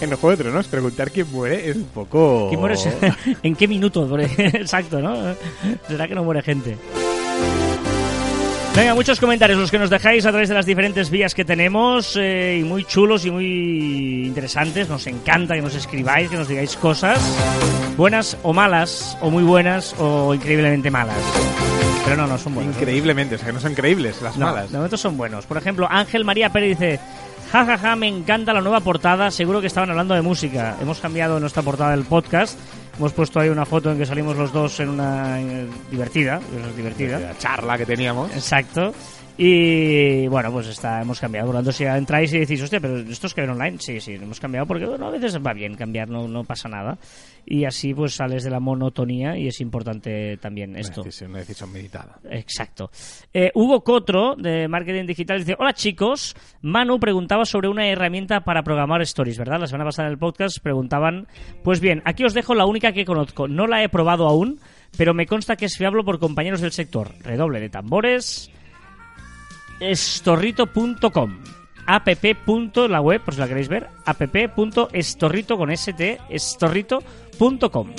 en 0.01 0.11
el 0.11 0.17
Juego 0.17 0.37
de 0.37 0.43
Tronos, 0.45 0.67
preguntar 0.67 1.11
quién 1.11 1.31
muere 1.31 1.71
es 1.71 1.77
un 1.77 1.85
poco... 1.85 2.47
¿Quién 2.49 2.61
muere? 2.61 2.77
¿En 3.43 3.55
qué 3.57 3.69
minuto? 3.69 4.09
Exacto, 4.19 5.01
¿no? 5.01 5.35
¿Será 5.89 6.09
que 6.09 6.15
no 6.15 6.25
muere 6.25 6.43
gente? 6.43 6.77
Venga, 8.77 8.95
muchos 8.95 9.21
comentarios 9.21 9.57
los 9.59 9.71
que 9.71 9.79
nos 9.79 9.89
dejáis 9.89 10.27
a 10.27 10.31
través 10.31 10.49
de 10.49 10.55
las 10.57 10.67
diferentes 10.67 11.09
vías 11.09 11.33
que 11.33 11.45
tenemos 11.45 12.17
eh, 12.21 12.59
y 12.61 12.65
muy 12.65 12.85
chulos 12.85 13.25
y 13.25 13.31
muy 13.31 14.27
interesantes. 14.27 14.89
Nos 14.89 15.07
encanta 15.07 15.55
que 15.55 15.63
nos 15.63 15.77
escribáis, 15.77 16.29
que 16.29 16.37
nos 16.37 16.49
digáis 16.49 16.75
cosas 16.77 17.21
buenas 17.97 18.37
o 18.43 18.53
malas, 18.53 19.17
o 19.21 19.31
muy 19.31 19.45
buenas 19.45 19.95
o 20.01 20.35
increíblemente 20.35 20.91
malas. 20.91 21.17
Pero 22.05 22.17
no, 22.17 22.27
no 22.27 22.37
son 22.37 22.55
buenas. 22.57 22.75
¿no? 22.75 22.81
Increíblemente, 22.81 23.37
o 23.37 23.39
sea, 23.39 23.47
que 23.47 23.53
no 23.53 23.61
son 23.61 23.75
creíbles 23.75 24.21
las 24.21 24.37
No, 24.37 24.47
malas. 24.47 24.73
de 24.73 24.77
momento 24.77 24.97
son 24.97 25.17
buenos. 25.17 25.47
Por 25.47 25.57
ejemplo, 25.57 25.87
Ángel 25.89 26.25
María 26.25 26.51
Pérez 26.51 26.71
dice: 26.81 27.01
Ja, 27.53 27.65
ja, 27.65 27.79
ja, 27.79 27.95
me 27.95 28.09
encanta 28.09 28.53
la 28.53 28.61
nueva 28.61 28.81
portada. 28.81 29.31
Seguro 29.31 29.61
que 29.61 29.69
estaban 29.69 29.91
hablando 29.91 30.15
de 30.15 30.23
música. 30.23 30.75
Hemos 30.83 30.99
cambiado 30.99 31.39
nuestra 31.39 31.63
portada 31.63 31.93
del 31.93 32.05
podcast. 32.05 32.59
Hemos 32.99 33.13
puesto 33.13 33.41
ahí 33.41 33.49
una 33.49 33.67
foto 33.67 33.91
en 33.91 33.99
que 33.99 34.07
salimos 34.07 34.37
los 34.37 34.53
dos 34.53 34.79
en 34.81 34.89
una 34.89 35.41
eh, 35.41 35.67
divertida. 35.91 36.41
divertida. 36.77 37.19
La 37.19 37.39
charla 37.39 37.77
que 37.77 37.87
teníamos. 37.87 38.31
Exacto. 38.33 38.93
Y 39.37 40.29
bueno, 40.29 40.53
pues 40.53 40.69
está, 40.69 41.03
hemos 41.03 41.19
cambiado. 41.19 41.47
Por 41.47 41.57
lo 41.57 41.59
tanto, 41.59 41.73
si 41.73 41.85
entráis 41.85 42.33
y 42.33 42.39
decís, 42.39 42.63
hostia, 42.63 42.79
pero 42.79 42.99
esto 42.99 43.27
es 43.27 43.35
que 43.35 43.41
ver 43.41 43.51
online, 43.51 43.79
sí, 43.81 44.01
sí, 44.01 44.13
hemos 44.15 44.39
cambiado 44.39 44.67
porque 44.67 44.87
bueno, 44.87 45.09
a 45.09 45.11
veces 45.11 45.37
va 45.45 45.53
bien 45.53 45.75
cambiar, 45.75 46.09
no, 46.09 46.29
no 46.29 46.45
pasa 46.45 46.69
nada. 46.69 46.99
Y 47.45 47.65
así 47.65 47.93
pues 47.93 48.15
sales 48.15 48.45
de 48.45 48.51
la 48.51 48.61
monotonía 48.61 49.37
y 49.37 49.49
es 49.49 49.61
importante 49.61 50.37
también 50.39 50.77
esto. 50.77 51.01
Una 51.01 51.07
decisión, 51.07 51.31
una 51.31 51.41
decisión 51.41 51.73
meditada. 51.73 52.19
Exacto. 52.31 52.91
Eh, 53.33 53.51
Hugo 53.55 53.83
Cotro, 53.83 54.37
de 54.37 54.69
Marketing 54.69 55.05
Digital, 55.05 55.41
dice: 55.41 55.57
Hola 55.59 55.75
chicos, 55.75 56.37
Manu 56.63 57.01
preguntaba 57.01 57.45
sobre 57.45 57.69
una 57.69 57.89
herramienta 57.89 58.45
para 58.45 58.63
programar 58.63 59.03
stories, 59.03 59.37
¿verdad? 59.37 59.61
La 59.61 59.67
semana 59.67 59.85
pasada 59.87 60.09
en 60.09 60.13
el 60.13 60.19
podcast 60.19 60.59
preguntaban. 60.61 61.27
Pues 61.65 61.81
bien, 61.81 62.03
aquí 62.05 62.25
os 62.25 62.35
dejo 62.35 62.55
la 62.55 62.67
única 62.67 62.93
que 62.93 63.05
conozco. 63.05 63.49
No 63.49 63.67
la 63.67 63.83
he 63.83 63.89
probado 63.89 64.29
aún, 64.29 64.61
pero 64.97 65.13
me 65.13 65.27
consta 65.27 65.57
que 65.57 65.67
es 65.67 65.77
fiable 65.77 66.05
por 66.05 66.21
compañeros 66.21 66.61
del 66.61 66.73
sector. 66.73 67.11
Redoble 67.23 67.61
de 67.61 67.69
tambores. 67.69 68.51
Estorrito.com 69.81 71.39
app. 71.87 72.09
la 72.89 73.01
web, 73.01 73.21
por 73.21 73.35
si 73.35 73.41
la 73.41 73.49
queréis 73.49 73.69
ver, 73.69 73.89
app.estorrito 74.05 75.57
con 75.57 75.71
st, 75.71 76.19
estorrito.com. 76.29 77.93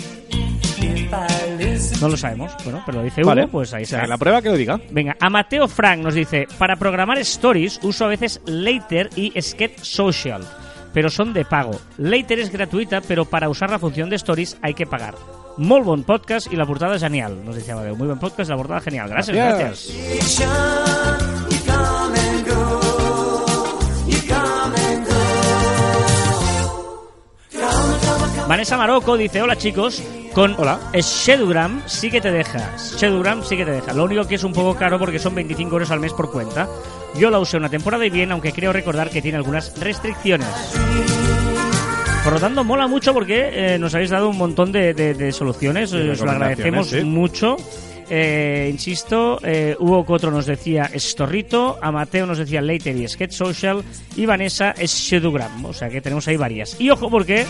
No 2.02 2.10
lo 2.10 2.18
sabemos, 2.18 2.52
bueno, 2.64 2.84
pero 2.86 3.00
lo 3.00 3.04
dice 3.04 3.22
Hugo, 3.22 3.30
Vale, 3.30 3.48
pues 3.48 3.74
ahí 3.74 3.84
está. 3.84 4.06
la 4.06 4.18
prueba 4.18 4.42
que 4.42 4.50
lo 4.50 4.58
diga. 4.58 4.80
Venga, 4.92 5.16
a 5.20 5.30
Mateo 5.30 5.68
Frank 5.68 6.00
nos 6.02 6.14
dice, 6.14 6.48
para 6.58 6.76
programar 6.76 7.18
stories 7.20 7.80
uso 7.84 8.06
a 8.06 8.10
veces 8.10 8.42
Later 8.46 9.10
y 9.16 9.40
Sketch 9.42 9.80
Social, 9.82 10.44
pero 10.94 11.10
son 11.10 11.34
de 11.34 11.46
pago. 11.46 11.80
Later 11.98 12.40
es 12.40 12.52
gratuïta, 12.52 13.02
però 13.02 13.26
para 13.26 13.50
usar 13.50 13.70
la 13.70 13.80
función 13.80 14.10
de 14.10 14.18
stories 14.18 14.58
hay 14.62 14.74
que 14.74 14.86
pagar. 14.86 15.16
Molt 15.58 15.86
bon 15.86 16.04
podcast 16.04 16.52
y 16.52 16.58
la 16.58 16.66
portada 16.66 16.96
es 16.96 17.02
genial, 17.02 17.46
nos 17.46 17.56
dice 17.56 17.72
Amadeu. 17.72 17.96
Muy 17.96 18.08
buen 18.08 18.20
podcast, 18.20 18.50
la 18.50 18.58
portada 18.58 18.82
genial. 18.82 19.08
Gracias, 19.10 19.36
Gracias. 19.36 19.90
gracias. 19.96 21.35
Vanessa 28.48 28.78
Marocco 28.78 29.18
dice, 29.18 29.42
hola 29.42 29.56
chicos, 29.58 30.04
con 30.34 30.54
Hola. 30.60 30.80
Shadowgram 30.94 31.82
sí 31.88 32.12
que 32.12 32.22
te 32.22 32.32
deja. 32.32 32.76
Shadowgram 32.78 33.44
sí 33.44 33.58
que 33.58 33.66
te 33.66 33.72
deja. 33.72 33.92
Lo 33.94 34.04
único 34.04 34.28
que 34.28 34.36
es 34.36 34.44
un 34.44 34.54
poco 34.54 34.76
caro 34.76 35.00
porque 35.00 35.18
son 35.18 35.34
25 35.34 35.72
euros 35.74 35.90
al 35.92 36.00
mes 36.00 36.14
por 36.14 36.32
cuenta. 36.32 36.68
Yo 37.18 37.32
la 37.32 37.40
usé 37.40 37.58
una 37.58 37.70
temporada 37.70 38.06
y 38.06 38.10
bien, 38.12 38.32
aunque 38.32 38.52
creo 38.52 38.72
recordar 38.72 39.10
que 39.10 39.22
tiene 39.22 39.38
algunas 39.38 39.80
restricciones. 39.80 40.48
Por 42.24 42.34
lo 42.34 42.40
tanto, 42.40 42.64
mola 42.64 42.88
mucho 42.88 43.14
porque 43.14 43.50
eh, 43.76 43.80
nos 43.80 43.94
habéis 43.96 44.10
dado 44.12 44.30
un 44.30 44.38
montón 44.38 44.72
de, 44.72 44.94
de- 44.94 45.14
de 45.16 45.32
soluciones. 45.32 45.92
Os 45.94 46.20
lo 46.22 46.32
agradecemos 46.32 46.88
sí. 46.90 47.02
mucho. 47.04 47.56
Eh, 48.08 48.70
insisto, 48.72 49.40
eh, 49.42 49.76
Hugo 49.80 50.06
Cotro 50.06 50.30
nos 50.30 50.46
decía 50.46 50.92
Estorrito, 50.94 51.80
a 51.82 51.92
Mateo 51.92 52.28
nos 52.28 52.38
decía 52.38 52.62
Later 52.62 52.96
y 52.96 53.08
Sketch 53.08 53.32
Social 53.32 53.84
y 54.16 54.28
Vanessa 54.28 54.76
es 54.78 54.92
Shadowgram. 54.94 55.66
O 55.66 55.74
sea 55.74 55.90
que 55.90 56.02
tenemos 56.02 56.28
ahí 56.28 56.38
varias. 56.38 56.80
Y 56.80 56.90
ojo 56.92 57.10
porque 57.10 57.46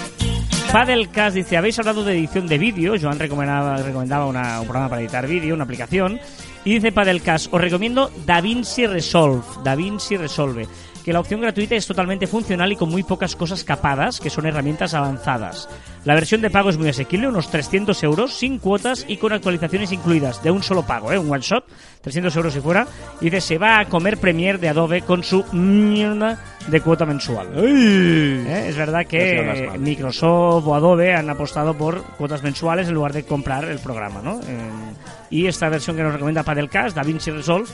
Padelcast 0.76 1.38
dice, 1.38 1.56
habéis 1.56 1.80
hablado 1.80 2.04
de 2.04 2.12
edición 2.18 2.48
de 2.48 2.58
vídeo, 2.58 2.96
Joan 3.02 3.18
recomendaba, 3.18 3.78
recomendaba 3.78 4.26
una- 4.26 4.60
un 4.60 4.66
programa 4.68 4.90
para 4.90 5.02
editar 5.02 5.26
vídeo, 5.26 5.56
una 5.56 5.64
aplicación, 5.64 6.20
y 6.66 6.74
dice 6.74 6.92
Padelcast, 6.92 7.48
os 7.54 7.62
recomiendo 7.62 8.12
DaVinci 8.26 8.86
Resolve, 8.86 9.42
DaVinci 9.64 10.18
Resolve, 10.18 10.68
que 11.06 11.14
la 11.14 11.22
opción 11.22 11.40
gratuita 11.40 11.76
es 11.76 11.88
totalmente 11.88 12.28
funcional 12.28 12.74
y 12.74 12.76
con 12.76 12.90
muy 12.90 13.04
pocas 13.04 13.38
cosas 13.38 13.64
capadas, 13.64 14.20
que 14.20 14.30
son 14.30 14.48
herramientas 14.48 14.94
avanzadas. 14.94 15.70
La 16.04 16.14
versión 16.14 16.42
de 16.42 16.50
pago 16.50 16.72
es 16.72 16.78
muy 16.78 16.90
asequible, 16.90 17.30
unos 17.30 17.50
300 17.50 18.04
euros, 18.04 18.34
sin 18.34 18.60
cuotas 18.60 19.06
y 19.08 19.16
con 19.16 19.32
actualizaciones 19.32 19.94
incluidas, 19.94 20.44
de 20.44 20.52
un 20.52 20.62
solo 20.62 20.82
pago, 20.86 21.14
¿eh? 21.14 21.18
un 21.18 21.32
one 21.32 21.42
shot, 21.42 21.64
300 22.02 22.36
euros 22.36 22.54
si 22.54 22.60
fuera, 22.60 22.86
y 23.22 23.26
dice, 23.30 23.40
se 23.40 23.58
va 23.58 23.80
a 23.80 23.86
comer 23.86 24.18
Premiere 24.18 24.58
de 24.58 24.68
Adobe 24.68 25.04
con 25.04 25.24
su 25.24 25.46
mierda 25.54 26.44
de 26.68 26.82
cuota 26.82 27.06
mensual. 27.06 27.48
¿Eh? 27.56 28.66
Es 28.70 28.78
verdad 28.78 29.06
que. 29.06 29.70
Microsoft 29.80 30.66
o 30.68 30.76
Adobe 30.76 31.14
han 31.14 31.30
apostado 31.30 31.74
por 31.74 32.02
cuotas 32.18 32.44
mensuales 32.44 32.88
en 32.88 32.96
lugar 32.96 33.14
de 33.14 33.24
comprar 33.24 33.66
el 33.66 33.80
programa, 33.80 34.22
¿no? 34.22 34.40
Eh, 34.42 34.94
y 35.30 35.48
esta 35.48 35.70
versión 35.70 35.96
que 35.96 36.04
nos 36.04 36.14
recomienda 36.14 36.44
Padelcast, 36.44 36.96
DaVinci 36.96 37.32
Resolve, 37.32 37.68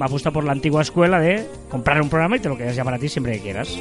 apuesta 0.00 0.30
por 0.30 0.44
la 0.44 0.52
antigua 0.52 0.82
escuela 0.82 1.20
de 1.20 1.46
comprar 1.68 2.00
un 2.02 2.08
programa 2.08 2.36
y 2.36 2.40
te 2.40 2.48
lo 2.48 2.56
quedas 2.56 2.76
ya 2.76 2.84
para 2.84 2.98
ti 2.98 3.08
siempre 3.08 3.34
que 3.34 3.40
quieras. 3.40 3.76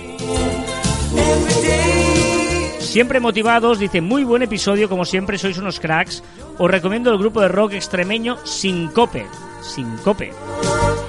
Siempre 2.80 3.20
motivados, 3.20 3.80
dice, 3.80 4.02
muy 4.02 4.24
buen 4.24 4.44
episodio, 4.44 4.88
como 4.90 5.06
siempre, 5.06 5.38
sois 5.38 5.58
unos 5.58 5.80
cracks. 5.80 6.24
Os 6.58 6.72
recomiendo 6.72 7.12
el 7.12 7.18
grupo 7.18 7.42
de 7.42 7.48
rock 7.48 7.74
extremeño 7.74 8.38
Sincope. 8.46 9.26
Sincope. 9.62 10.32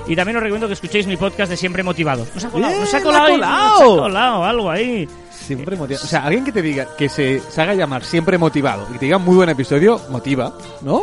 Y 0.08 0.16
también 0.16 0.36
os 0.38 0.42
recomiendo 0.42 0.66
que 0.66 0.72
escuchéis 0.74 1.06
mi 1.06 1.16
podcast 1.16 1.50
de 1.50 1.56
Siempre 1.56 1.82
Motivado. 1.82 2.26
Nos 2.34 2.44
ha 2.44 2.48
colado, 2.50 2.72
¡Bien, 2.72 2.80
nos 2.84 2.94
ha 2.94 2.98
la 2.98 3.04
colado, 3.04 3.24
ha 3.24 3.26
ahí, 3.26 3.34
colado! 3.34 3.78
nos 3.78 3.82
ha 3.82 4.02
colado 4.02 4.44
algo 4.44 4.70
ahí. 4.70 5.08
Siempre 5.30 5.76
motivado. 5.76 6.04
O 6.04 6.08
sea, 6.08 6.24
alguien 6.24 6.44
que 6.44 6.52
te 6.52 6.62
diga 6.62 6.86
que 6.96 7.08
se, 7.08 7.40
se 7.40 7.62
haga 7.62 7.74
llamar 7.74 8.02
siempre 8.04 8.38
motivado 8.38 8.86
y 8.88 8.92
que 8.94 8.98
te 9.00 9.04
diga 9.04 9.18
muy 9.18 9.36
buen 9.36 9.48
episodio, 9.50 10.00
motiva, 10.10 10.54
¿no? 10.82 11.02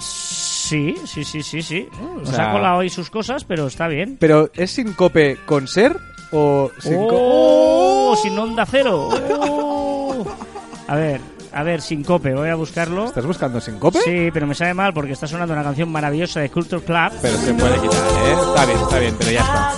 Sí, 0.00 0.94
sí, 1.04 1.24
sí, 1.24 1.42
sí, 1.42 1.62
sí. 1.62 1.88
Nos 2.20 2.28
sea- 2.30 2.50
ha 2.50 2.52
colado 2.52 2.80
ahí 2.80 2.90
sus 2.90 3.10
cosas, 3.10 3.44
pero 3.44 3.66
está 3.66 3.88
bien. 3.88 4.16
Pero 4.18 4.50
¿es 4.54 4.70
sincope 4.70 5.38
con 5.46 5.68
ser 5.68 5.96
o 6.32 6.70
sin 6.80 6.96
¡Oh! 6.98 8.16
Sin 8.20 8.38
onda 8.38 8.64
cero. 8.66 9.08
¡Oh! 9.40 10.24
A 10.88 10.94
ver, 10.96 11.20
a 11.56 11.62
ver, 11.62 11.80
sincope, 11.80 12.34
voy 12.34 12.50
a 12.50 12.54
buscarlo. 12.54 13.06
¿Estás 13.06 13.24
buscando 13.24 13.62
sincope? 13.62 13.98
Sí, 14.02 14.28
pero 14.30 14.46
me 14.46 14.54
sabe 14.54 14.74
mal 14.74 14.92
porque 14.92 15.12
está 15.12 15.26
sonando 15.26 15.54
una 15.54 15.62
canción 15.62 15.88
maravillosa 15.90 16.40
de 16.40 16.50
Culture 16.50 16.84
Club. 16.84 17.12
Pero 17.22 17.38
se 17.38 17.54
puede 17.54 17.80
quitar, 17.80 17.98
¿eh? 17.98 18.32
Está 18.46 18.66
bien, 18.66 18.78
está 18.78 18.98
bien, 18.98 19.14
pero 19.18 19.30
ya 19.30 19.40
está. 19.40 19.72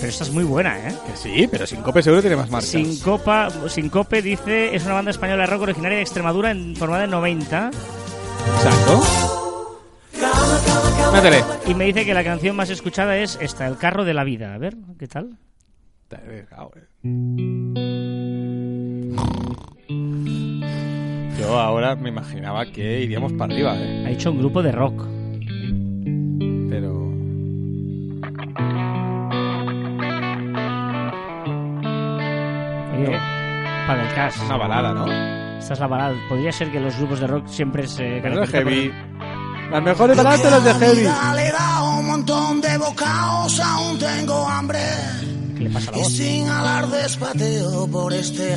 Pero 0.00 0.08
esta 0.08 0.24
es 0.24 0.30
muy 0.30 0.44
buena, 0.44 0.78
¿eh? 0.88 0.94
Que 1.06 1.16
sí, 1.16 1.46
pero 1.50 1.66
sincope 1.66 2.02
seguro 2.02 2.22
tiene 2.22 2.36
más 2.36 2.48
marcas. 2.50 2.70
Sincopa, 2.70 3.50
Sincope 3.68 4.22
dice, 4.22 4.74
es 4.74 4.86
una 4.86 4.94
banda 4.94 5.10
española 5.10 5.42
de 5.42 5.50
rock 5.50 5.62
originaria 5.62 5.96
de 5.96 6.02
Extremadura 6.02 6.50
en 6.50 6.74
formada 6.74 7.04
en 7.04 7.10
90 7.10 7.70
Exacto. 8.54 9.02
Métele. 11.12 11.44
y 11.66 11.74
me 11.74 11.84
dice 11.84 12.06
que 12.06 12.14
la 12.14 12.24
canción 12.24 12.56
más 12.56 12.70
escuchada 12.70 13.18
es 13.18 13.38
esta, 13.42 13.66
El 13.66 13.76
carro 13.76 14.04
de 14.04 14.14
la 14.14 14.24
vida. 14.24 14.54
A 14.54 14.58
ver, 14.58 14.76
¿qué 14.98 15.08
tal? 15.08 15.36
Yo 21.38 21.58
ahora 21.58 21.94
me 21.96 22.08
imaginaba 22.08 22.66
que 22.66 23.00
iríamos 23.02 23.32
para 23.34 23.52
arriba, 23.52 23.76
¿eh? 23.76 24.04
Ha 24.06 24.10
hecho 24.10 24.30
un 24.32 24.38
grupo 24.38 24.62
de 24.62 24.72
rock. 24.72 25.04
Pero... 26.68 27.08
Oye, 32.94 33.18
para 33.86 34.08
el 34.08 34.14
cast. 34.14 34.42
Una 34.44 34.56
balada, 34.56 34.94
¿no? 34.94 35.06
Esta 35.58 35.74
es 35.74 35.80
la 35.80 35.86
balada. 35.86 36.14
Podría 36.28 36.52
ser 36.52 36.70
que 36.70 36.80
los 36.80 36.96
grupos 36.96 37.20
de 37.20 37.26
rock 37.26 37.46
siempre 37.46 37.86
se 37.86 38.20
Pero 38.22 38.40
por- 38.40 38.48
heavy. 38.48 38.92
Las 39.70 39.82
mejores 39.82 40.16
baladas 40.16 40.40
son 40.40 40.50
las 40.50 40.64
de 40.64 40.74
heavy. 40.74 41.02
Le 41.36 41.48
he 41.48 41.52
dado 41.52 41.98
un 41.98 42.06
montón 42.06 42.60
de 42.60 42.78
bocaos, 42.78 43.60
aún 43.60 43.98
tengo 43.98 44.48
hambre. 44.48 44.78
¿Qué 45.56 45.64
le 45.64 45.70
pasa 45.70 45.90
a 45.90 45.92
la 45.92 45.98
Y 45.98 46.02
voz? 46.02 46.12
sin 46.12 46.48
alardes 46.48 47.16
pateo 47.16 47.86
por 47.88 48.12
este 48.14 48.54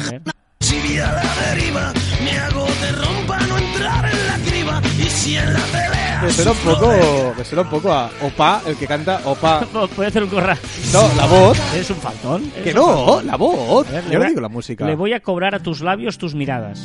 ver. 0.82 0.88
Si 0.88 0.94
vi 0.94 1.00
a 1.00 1.12
la 1.12 1.24
deriva, 1.50 1.94
me 2.24 2.38
hago 2.40 2.66
de 2.66 2.92
rompa 2.94 3.40
no 3.48 3.58
entrar 3.58 4.06
en 4.12 4.28
la 4.28 4.50
criba. 4.50 4.82
Y 4.98 5.04
si 5.10 5.36
en 5.38 5.54
la 5.54 5.60
pelea. 5.60 6.22
Me 6.24 6.32
suena 6.32 6.52
un 6.52 6.58
poco, 6.58 7.34
me 7.38 7.46
suena 7.46 7.62
un 7.64 7.70
poco 7.70 7.92
a 7.92 8.10
Opa, 8.22 8.62
el 8.68 8.76
que 8.76 8.86
canta 8.88 9.22
Opa. 9.26 9.66
No, 9.74 9.88
Puede 9.88 10.10
hacer 10.10 10.24
un 10.24 10.30
corral. 10.30 10.58
No, 10.94 11.10
la 11.16 11.26
voz. 11.26 11.60
¿Eres 11.74 11.90
un 11.90 11.98
faltón? 11.98 12.52
Que 12.52 12.62
¿Eres 12.70 12.76
un 12.76 12.82
no, 12.82 12.96
faltón? 13.06 13.28
la 13.28 13.36
voz. 13.38 13.90
Ver, 13.92 14.04
le 14.06 14.10
Yo 14.12 14.14
no 14.14 14.20
voy 14.20 14.26
a- 14.26 14.30
digo 14.30 14.42
la 14.42 14.50
música. 14.50 14.86
Le 14.86 14.96
voy 14.96 15.14
a 15.14 15.20
cobrar 15.20 15.56
a 15.56 15.60
tus 15.60 15.82
labios 15.82 16.18
tus 16.18 16.36
miradas. 16.36 16.80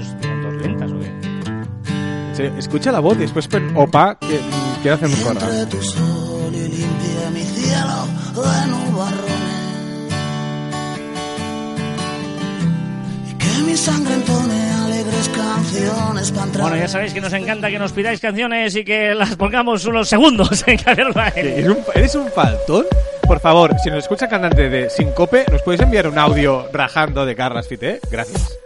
¿Estos 0.00 0.22
son 0.22 0.42
dos 0.42 0.54
lentas 0.62 0.90
o 0.90 0.98
qué? 1.00 1.12
Sí, 2.34 2.42
escucha 2.58 2.90
la 2.92 3.00
voz 3.00 3.16
y 3.18 3.20
después 3.22 3.48
Opa 3.74 4.18
que 4.18 4.40
quiere 4.82 4.94
hacer 4.94 5.08
un 5.08 5.16
corral. 5.22 5.68
Mi 13.62 13.76
sangre 13.76 14.14
entone 14.14 14.72
alegres 14.84 15.28
canciones 15.28 16.30
para 16.32 16.46
entrar. 16.46 16.68
Bueno, 16.68 16.76
ya 16.76 16.88
sabéis 16.88 17.12
que 17.12 17.20
nos 17.20 17.32
encanta 17.32 17.70
que 17.70 17.78
nos 17.78 17.92
pidáis 17.92 18.20
canciones 18.20 18.74
y 18.76 18.84
que 18.84 19.14
las 19.14 19.36
pongamos 19.36 19.84
unos 19.86 20.08
segundos 20.08 20.64
en 20.66 20.78
Caverna 20.78 21.28
¿Eres 21.34 21.68
un, 21.68 21.78
¿Eres 21.94 22.14
un 22.14 22.30
faltón? 22.30 22.86
Por 23.26 23.40
favor, 23.40 23.74
si 23.82 23.90
nos 23.90 24.00
escucha 24.00 24.28
cantante 24.28 24.68
de 24.68 24.90
Sincope, 24.90 25.46
¿nos 25.50 25.62
podéis 25.62 25.82
enviar 25.82 26.08
un 26.08 26.18
audio 26.18 26.68
rajando 26.72 27.24
de 27.24 27.34
Carlas 27.34 27.68
Fite? 27.68 28.00
Gracias. 28.10 28.58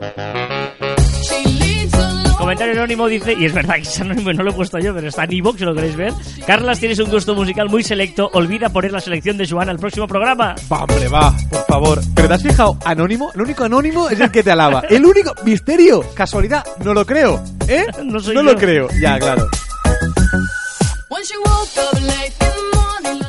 Comentario 2.46 2.74
anónimo 2.74 3.06
dice, 3.08 3.32
y 3.32 3.46
es 3.46 3.52
verdad 3.52 3.76
que 3.76 3.80
es 3.82 4.00
anónimo 4.00 4.32
no 4.32 4.42
lo 4.42 4.50
he 4.50 4.54
puesto 4.54 4.78
yo, 4.78 4.94
pero 4.94 5.08
está 5.08 5.24
en 5.24 5.32
iVoox, 5.32 5.58
si 5.58 5.64
lo 5.64 5.74
queréis 5.74 5.96
ver. 5.96 6.12
Carlas, 6.46 6.78
tienes 6.78 6.98
un 6.98 7.10
gusto 7.10 7.34
musical 7.34 7.68
muy 7.68 7.82
selecto. 7.82 8.30
Olvida 8.34 8.68
poner 8.68 8.92
la 8.92 9.00
selección 9.00 9.36
de 9.36 9.48
Joana 9.48 9.72
al 9.72 9.78
próximo 9.78 10.06
programa. 10.06 10.54
Va, 10.70 10.78
hombre, 10.80 11.08
va, 11.08 11.34
por 11.50 11.64
favor. 11.66 12.00
¿Pero 12.14 12.28
te 12.28 12.34
has 12.34 12.42
fijado? 12.42 12.78
Anónimo, 12.84 13.32
el 13.34 13.40
único 13.42 13.64
anónimo 13.64 14.08
es 14.10 14.20
el 14.20 14.30
que 14.30 14.42
te 14.42 14.50
alaba. 14.50 14.82
El 14.88 15.04
único 15.06 15.32
misterio, 15.44 16.04
casualidad, 16.14 16.64
no 16.84 16.92
lo 16.94 17.04
creo. 17.06 17.42
¿Eh? 17.68 17.86
No 18.04 18.20
soy 18.20 18.34
no 18.34 18.42
yo. 18.42 18.52
lo 18.52 18.58
creo. 18.58 18.88
Ya, 19.00 19.18
claro. 19.18 19.48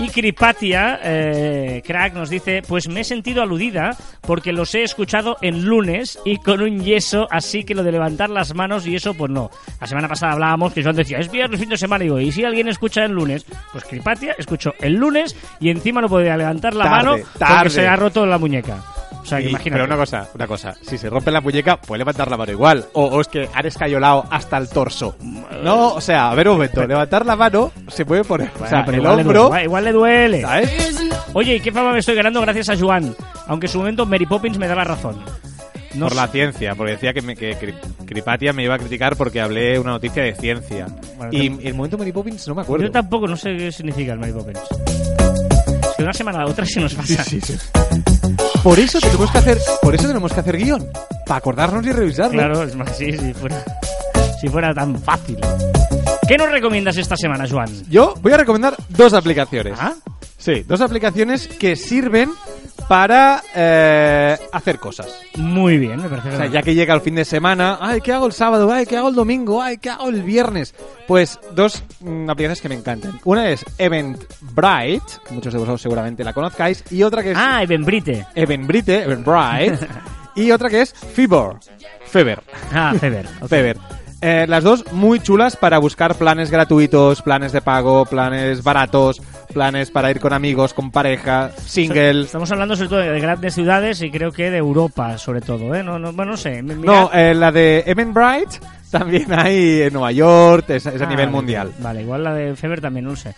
Y 0.08 0.10
Cripatia, 0.10 1.00
eh, 1.04 1.82
crack, 1.86 2.14
nos 2.14 2.30
dice, 2.30 2.62
pues 2.66 2.88
me 2.88 3.02
he 3.02 3.04
sentido 3.04 3.42
aludida 3.42 3.96
porque 4.22 4.54
los 4.54 4.74
he 4.74 4.84
escuchado 4.84 5.36
en 5.42 5.66
lunes 5.66 6.18
y 6.24 6.38
con 6.38 6.62
un 6.62 6.82
yeso, 6.82 7.28
así 7.30 7.66
que 7.66 7.76
lo 7.76 7.84
de 7.84 7.92
levantar 7.92 8.30
las 8.30 8.56
manos 8.56 8.88
y 8.88 8.96
eso, 8.96 9.14
pues 9.14 9.30
no. 9.32 9.50
La 9.82 9.88
semana 9.88 10.08
pasada 10.08 10.34
hablábamos 10.34 10.72
que 10.72 10.82
Joan 10.84 10.96
decía, 10.96 11.18
es 11.18 11.30
viernes, 11.30 11.60
fin 11.60 11.70
de 11.70 11.78
semana, 11.78 12.04
y 12.06 12.08
digo, 12.08 12.20
¿y 12.22 12.32
si 12.32 12.46
alguien 12.46 12.70
escucha 12.70 13.04
el 13.04 13.12
lunes? 13.12 13.46
Pues 13.72 13.84
Cripatia 13.84 14.34
escuchó 14.38 14.74
el 14.80 14.94
lunes 14.94 15.36
y 15.60 15.70
encima 15.70 16.00
no 16.00 16.08
podía 16.08 16.38
levantar 16.38 16.74
la 16.74 16.86
Tarde, 16.86 16.96
mano 16.98 17.18
porque 17.18 17.40
tarde. 17.40 17.70
se 17.70 17.88
ha 17.88 17.96
roto 17.98 18.26
la 18.26 18.38
muñeca. 18.38 18.78
O 19.22 19.26
sea, 19.26 19.42
Y- 19.42 19.50
imagínate. 19.50 19.72
pero 19.72 19.86
una 19.86 19.96
cosa, 19.98 20.28
una 20.34 20.48
cosa. 20.48 20.76
Si 20.82 20.98
se 20.98 21.10
rompe 21.10 21.32
la 21.32 21.42
muñeca, 21.42 21.78
puede 21.82 22.00
levantar 22.00 22.30
la 22.32 22.38
mano 22.38 22.52
igual. 22.52 22.86
O, 22.94 23.06
o 23.06 23.22
es 23.22 23.28
que 23.28 23.50
han 23.54 23.66
escayolado 23.66 24.26
hasta 24.32 24.58
el 24.58 24.70
torso. 24.70 25.16
No, 25.64 25.94
o 25.96 26.02
sea, 26.02 26.30
a 26.32 26.36
ver 26.36 26.48
un 26.48 26.56
momento. 26.56 26.86
Levantar 26.86 27.26
la 27.26 27.36
mano 27.36 27.72
se 27.90 28.06
puede 28.06 28.24
poner. 28.24 28.48
o 28.56 28.60
Bueno, 28.60 28.70
sea, 28.70 28.86
pero 28.86 28.98
el 28.98 29.04
igual 29.04 29.16
le 29.18 29.22
hombro. 29.24 29.48
duele, 29.50 29.64
igual 29.66 29.84
le 29.84 29.92
duele. 29.92 30.42
¿Sabes? 30.42 31.04
Oye, 31.34 31.56
¿y 31.56 31.60
qué 31.60 31.72
fama 31.72 31.92
me 31.92 32.00
estoy 32.00 32.16
ganando 32.16 32.40
gracias 32.42 32.70
a 32.70 32.78
Joan? 32.78 33.14
Aunque 33.48 33.66
en 33.68 33.72
su 33.72 33.80
momento 33.80 34.06
Mary 34.06 34.26
Poppins 34.26 34.58
me 34.58 34.68
da 34.68 34.76
la 34.76 34.84
razón. 34.86 35.18
No 35.96 36.08
por 36.08 36.16
la 36.16 36.28
ciencia, 36.28 36.76
porque 36.76 36.92
decía 36.92 37.12
que, 37.14 37.22
me, 37.22 37.36
que 37.36 37.58
Cri- 37.58 37.76
Cripatia 38.06 38.54
me 38.54 38.64
iba 38.64 38.76
a 38.76 38.78
criticar 38.78 39.16
porque 39.16 39.42
hablé 39.42 39.80
una 39.80 39.92
noticia 39.92 40.22
de 40.22 40.36
ciencia. 40.36 40.86
Bueno, 41.18 41.32
y 41.34 41.50
te- 41.50 41.68
el 41.70 41.74
momento 41.74 41.98
Mary 41.98 42.12
Poppins 42.12 42.48
no 42.48 42.56
me 42.56 42.62
acuerdo. 42.62 42.86
Yo 42.86 42.92
tampoco, 42.92 43.28
no 43.28 43.36
sé 43.36 43.56
qué 43.58 43.72
significa 43.72 44.14
el 44.14 44.20
Mary 44.20 44.32
Poppins. 44.32 44.60
Es 44.60 45.96
que 45.98 46.04
una 46.04 46.14
semana 46.14 46.40
a 46.40 46.44
la 46.46 46.52
otra 46.52 46.66
se 46.66 46.80
nos 46.80 46.94
pasa. 46.94 47.24
Sí, 47.24 47.42
sí, 47.42 47.58
sí. 47.58 48.47
Por 48.68 48.80
eso 48.80 49.00
tenemos 49.00 49.32
que 49.32 49.38
hacer, 49.38 49.58
por 49.82 49.96
eso 49.96 50.08
tenemos 50.10 50.34
que 50.34 50.42
hacer 50.42 50.58
guion, 50.58 50.86
para 51.26 51.38
acordarnos 51.38 51.86
y 51.86 51.92
revisarlo. 51.94 52.34
Claro, 52.34 52.64
es 52.64 52.76
más, 52.76 52.98
sí, 52.98 53.18
si 53.18 53.34
fuera, 53.34 53.64
si 54.42 54.50
fuera 54.50 54.74
tan 54.74 55.02
fácil. 55.02 55.38
¿Qué 56.28 56.36
nos 56.36 56.52
recomiendas 56.52 56.98
esta 56.98 57.16
semana, 57.16 57.46
Joan? 57.50 57.70
Yo 57.90 58.16
voy 58.22 58.34
a 58.34 58.38
recomendar 58.38 58.76
dos 58.90 59.14
aplicaciones. 59.14 59.78
¿Ah? 59.80 59.94
Sí, 60.38 60.66
dos 60.68 60.82
aplicaciones 60.82 61.48
que 61.48 61.78
sirven 61.78 62.30
para 62.88 63.42
eh, 63.56 64.38
hacer 64.52 64.80
cosas. 64.80 65.08
Muy 65.36 65.78
bien, 65.78 66.02
me 66.02 66.10
parece. 66.10 66.30
O 66.30 66.38
sea, 66.38 66.46
ya 66.48 66.62
que 66.62 66.74
llega 66.74 66.94
el 66.94 67.02
fin 67.02 67.16
de 67.16 67.26
semana, 67.26 67.78
ay, 67.82 68.02
¿qué 68.02 68.14
hago 68.14 68.26
el 68.28 68.32
sábado? 68.34 68.72
Ay, 68.72 68.86
¿qué 68.86 68.98
hago 68.98 69.10
el 69.10 69.16
domingo? 69.16 69.62
Ay, 69.62 69.78
¿qué 69.78 69.90
hago 69.90 70.10
el 70.10 70.24
viernes? 70.24 70.74
Pues 71.08 71.40
dos 71.54 71.84
mm, 72.00 72.30
aplicaciones 72.30 72.62
que 72.62 72.70
me 72.70 72.76
encantan. 72.76 73.20
Una 73.26 73.50
es 73.50 73.66
Eventbrite, 73.78 75.02
que 75.28 75.34
muchos 75.34 75.54
de 75.54 75.60
vosotros 75.60 75.82
seguramente 75.82 76.24
la 76.24 76.34
conozcáis, 76.34 76.84
y 76.92 77.04
otra 77.04 77.24
que 77.24 77.32
es 77.32 77.38
Ah, 77.40 77.62
Eventbrite. 77.64 78.26
Eventbrite, 78.36 79.04
Eventbrite, 79.04 79.78
y 80.36 80.52
otra 80.52 80.70
que 80.70 80.82
es 80.82 80.94
Fever. 80.94 81.56
Fever. 82.06 82.42
Ah, 82.74 82.94
Feber. 83.00 83.28
ok. 83.42 83.48
Fever. 83.50 83.78
Eh, 84.20 84.46
las 84.50 84.64
dos 84.64 84.92
muy 84.94 85.20
chulas 85.20 85.56
para 85.56 85.78
buscar 85.78 86.16
planes 86.16 86.50
gratuitos, 86.50 87.22
planes 87.22 87.52
de 87.52 87.62
pago, 87.62 88.04
planes 88.06 88.64
baratos, 88.64 89.22
planes 89.54 89.92
para 89.92 90.10
ir 90.10 90.20
con 90.20 90.34
amigos, 90.34 90.74
con 90.74 90.90
pareja, 90.90 91.52
single. 91.66 92.24
Estamos 92.24 92.52
hablando 92.52 92.76
sobre 92.76 92.90
todo 92.90 93.00
de 93.00 93.20
grandes 93.20 93.54
ciudades 93.54 94.02
y 94.02 94.10
creo 94.10 94.32
que 94.32 94.50
de 94.50 94.58
Europa, 94.58 95.20
sobre 95.20 95.42
todo, 95.42 95.76
¿eh? 95.76 95.84
No, 95.84 96.00
no, 96.00 96.14
bueno, 96.14 96.32
no 96.32 96.38
sé. 96.38 96.64
mi- 96.64 96.74
No, 96.74 96.82
mirad- 96.82 97.10
eh, 97.14 97.36
la 97.36 97.52
de 97.52 97.84
Eventbrite 97.86 98.60
también 98.90 99.32
hay 99.32 99.84
en 99.84 99.94
Nueva 99.94 100.12
York, 100.12 100.66
es, 100.70 100.88
es 100.88 101.00
a 101.00 101.06
Ah, 101.06 101.10
nivel 101.10 101.28
vale, 101.28 101.36
mundial. 101.38 101.72
Vale, 101.78 102.02
igual 102.02 102.24
la 102.24 102.34
de 102.34 102.56
Feber 102.56 102.82
también, 102.82 103.06
no 103.06 103.16
sé. 103.16 103.36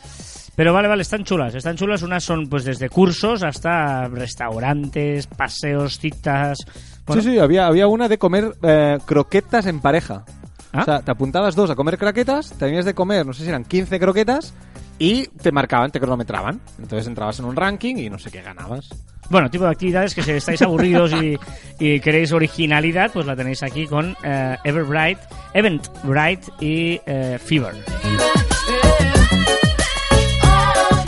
Pero 0.56 0.74
vale, 0.74 0.88
vale, 0.88 1.02
están 1.02 1.24
chulas, 1.26 1.56
están 1.56 1.76
chulas. 1.78 2.02
Unas 2.04 2.24
son 2.24 2.48
pues 2.50 2.64
desde 2.66 2.90
cursos 2.90 3.44
hasta 3.44 4.08
restaurantes, 4.08 5.28
paseos, 5.28 6.00
citas. 6.00 6.58
Bueno, 7.06 7.22
Sí, 7.22 7.32
sí, 7.32 7.40
había, 7.40 7.66
había 7.68 7.88
una 7.88 8.08
de 8.10 8.18
comer 8.18 8.54
eh, 8.64 8.98
croquetas 9.06 9.66
en 9.68 9.80
pareja. 9.80 10.24
¿Ah? 10.72 10.82
O 10.82 10.86
sea, 10.86 11.00
te 11.02 11.12
apuntabas 11.12 11.56
dos 11.56 11.70
a 11.70 11.76
comer 11.76 11.98
croquetas, 11.98 12.52
tenías 12.54 12.86
de 12.86 12.94
comer, 12.94 13.26
no 13.26 13.34
sé 13.34 13.44
si 13.44 13.50
eran 13.50 13.66
15 13.66 14.00
croquetas, 14.00 14.54
y 15.00 15.28
te 15.28 15.52
marcaban, 15.52 15.92
te 15.92 16.00
cronometraban. 16.00 16.60
Entonces 16.78 17.08
entrabas 17.08 17.40
en 17.40 17.46
un 17.46 17.56
ranking 17.56 17.96
y 17.96 18.10
no 18.10 18.20
sé 18.20 18.30
qué 18.30 18.42
ganabas. 18.42 18.90
Bueno, 19.30 19.50
tipo 19.50 19.64
de 19.64 19.72
actividades 19.72 20.16
que 20.16 20.24
si 20.24 20.32
estáis 20.32 20.62
aburridos 20.62 21.14
y, 21.14 21.38
y 21.80 22.00
queréis 22.00 22.32
originalidad, 22.32 23.12
pues 23.14 23.26
la 23.26 23.36
tenéis 23.36 23.62
aquí 23.64 23.86
con 23.86 24.16
eh, 24.24 24.58
Everbright, 24.64 25.20
Eventbrite 25.54 26.52
y 26.60 27.00
eh, 27.06 27.38
Fever. 27.40 27.76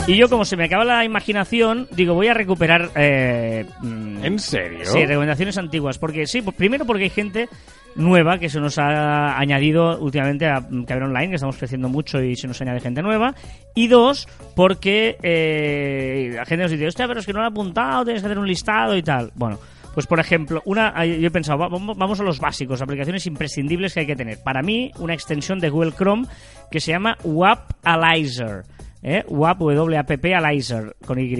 Y 0.08 0.16
yo, 0.16 0.28
como 0.28 0.44
se 0.44 0.56
me 0.56 0.64
acaba 0.64 0.84
la 0.84 1.04
imaginación, 1.04 1.86
digo, 1.92 2.14
voy 2.14 2.26
a 2.26 2.34
recuperar. 2.34 2.90
eh, 2.96 3.64
mm, 3.82 4.24
¿En 4.24 4.38
serio? 4.40 4.84
Sí, 4.84 5.06
recomendaciones 5.06 5.56
antiguas. 5.58 5.96
Porque 5.98 6.26
sí, 6.26 6.42
pues, 6.42 6.56
primero 6.56 6.84
porque 6.84 7.04
hay 7.04 7.10
gente 7.10 7.48
nueva 7.94 8.38
que 8.38 8.48
se 8.48 8.58
nos 8.58 8.78
ha 8.78 9.38
añadido 9.38 9.98
últimamente 10.00 10.46
a 10.46 10.60
Caber 10.86 11.04
Online, 11.04 11.28
que 11.28 11.34
estamos 11.36 11.56
creciendo 11.56 11.88
mucho 11.88 12.20
y 12.20 12.34
se 12.34 12.48
nos 12.48 12.60
añade 12.60 12.80
gente 12.80 13.00
nueva. 13.00 13.34
Y 13.76 13.86
dos, 13.86 14.26
porque 14.56 15.16
eh, 15.22 16.32
la 16.34 16.44
gente 16.46 16.64
nos 16.64 16.72
dice, 16.72 16.88
hostia, 16.88 17.06
pero 17.06 17.20
es 17.20 17.26
que 17.26 17.32
no 17.32 17.38
lo 17.38 17.44
he 17.44 17.48
apuntado, 17.48 18.04
tienes 18.04 18.22
que 18.22 18.26
hacer 18.26 18.38
un 18.38 18.48
listado 18.48 18.96
y 18.96 19.02
tal. 19.02 19.30
Bueno. 19.34 19.58
Pues 19.94 20.06
por 20.06 20.18
ejemplo, 20.18 20.62
una, 20.64 21.04
yo 21.04 21.26
he 21.26 21.30
pensado, 21.30 21.58
va- 21.58 21.68
vamos 21.68 21.98
vamos 21.98 22.18
a 22.18 22.22
los 22.22 22.40
básicos, 22.40 22.80
aplicaciones 22.80 23.26
imprescindibles 23.26 23.92
que 23.92 24.00
hay 24.00 24.06
que 24.06 24.16
tener. 24.16 24.38
Para 24.42 24.62
mí, 24.62 24.90
una 24.98 25.12
extensión 25.12 25.58
de 25.58 25.68
Google 25.68 25.92
Chrome 25.92 26.26
que 26.70 26.80
se 26.80 26.92
llama 26.92 27.18
WAP 27.22 27.72
Alizer. 27.84 28.62
¿Eh? 29.02 29.24
WAP, 29.28 29.58
W-A-P-P, 29.60 30.34
Alizer, 30.34 30.96
con 31.04 31.18
Y. 31.18 31.34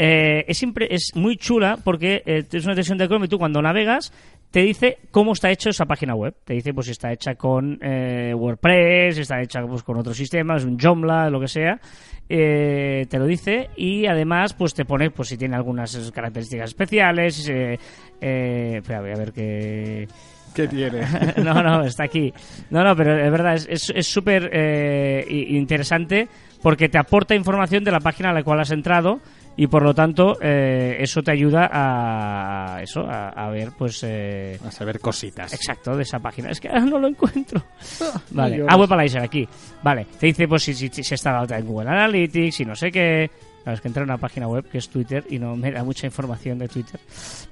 Eh, 0.00 0.44
es, 0.46 0.62
es 0.90 1.10
muy 1.16 1.36
chula 1.36 1.78
porque 1.82 2.22
eh, 2.24 2.44
es 2.52 2.64
una 2.64 2.72
extensión 2.72 2.98
de 2.98 3.08
Chrome 3.08 3.26
y 3.26 3.28
tú 3.28 3.36
cuando 3.38 3.60
navegas 3.60 4.12
te 4.52 4.60
dice 4.60 4.98
cómo 5.10 5.32
está 5.32 5.50
hecho 5.50 5.70
esa 5.70 5.84
página 5.86 6.14
web. 6.14 6.34
Te 6.44 6.54
dice 6.54 6.72
pues 6.72 6.86
si 6.86 6.92
está 6.92 7.12
hecha 7.12 7.34
con 7.34 7.78
eh, 7.82 8.32
WordPress, 8.34 9.16
si 9.16 9.20
está 9.22 9.42
hecha 9.42 9.60
pues, 9.66 9.82
con 9.82 9.96
otros 9.98 10.16
sistemas, 10.16 10.64
un 10.64 10.78
Joomla, 10.78 11.28
lo 11.30 11.40
que 11.40 11.48
sea. 11.48 11.80
Eh, 12.28 13.06
te 13.08 13.18
lo 13.18 13.26
dice 13.26 13.70
y 13.76 14.06
además 14.06 14.52
pues 14.54 14.72
te 14.74 14.84
pone 14.84 15.10
pues 15.10 15.28
si 15.30 15.36
tiene 15.36 15.56
algunas 15.56 15.96
características 16.14 16.70
especiales. 16.70 17.48
eh, 17.50 17.78
espera, 18.20 19.00
voy 19.00 19.10
a 19.10 19.16
ver 19.16 19.32
qué... 19.32 20.06
¿Qué 20.54 20.66
tiene? 20.66 21.02
no, 21.44 21.62
no, 21.62 21.84
está 21.84 22.04
aquí. 22.04 22.32
No, 22.70 22.82
no, 22.82 22.96
pero 22.96 23.16
es 23.18 23.30
verdad, 23.30 23.54
es- 23.54 23.68
es 23.68 23.92
es 23.94 24.06
súper 24.06 24.48
eh, 24.52 25.24
interesante 25.50 26.26
porque 26.62 26.88
te 26.88 26.98
aporta 26.98 27.34
información 27.34 27.84
de 27.84 27.90
la 27.92 28.00
página 28.00 28.30
a 28.30 28.32
la 28.32 28.42
cual 28.42 28.60
has 28.60 28.70
entrado 28.70 29.20
y 29.56 29.66
por 29.66 29.82
lo 29.82 29.92
tanto 29.92 30.38
eh, 30.40 30.98
eso 31.00 31.20
te 31.22 31.32
ayuda 31.32 31.68
a 31.72 32.80
eso 32.82 33.00
a, 33.08 33.30
a 33.30 33.50
ver 33.50 33.70
pues 33.76 34.04
eh, 34.04 34.56
A 34.64 34.70
saber 34.70 35.00
cositas. 35.00 35.52
exacto 35.52 35.96
de 35.96 36.04
esa 36.04 36.20
página 36.20 36.50
es 36.50 36.60
que 36.60 36.68
ahora 36.68 36.82
no 36.82 36.98
lo 36.98 37.08
encuentro 37.08 37.62
vale 38.30 38.58
llores. 38.58 38.72
ah 38.72 38.76
web 38.76 38.92
aquí 39.20 39.48
vale 39.82 40.06
te 40.18 40.26
dice 40.26 40.46
pues 40.46 40.62
si, 40.62 40.74
si, 40.74 40.88
si 40.88 41.14
está 41.14 41.30
dado 41.30 41.42
alta 41.42 41.58
en 41.58 41.66
Google 41.66 41.90
Analytics 41.90 42.60
y 42.60 42.64
no 42.64 42.76
sé 42.76 42.92
qué 42.92 43.30
Claro, 43.68 43.74
es 43.74 43.80
que 43.82 43.88
entré 43.88 44.02
en 44.02 44.08
una 44.08 44.16
página 44.16 44.48
web 44.48 44.64
que 44.64 44.78
es 44.78 44.88
Twitter 44.88 45.24
y 45.28 45.38
no 45.38 45.54
me 45.54 45.70
da 45.70 45.84
mucha 45.84 46.06
información 46.06 46.58
de 46.58 46.68
Twitter. 46.68 46.98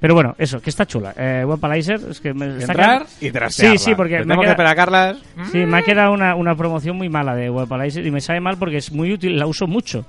Pero 0.01 0.14
bueno, 0.14 0.35
eso, 0.39 0.61
que 0.62 0.71
está 0.71 0.87
chula. 0.87 1.12
Eh, 1.14 1.45
es 2.09 2.21
que 2.23 2.33
me 2.33 2.57
está 2.57 2.73
Entrar 2.73 3.07
y 3.21 3.31
trastearla. 3.31 3.79
Sí, 3.79 3.85
sí, 3.85 3.95
porque 3.95 4.14
me 4.14 4.21
Tenemos 4.23 4.45
queda- 4.45 4.47
que 4.47 4.51
esperar 4.53 4.73
a 4.73 4.77
Carlas. 4.77 5.19
Sí, 5.53 5.59
me 5.67 5.77
ha 5.77 5.83
quedado 5.83 6.12
una, 6.14 6.35
una 6.35 6.55
promoción 6.55 6.97
muy 6.97 7.11
mala 7.11 7.35
de 7.35 7.51
Webalizer 7.51 8.07
y 8.07 8.11
me 8.11 8.23
sabe 8.23 8.41
mal 8.41 8.57
porque 8.57 8.79
es 8.79 8.91
muy 8.93 9.12
útil, 9.12 9.39
la 9.39 9.47
uso 9.47 9.67
mucho. 9.67 10.07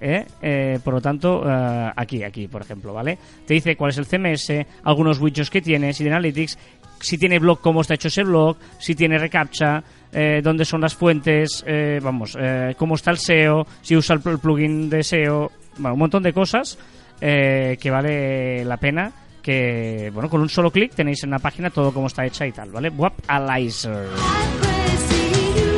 ¿eh? 0.00 0.26
Eh, 0.40 0.78
por 0.84 0.94
lo 0.94 1.00
tanto, 1.00 1.42
eh, 1.44 1.90
aquí, 1.96 2.22
aquí, 2.22 2.46
por 2.46 2.62
ejemplo, 2.62 2.94
¿vale? 2.94 3.18
Te 3.44 3.54
dice 3.54 3.74
cuál 3.74 3.90
es 3.90 3.98
el 3.98 4.06
CMS, 4.06 4.64
algunos 4.84 5.18
widgets 5.20 5.50
que 5.50 5.60
tiene, 5.60 5.92
si 5.92 6.04
tiene 6.04 6.14
Analytics, 6.14 6.56
si 7.00 7.18
tiene 7.18 7.38
blog, 7.38 7.60
cómo 7.60 7.80
está 7.80 7.94
hecho 7.94 8.08
ese 8.08 8.24
blog, 8.24 8.56
si 8.78 8.94
tiene 8.94 9.18
reCAPTCHA, 9.18 9.82
eh, 10.12 10.40
dónde 10.42 10.64
son 10.64 10.80
las 10.80 10.94
fuentes, 10.94 11.62
eh, 11.66 12.00
vamos, 12.02 12.36
eh, 12.40 12.74
cómo 12.78 12.94
está 12.94 13.10
el 13.10 13.18
SEO, 13.18 13.66
si 13.82 13.96
usa 13.96 14.14
el, 14.14 14.20
pl- 14.20 14.34
el 14.34 14.38
plugin 14.40 14.88
de 14.90 15.02
SEO, 15.02 15.50
bueno, 15.78 15.94
un 15.94 15.98
montón 16.00 16.22
de 16.22 16.32
cosas 16.32 16.78
eh, 17.20 17.76
que 17.80 17.90
vale 17.90 18.64
la 18.64 18.76
pena 18.78 19.12
que, 19.42 20.10
bueno, 20.12 20.28
con 20.28 20.40
un 20.40 20.48
solo 20.48 20.70
clic 20.70 20.94
tenéis 20.94 21.22
en 21.24 21.30
la 21.30 21.38
página 21.38 21.70
todo 21.70 21.92
cómo 21.92 22.06
está 22.08 22.24
hecha 22.26 22.46
y 22.46 22.52
tal, 22.52 22.70
¿vale? 22.70 22.90
Webalizer. 22.90 24.06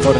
Por, 0.03 0.17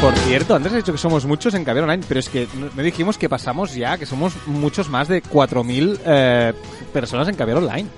por 0.00 0.14
cierto, 0.20 0.54
antes 0.56 0.72
has 0.72 0.78
dicho 0.78 0.92
que 0.92 0.98
somos 0.98 1.26
muchos 1.26 1.54
en 1.54 1.64
Caber 1.64 1.82
Online, 1.84 2.02
pero 2.08 2.20
es 2.20 2.28
que 2.28 2.46
no 2.74 2.82
dijimos 2.82 3.18
que 3.18 3.28
pasamos 3.28 3.74
ya, 3.74 3.98
que 3.98 4.06
somos 4.06 4.34
muchos 4.46 4.88
más 4.88 5.08
de 5.08 5.22
4.000 5.22 5.98
eh, 6.04 6.52
personas 6.92 7.28
en 7.28 7.34
Caber 7.36 7.56
Online. 7.56 7.88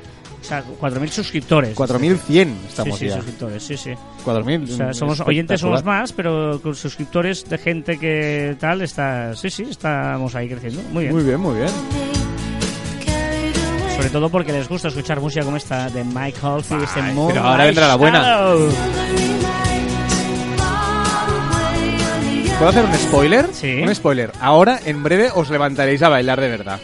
O 0.40 0.44
sea, 0.44 0.64
4.000 0.64 1.08
suscriptores. 1.08 1.76
4.100 1.76 2.52
estamos 2.68 2.98
sí, 2.98 3.04
sí, 3.04 3.08
ya. 3.08 3.16
suscriptores, 3.16 3.62
sí, 3.62 3.76
sí. 3.76 3.90
4.000. 4.24 4.62
O 4.62 4.66
sea, 4.66 4.86
mm, 4.88 4.94
somos 4.94 5.20
oyentes 5.20 5.60
somos 5.60 5.84
más, 5.84 6.12
pero 6.12 6.60
con 6.62 6.74
suscriptores 6.74 7.48
de 7.48 7.58
gente 7.58 7.98
que 7.98 8.56
tal, 8.58 8.82
está, 8.82 9.34
sí, 9.34 9.50
sí, 9.50 9.64
estamos 9.68 10.34
ahí 10.34 10.48
creciendo. 10.48 10.82
Muy 10.90 11.04
bien. 11.04 11.14
Muy 11.14 11.24
bien, 11.24 11.40
muy 11.40 11.56
bien. 11.56 11.70
Sobre 13.96 14.10
todo 14.10 14.28
porque 14.28 14.52
les 14.52 14.68
gusta 14.68 14.88
escuchar 14.88 15.20
música 15.20 15.44
como 15.44 15.56
esta 15.56 15.90
de 15.90 16.04
Mike 16.04 16.38
Oldfield, 16.40 16.84
este 16.84 17.02
Moonlight 17.02 17.34
pero 17.34 17.48
ahora 17.48 17.64
vendrá 17.64 17.88
la 17.88 17.96
buena. 17.96 18.52
¿Puedo 22.58 22.70
hacer 22.70 22.84
un 22.84 22.94
spoiler? 22.94 23.48
Sí. 23.52 23.80
Un 23.82 23.94
spoiler. 23.94 24.32
Ahora, 24.40 24.80
en 24.84 25.02
breve, 25.02 25.30
os 25.34 25.50
levantaréis 25.50 26.02
a 26.02 26.08
bailar 26.08 26.40
de 26.40 26.48
verdad. 26.48 26.80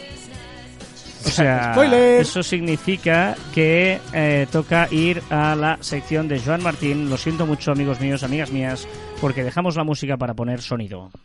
O 1.25 1.29
sea, 1.29 1.71
Spoiler. 1.73 2.21
eso 2.21 2.43
significa 2.43 3.35
que 3.53 3.99
eh, 4.13 4.47
toca 4.51 4.87
ir 4.91 5.21
a 5.29 5.55
la 5.55 5.77
sección 5.81 6.27
de 6.27 6.39
Joan 6.39 6.63
Martín. 6.63 7.09
Lo 7.09 7.17
siento 7.17 7.45
mucho, 7.45 7.71
amigos 7.71 7.99
míos, 7.99 8.23
amigas 8.23 8.51
mías, 8.51 8.87
porque 9.19 9.43
dejamos 9.43 9.75
la 9.75 9.83
música 9.83 10.17
para 10.17 10.33
poner 10.33 10.61
sonido. 10.61 11.09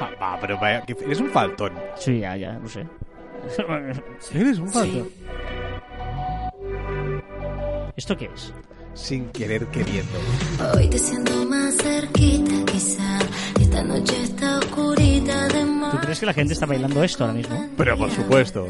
Ah, 0.00 0.10
Va, 0.22 0.38
pero 0.40 0.58
vaya, 0.58 0.82
que 0.82 0.92
eres 1.04 1.20
un 1.20 1.28
faltón. 1.30 1.72
Sí, 1.96 2.20
ya, 2.20 2.36
ya, 2.36 2.52
no 2.52 2.68
sé. 2.68 2.86
Eres 4.32 4.58
un 4.58 4.68
faltón. 4.68 5.08
¿Esto 7.96 8.16
qué 8.16 8.30
es? 8.32 8.52
Sin 8.96 9.28
querer 9.30 9.66
queriendo. 9.66 10.18
Hoy 10.74 10.88
te 10.88 10.98
siento 10.98 11.44
más 11.44 11.76
cerquita, 11.76 12.72
quizá. 12.72 13.18
Esta 13.60 13.82
noche 13.84 14.22
está 14.22 14.58
oscurita 14.58 15.48
de 15.48 15.66
¿Tú 15.90 15.98
crees 16.00 16.18
que 16.18 16.26
la 16.26 16.32
gente 16.32 16.54
está 16.54 16.66
bailando 16.66 17.04
esto 17.04 17.24
ahora 17.24 17.34
mismo? 17.34 17.68
Pero 17.76 17.96
por 17.96 18.10
supuesto. 18.10 18.66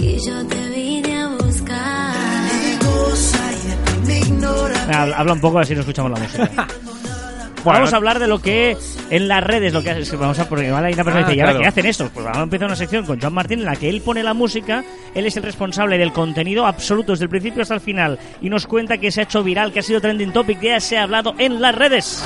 Y 0.00 0.16
yo 0.24 0.46
te 0.46 0.68
vine 0.70 1.20
a 1.20 1.28
buscar. 1.28 2.14
Habla, 4.92 5.16
habla 5.16 5.32
un 5.32 5.40
poco 5.40 5.58
así 5.58 5.74
no 5.74 5.80
escuchamos 5.80 6.12
la 6.12 6.18
música. 6.18 6.68
vamos 7.64 7.92
a 7.92 7.96
hablar 7.96 8.18
de 8.18 8.26
lo 8.28 8.40
que 8.40 8.76
en 9.10 9.28
las 9.28 9.42
redes, 9.42 9.72
lo 9.72 9.82
que 9.82 9.90
es 9.90 10.10
que 10.10 10.16
vamos 10.16 10.38
a 10.38 10.48
porque 10.48 10.66
hay 10.66 10.92
una 10.92 11.04
persona 11.04 11.24
que 11.24 11.24
Ah, 11.24 11.28
dice, 11.28 11.36
¿y 11.36 11.40
ahora 11.40 11.52
claro. 11.52 11.60
qué 11.62 11.68
hacen 11.68 11.86
estos? 11.86 12.10
Pues 12.10 12.24
vamos 12.24 12.38
a 12.38 12.42
empezar 12.42 12.66
una 12.66 12.76
sección 12.76 13.06
con 13.06 13.20
Joan 13.20 13.32
Martín 13.34 13.60
en 13.60 13.64
la 13.64 13.76
que 13.76 13.88
él 13.88 14.00
pone 14.02 14.22
la 14.22 14.34
música, 14.34 14.84
él 15.14 15.26
es 15.26 15.36
el 15.36 15.42
responsable 15.42 15.98
del 15.98 16.12
contenido 16.12 16.66
absoluto 16.66 17.12
desde 17.12 17.24
el 17.24 17.30
principio 17.30 17.62
hasta 17.62 17.74
el 17.74 17.80
final 17.80 18.18
y 18.40 18.50
nos 18.50 18.66
cuenta 18.66 18.98
que 18.98 19.10
se 19.10 19.20
ha 19.20 19.24
hecho 19.24 19.42
viral, 19.42 19.72
que 19.72 19.80
ha 19.80 19.82
sido 19.82 20.00
trending 20.00 20.32
topic, 20.32 20.60
que 20.60 20.68
ya 20.68 20.80
se 20.80 20.98
ha 20.98 21.02
hablado 21.04 21.34
en 21.38 21.60
las 21.60 21.74
redes. 21.74 22.24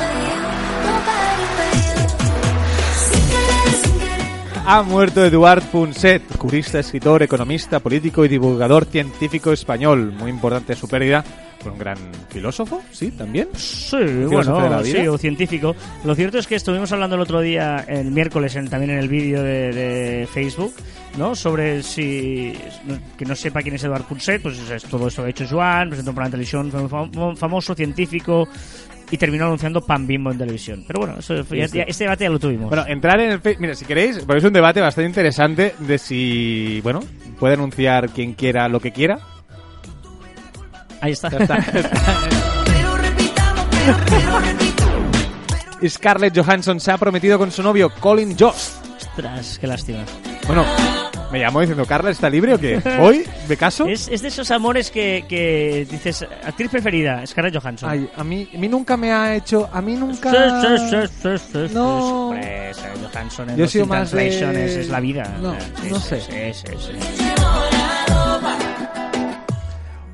Ha 4.70 4.82
muerto 4.82 5.24
Eduard 5.24 5.62
Punset, 5.70 6.36
jurista, 6.36 6.78
escritor, 6.80 7.22
economista, 7.22 7.80
político 7.80 8.22
y 8.26 8.28
divulgador 8.28 8.84
científico 8.84 9.50
español. 9.50 10.12
Muy 10.12 10.28
importante 10.30 10.74
su 10.74 10.86
pérdida. 10.86 11.24
Fue 11.62 11.72
un 11.72 11.78
gran 11.78 11.96
filósofo, 12.28 12.82
sí, 12.92 13.10
también. 13.12 13.48
Sí, 13.56 13.96
de 13.96 14.26
bueno, 14.26 14.84
sí, 14.84 15.08
o 15.08 15.16
científico. 15.16 15.74
Lo 16.04 16.14
cierto 16.14 16.38
es 16.38 16.46
que 16.46 16.54
estuvimos 16.56 16.92
hablando 16.92 17.16
el 17.16 17.22
otro 17.22 17.40
día, 17.40 17.82
el 17.88 18.10
miércoles, 18.10 18.54
en- 18.56 18.68
también 18.68 18.90
en 18.92 18.98
el 18.98 19.08
vídeo 19.08 19.42
de, 19.42 19.72
de 19.72 20.26
Facebook, 20.32 20.74
¿no? 21.16 21.34
Sobre 21.34 21.82
si. 21.82 22.52
que 23.16 23.24
no 23.24 23.34
sepa 23.34 23.62
quién 23.62 23.74
es 23.74 23.82
Eduard 23.84 24.04
Punset, 24.04 24.42
pues 24.42 24.58
es 24.70 24.84
todo 24.84 25.08
esto 25.08 25.22
que 25.22 25.28
ha 25.28 25.30
hecho 25.30 25.46
Joan, 25.50 25.88
presentó 25.88 26.12
por 26.12 26.24
la 26.24 26.30
televisión, 26.30 26.70
fue 26.70 26.80
muy 26.82 26.90
fam- 26.90 27.36
famoso, 27.36 27.74
científico, 27.74 28.46
y 29.10 29.16
terminó 29.16 29.46
anunciando 29.46 29.80
Pan 29.80 30.06
Bimbo 30.06 30.30
en 30.30 30.38
televisión. 30.38 30.84
Pero 30.86 31.00
bueno, 31.00 31.16
eso, 31.18 31.34
ya- 31.54 31.66
ya- 31.66 31.82
este 31.84 32.04
debate 32.04 32.24
ya 32.24 32.30
lo 32.30 32.38
tuvimos. 32.38 32.68
Bueno, 32.68 32.84
entrar 32.86 33.20
en 33.20 33.30
el 33.30 33.40
Face... 33.40 33.56
Mira, 33.58 33.74
si 33.74 33.84
queréis, 33.84 34.18
porque 34.20 34.38
es 34.38 34.44
un 34.44 34.52
debate 34.52 34.80
bastante 34.80 35.08
interesante 35.08 35.74
de 35.78 35.98
si, 35.98 36.80
bueno, 36.82 37.00
puede 37.38 37.54
anunciar 37.54 38.10
quien 38.10 38.34
quiera 38.34 38.68
lo 38.68 38.80
que 38.80 38.92
quiera. 38.92 39.18
Ahí 41.00 41.12
está. 41.12 41.28
Ya 41.30 41.38
está. 41.38 41.64
Scarlett 45.88 46.36
Johansson 46.36 46.80
se 46.80 46.90
ha 46.90 46.98
prometido 46.98 47.38
con 47.38 47.50
su 47.52 47.62
novio 47.62 47.90
Colin 48.00 48.36
Jost. 48.38 48.84
Ostras, 48.96 49.58
qué 49.60 49.66
lástima. 49.66 50.00
Bueno, 50.46 50.64
me 51.32 51.40
llamó 51.40 51.60
diciendo, 51.60 51.84
¿Carla 51.84 52.10
está 52.10 52.28
libre 52.30 52.54
o 52.54 52.58
qué? 52.58 52.80
¿Hoy? 53.00 53.24
¿Me 53.48 53.56
caso? 53.56 53.86
Es, 53.86 54.08
es 54.08 54.22
de 54.22 54.28
esos 54.28 54.50
amores 54.50 54.90
que, 54.90 55.24
que 55.28 55.86
dices, 55.90 56.26
actriz 56.44 56.70
preferida, 56.70 57.26
Scarlett 57.26 57.56
Johansson. 57.60 57.90
Ay, 57.90 58.08
a 58.16 58.24
mí, 58.24 58.48
a 58.54 58.58
mí 58.58 58.68
nunca 58.68 58.96
me 58.96 59.12
ha 59.12 59.34
hecho... 59.36 59.68
A 59.72 59.80
mí 59.82 59.94
nunca... 59.94 60.30
Sí, 60.30 60.66
sí, 60.78 60.88
sí, 60.90 60.96
sí, 61.22 61.28
sí, 61.52 61.68
sí. 61.68 61.74
No. 61.74 62.28
Hombre, 62.28 62.72
Scarlett 62.74 63.12
Johansson 63.12 63.50
en 63.50 63.56
Yo 63.66 63.86
más 63.86 64.10
de- 64.10 64.16
Translation 64.18 64.56
es, 64.56 64.76
es 64.76 64.88
la 64.88 65.00
vida. 65.00 65.36
No, 65.40 65.54
Sí, 65.82 65.88
no 65.90 66.00
sí, 66.00 66.16
sé. 66.20 66.52
Sí, 66.54 66.66
sí, 66.66 66.76
sí. 66.78 66.92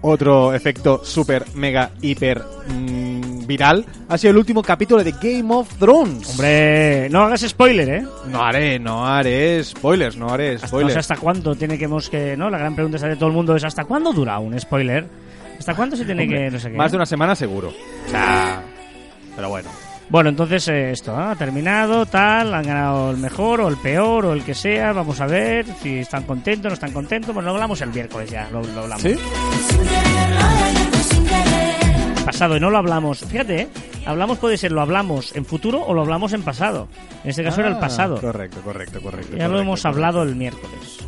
Otro 0.07 0.53
efecto 0.53 1.03
super, 1.03 1.47
mega, 1.55 1.93
hiper 2.03 2.43
mm, 2.69 3.04
viral 3.47 3.85
ha 4.09 4.19
sido 4.19 4.33
el 4.33 4.37
último 4.39 4.63
capítulo 4.63 5.03
de 5.05 5.13
Game 5.13 5.53
of 5.55 5.69
Thrones. 5.79 6.31
Hombre, 6.31 7.09
no 7.11 7.23
hagas 7.23 7.43
spoiler, 7.43 7.89
¿eh? 7.89 8.05
No 8.29 8.43
haré, 8.43 8.79
no 8.79 9.07
haré 9.07 9.63
spoilers, 9.63 10.17
no 10.17 10.29
haré 10.31 10.55
Hasta, 10.55 10.67
no 10.67 10.69
spoilers. 10.69 10.93
sé 10.95 10.99
hasta 11.01 11.17
cuándo 11.17 11.55
tiene 11.55 11.79
que... 11.79 11.89
que 12.11 12.37
¿no? 12.37 12.51
La 12.51 12.59
gran 12.59 12.75
pregunta 12.75 12.99
de 13.07 13.17
todo 13.17 13.29
el 13.29 13.35
mundo 13.35 13.57
es 13.57 13.65
¿hasta 13.65 13.85
cuándo 13.85 14.13
dura 14.13 14.39
un 14.39 14.59
spoiler? 14.59 15.07
¿Hasta 15.59 15.75
cuándo 15.75 15.97
se 15.97 16.05
tiene 16.05 16.23
Hombre, 16.25 16.39
que...? 16.39 16.51
No 16.51 16.59
sé 16.59 16.71
qué. 16.71 16.77
Más 16.77 16.91
de 16.91 16.97
una 16.97 17.07
semana 17.07 17.35
seguro. 17.35 17.73
O 18.07 18.11
sea, 18.11 18.63
pero 19.37 19.49
bueno. 19.49 19.71
Bueno, 20.11 20.29
entonces 20.29 20.69
eh, 20.69 20.91
esto 20.91 21.17
¿no? 21.17 21.31
ha 21.31 21.35
terminado, 21.35 22.05
tal, 22.05 22.53
han 22.53 22.65
ganado 22.67 23.11
el 23.11 23.17
mejor 23.17 23.63
o 23.63 23.69
el 23.69 23.77
peor 23.79 24.27
o 24.27 24.33
el 24.35 24.45
que 24.45 24.55
sea. 24.55 24.93
Vamos 24.93 25.21
a 25.21 25.27
ver 25.27 25.65
si 25.83 25.99
están 26.01 26.25
contentos, 26.25 26.71
no 26.71 26.75
están 26.75 26.93
contentos. 26.93 27.35
Bueno, 27.35 27.49
lo 27.49 27.55
hablamos 27.55 27.81
el 27.81 27.89
miércoles 27.91 28.31
ya, 28.31 28.49
lo, 28.53 28.63
lo 28.63 28.83
hablamos. 28.83 29.03
¿Sí? 29.03 29.17
Pasado, 32.25 32.57
y 32.57 32.61
no 32.61 32.71
lo 32.71 32.79
hablamos. 32.79 33.21
Fíjate, 33.21 33.61
¿eh? 33.63 33.69
Hablamos 34.07 34.39
puede 34.39 34.57
ser, 34.57 34.73
lo 34.73 34.81
hablamos 34.81 35.35
en 35.37 35.45
futuro 35.45 35.83
o 35.83 35.93
lo 35.95 36.01
hablamos 36.03 36.33
en 36.33 36.43
pasado. 36.43 36.89
En 37.23 37.31
este 37.31 37.43
caso 37.45 37.61
era 37.61 37.69
el 37.71 37.77
Ah, 37.77 37.81
pasado. 37.81 38.21
Correcto, 38.21 38.61
correcto, 38.63 39.01
correcto. 39.01 39.37
Ya 39.37 39.45
lo 39.45 39.51
correcto, 39.55 39.61
hemos 39.63 39.83
correcto. 39.83 39.89
hablado 40.05 40.23
el 40.23 40.35
miércoles. 40.37 40.99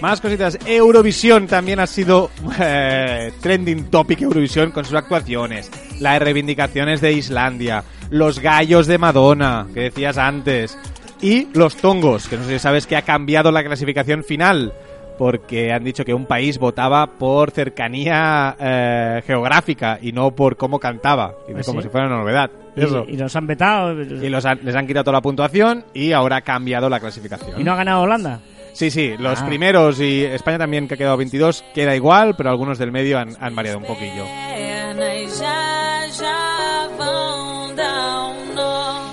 Más 0.00 0.20
cositas. 0.20 0.56
Eurovisión 0.64 1.46
también 1.48 1.80
ha 1.80 1.86
sido 1.86 2.30
eh, 2.60 3.32
trending 3.40 3.86
topic 3.90 4.20
Eurovisión 4.22 4.70
con 4.70 4.84
sus 4.84 4.94
actuaciones. 4.94 5.70
Las 5.98 6.20
reivindicaciones 6.20 7.00
de 7.00 7.12
Islandia. 7.12 7.82
Los 8.10 8.38
gallos 8.38 8.86
de 8.86 8.96
Madonna, 8.98 9.66
que 9.74 9.80
decías 9.80 10.16
antes. 10.16 10.78
Y 11.20 11.48
los 11.52 11.74
tongos, 11.76 12.28
que 12.28 12.36
no 12.36 12.44
sé 12.44 12.52
si 12.54 12.58
sabes 12.60 12.86
que 12.86 12.96
ha 12.96 13.02
cambiado 13.02 13.50
la 13.50 13.64
clasificación 13.64 14.22
final. 14.22 14.72
Porque 15.18 15.72
han 15.72 15.82
dicho 15.84 16.04
que 16.04 16.14
un 16.14 16.24
país 16.26 16.58
votaba 16.58 17.06
por 17.06 17.50
cercanía 17.50 18.56
eh, 18.58 19.22
geográfica 19.26 19.98
y 20.00 20.12
no 20.12 20.30
por 20.30 20.56
cómo 20.56 20.78
cantaba. 20.78 21.34
Y 21.48 21.52
¿Ah, 21.52 21.60
como 21.66 21.80
sí? 21.80 21.86
si 21.88 21.90
fuera 21.90 22.06
una 22.06 22.18
novedad. 22.18 22.50
Y, 22.76 22.84
Eso. 22.84 23.04
y 23.08 23.16
nos 23.16 23.34
han 23.34 23.46
vetado. 23.48 24.00
Y 24.00 24.28
los 24.28 24.44
han- 24.46 24.60
les 24.62 24.76
han 24.76 24.86
quitado 24.86 25.04
toda 25.04 25.16
la 25.18 25.20
puntuación 25.22 25.84
y 25.92 26.12
ahora 26.12 26.36
ha 26.36 26.40
cambiado 26.42 26.88
la 26.88 27.00
clasificación. 27.00 27.60
¿Y 27.60 27.64
no 27.64 27.72
ha 27.72 27.76
ganado 27.76 28.02
Holanda. 28.02 28.38
Sí, 28.72 28.92
sí, 28.92 29.14
los 29.18 29.42
Ah. 29.42 29.46
primeros 29.46 29.98
y 30.00 30.24
España 30.24 30.58
también 30.58 30.86
que 30.86 30.94
ha 30.94 30.96
quedado 30.96 31.16
22 31.16 31.64
queda 31.74 31.96
igual, 31.96 32.34
pero 32.36 32.50
algunos 32.50 32.78
del 32.78 32.92
medio 32.92 33.18
han, 33.18 33.30
han 33.40 33.56
variado 33.56 33.78
un 33.78 33.84
poquillo. 33.86 34.24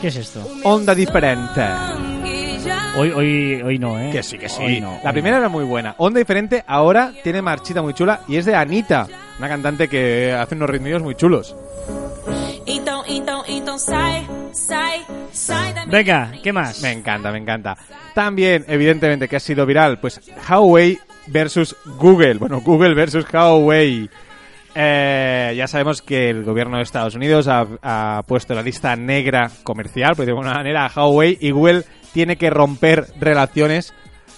¿Qué 0.01 0.10
es 0.10 0.16
esto? 0.18 0.47
Onda 0.64 0.93
diferente. 0.93 1.64
Hoy, 2.98 3.12
hoy, 3.12 3.62
hoy 3.62 3.78
no, 3.78 4.00
¿eh? 4.00 4.10
Que 4.12 4.24
sí, 4.24 4.38
que 4.38 4.48
sí. 4.48 4.64
Hoy 4.64 4.80
no, 4.80 5.00
la 5.04 5.10
hoy 5.10 5.14
primera 5.14 5.36
no. 5.36 5.41
era 5.41 5.50
muy 5.50 5.66
buena. 5.66 5.96
Onda 5.98 6.20
diferente 6.20 6.64
ahora 6.66 7.12
tiene 7.24 7.41
marchita 7.41 7.82
muy 7.82 7.93
chula 7.93 8.22
y 8.28 8.38
es 8.38 8.46
de 8.46 8.56
Anita, 8.56 9.08
una 9.38 9.50
cantante 9.50 9.89
que 9.89 10.32
hace 10.32 10.56
unos 10.56 10.70
ritmos 10.70 11.02
muy 11.02 11.16
chulos. 11.16 11.56
Venga, 15.88 16.32
¿qué 16.41 16.54
más? 16.54 16.82
Me 16.82 16.91
encanta, 16.91 17.32
me 17.32 17.38
encanta. 17.38 17.78
También, 18.14 18.66
evidentemente, 18.68 19.28
que 19.28 19.36
ha 19.36 19.39
sido 19.41 19.66
viral, 19.66 20.00
pues 20.00 20.22
Huawei 20.50 20.98
versus 21.28 21.76
Google. 21.98 22.36
Bueno, 22.36 22.62
Google 22.62 22.93
versus 22.93 23.26
Huawei. 23.32 24.10
Eh, 24.74 25.54
ya 25.56 25.68
sabemos 25.68 26.02
que 26.02 26.30
el 26.30 26.43
gobierno 26.43 26.78
de 26.78 26.84
Estados 26.84 27.16
Unidos 27.16 27.48
ha, 27.48 27.66
ha 27.82 28.24
puesto 28.28 28.54
en 28.54 28.58
la 28.58 28.64
lista 28.64 28.96
negra 28.96 29.50
comercial, 29.64 30.16
por 30.16 30.26
decirlo 30.26 30.41
de 30.41 30.48
alguna 30.48 30.58
manera, 30.58 30.86
a 30.86 31.08
Huawei 31.08 31.38
y 31.39 31.52
Google 31.52 31.84
tiene 32.16 32.38
que 32.38 32.49
romper 32.49 33.05
relaciones 33.20 33.93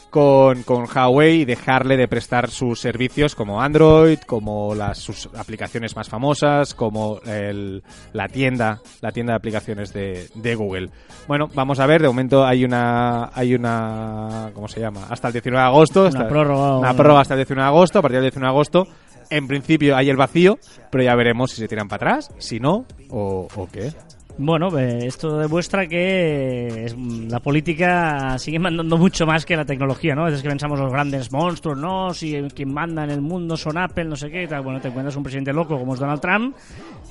con, 0.09 0.63
con 0.63 0.86
Huawei 0.86 1.41
y 1.41 1.45
dejarle 1.45 1.95
de 1.95 2.07
prestar 2.07 2.49
sus 2.49 2.80
servicios 2.80 3.36
como 3.36 3.61
Android, 3.61 4.17
como 4.25 4.73
las 4.73 4.97
sus 4.97 5.30
aplicaciones 5.38 5.95
más 5.95 6.09
famosas, 6.09 6.73
como 6.73 7.19
el- 7.25 7.84
la 8.13 8.28
tienda, 8.28 8.80
la 9.01 9.11
tienda 9.11 9.34
de 9.34 9.38
aplicaciones 9.38 9.93
de, 9.93 10.28
de 10.34 10.55
Google. 10.55 10.89
Bueno, 11.28 11.49
vamos 11.53 11.80
a 11.80 11.86
ver, 11.86 12.01
de 12.01 12.07
momento 12.07 12.43
hay 12.45 12.65
una 12.65 13.30
hay 13.34 13.53
una 13.53 14.49
¿cómo 14.55 14.67
se 14.67 14.80
llama? 14.80 15.01
Hasta 15.09 15.28
el 15.28 15.34
19 15.34 15.61
de 15.61 15.67
agosto, 15.67 15.99
Una 16.01 16.09
hasta- 16.09 16.28
prórroga, 16.28 16.67
una 16.69 16.78
una- 16.80 16.93
prórroga 16.95 17.21
hasta 17.21 17.34
el 17.36 17.39
19 17.41 17.61
de 17.63 17.67
agosto, 17.67 17.99
a 17.99 18.01
partir 18.01 18.15
del 18.21 18.32
19 18.32 18.47
de 18.47 18.49
agosto 18.51 18.88
en 19.30 19.45
principio 19.45 19.95
hay 19.97 20.09
el 20.09 20.15
vacío, 20.15 20.57
pero 20.89 21.03
ya 21.03 21.13
veremos 21.15 21.51
si 21.51 21.57
se 21.57 21.67
tiran 21.67 21.89
para 21.89 22.11
atrás, 22.13 22.32
si 22.39 22.59
no 22.61 22.86
o, 23.09 23.47
o 23.55 23.67
qué. 23.71 23.91
Bueno, 24.39 24.77
eh, 24.77 24.99
esto 25.07 25.39
demuestra 25.39 25.88
que 25.88 26.85
es- 26.85 26.95
la 26.95 27.39
política 27.39 28.38
sigue 28.38 28.59
mandando 28.59 28.95
mucho 28.95 29.25
más 29.25 29.43
que 29.45 29.55
la 29.55 29.65
tecnología, 29.65 30.13
¿no? 30.13 30.21
A 30.21 30.25
veces 30.25 30.43
que 30.43 30.49
pensamos 30.49 30.79
los 30.79 30.91
grandes 30.91 31.31
monstruos, 31.31 31.75
¿no? 31.75 32.13
Si 32.13 32.39
quien 32.53 32.71
manda 32.71 33.03
en 33.03 33.09
el 33.09 33.21
mundo 33.21 33.57
son 33.57 33.79
Apple, 33.79 34.05
no 34.05 34.15
sé 34.15 34.29
qué, 34.29 34.45
tal. 34.47 34.61
Bueno, 34.61 34.79
te 34.79 34.89
encuentras 34.89 35.15
un 35.15 35.23
presidente 35.23 35.51
loco 35.53 35.79
como 35.79 35.95
es 35.95 35.99
Donald 35.99 36.21
Trump 36.21 36.55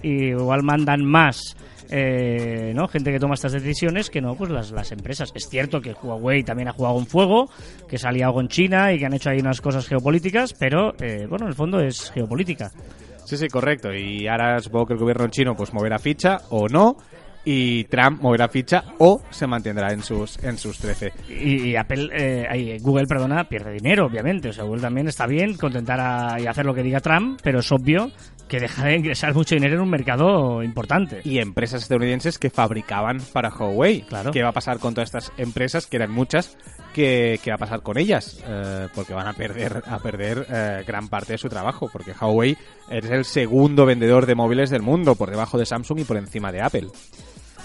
y 0.04 0.26
igual 0.28 0.62
mandan 0.62 1.04
más, 1.04 1.56
eh, 1.90 2.72
¿no? 2.76 2.86
Gente 2.86 3.10
que 3.10 3.18
toma 3.18 3.34
estas 3.34 3.52
decisiones 3.52 4.08
que 4.08 4.20
no, 4.20 4.36
pues 4.36 4.50
las, 4.50 4.70
las 4.70 4.92
empresas. 4.92 5.32
Es 5.34 5.48
cierto 5.48 5.80
que 5.80 5.94
Huawei 6.00 6.44
también 6.44 6.68
ha 6.68 6.72
jugado 6.72 6.96
en 7.00 7.06
fuego, 7.06 7.50
que 7.88 7.98
se 7.98 8.06
ha 8.06 8.12
liado 8.12 8.34
con 8.34 8.46
China 8.46 8.92
y 8.92 9.00
que 9.00 9.06
han 9.06 9.14
hecho 9.14 9.30
ahí 9.30 9.40
unas 9.40 9.60
cosas 9.60 9.88
geopolíticas, 9.88 10.54
pero, 10.54 10.94
eh, 11.00 11.26
bueno, 11.28 11.46
en 11.46 11.48
el 11.48 11.54
fondo 11.56 11.80
es 11.80 12.12
geopolítica. 12.12 12.70
Sí, 13.26 13.36
sí, 13.36 13.48
correcto. 13.48 13.92
Y 13.92 14.26
ahora 14.28 14.58
supongo 14.60 14.86
que 14.86 14.92
el 14.94 15.00
gobierno 15.00 15.28
chino 15.28 15.54
pues 15.54 15.74
moverá 15.74 15.98
ficha 15.98 16.38
o 16.50 16.68
no. 16.68 16.96
Y 17.48 17.84
Trump 17.84 18.20
moverá 18.22 18.48
ficha 18.48 18.82
o 18.98 19.22
se 19.30 19.46
mantendrá 19.46 19.92
en 19.92 20.02
sus, 20.02 20.36
en 20.42 20.58
sus 20.58 20.78
13. 20.78 21.12
Y, 21.28 21.76
eh, 21.76 22.78
Google, 22.80 23.06
perdona, 23.06 23.44
pierde 23.48 23.72
dinero, 23.72 24.06
obviamente. 24.06 24.48
O 24.48 24.52
sea, 24.52 24.64
Google 24.64 24.82
también 24.82 25.06
está 25.06 25.26
bien 25.28 25.56
contentar 25.56 26.00
a- 26.00 26.40
y 26.40 26.46
hacer 26.48 26.66
lo 26.66 26.74
que 26.74 26.82
diga 26.82 26.98
Trump, 26.98 27.38
pero 27.44 27.60
es 27.60 27.70
obvio 27.70 28.10
que 28.48 28.60
deja 28.60 28.84
de 28.84 28.96
ingresar 28.96 29.34
mucho 29.34 29.54
dinero 29.54 29.74
en 29.74 29.80
un 29.80 29.90
mercado 29.90 30.62
importante. 30.62 31.20
Y 31.24 31.38
empresas 31.38 31.82
estadounidenses 31.82 32.38
que 32.38 32.50
fabricaban 32.50 33.20
para 33.32 33.48
Huawei. 33.50 34.02
Claro. 34.02 34.30
¿Qué 34.30 34.42
va 34.42 34.50
a 34.50 34.52
pasar 34.52 34.78
con 34.78 34.94
todas 34.94 35.08
estas 35.08 35.32
empresas, 35.36 35.86
que 35.86 35.96
eran 35.96 36.10
muchas? 36.12 36.56
¿Qué, 36.94 37.38
qué 37.42 37.50
va 37.50 37.56
a 37.56 37.58
pasar 37.58 37.82
con 37.82 37.98
ellas? 37.98 38.42
Eh, 38.46 38.88
porque 38.94 39.12
van 39.14 39.26
a 39.26 39.32
perder, 39.32 39.82
a 39.86 39.98
perder 39.98 40.46
eh, 40.50 40.84
gran 40.86 41.08
parte 41.08 41.32
de 41.34 41.38
su 41.38 41.48
trabajo. 41.48 41.90
Porque 41.92 42.12
Huawei 42.18 42.56
es 42.90 43.04
el 43.06 43.24
segundo 43.24 43.84
vendedor 43.84 44.26
de 44.26 44.34
móviles 44.34 44.70
del 44.70 44.82
mundo, 44.82 45.14
por 45.16 45.30
debajo 45.30 45.58
de 45.58 45.66
Samsung 45.66 46.00
y 46.00 46.04
por 46.04 46.16
encima 46.16 46.52
de 46.52 46.62
Apple. 46.62 46.86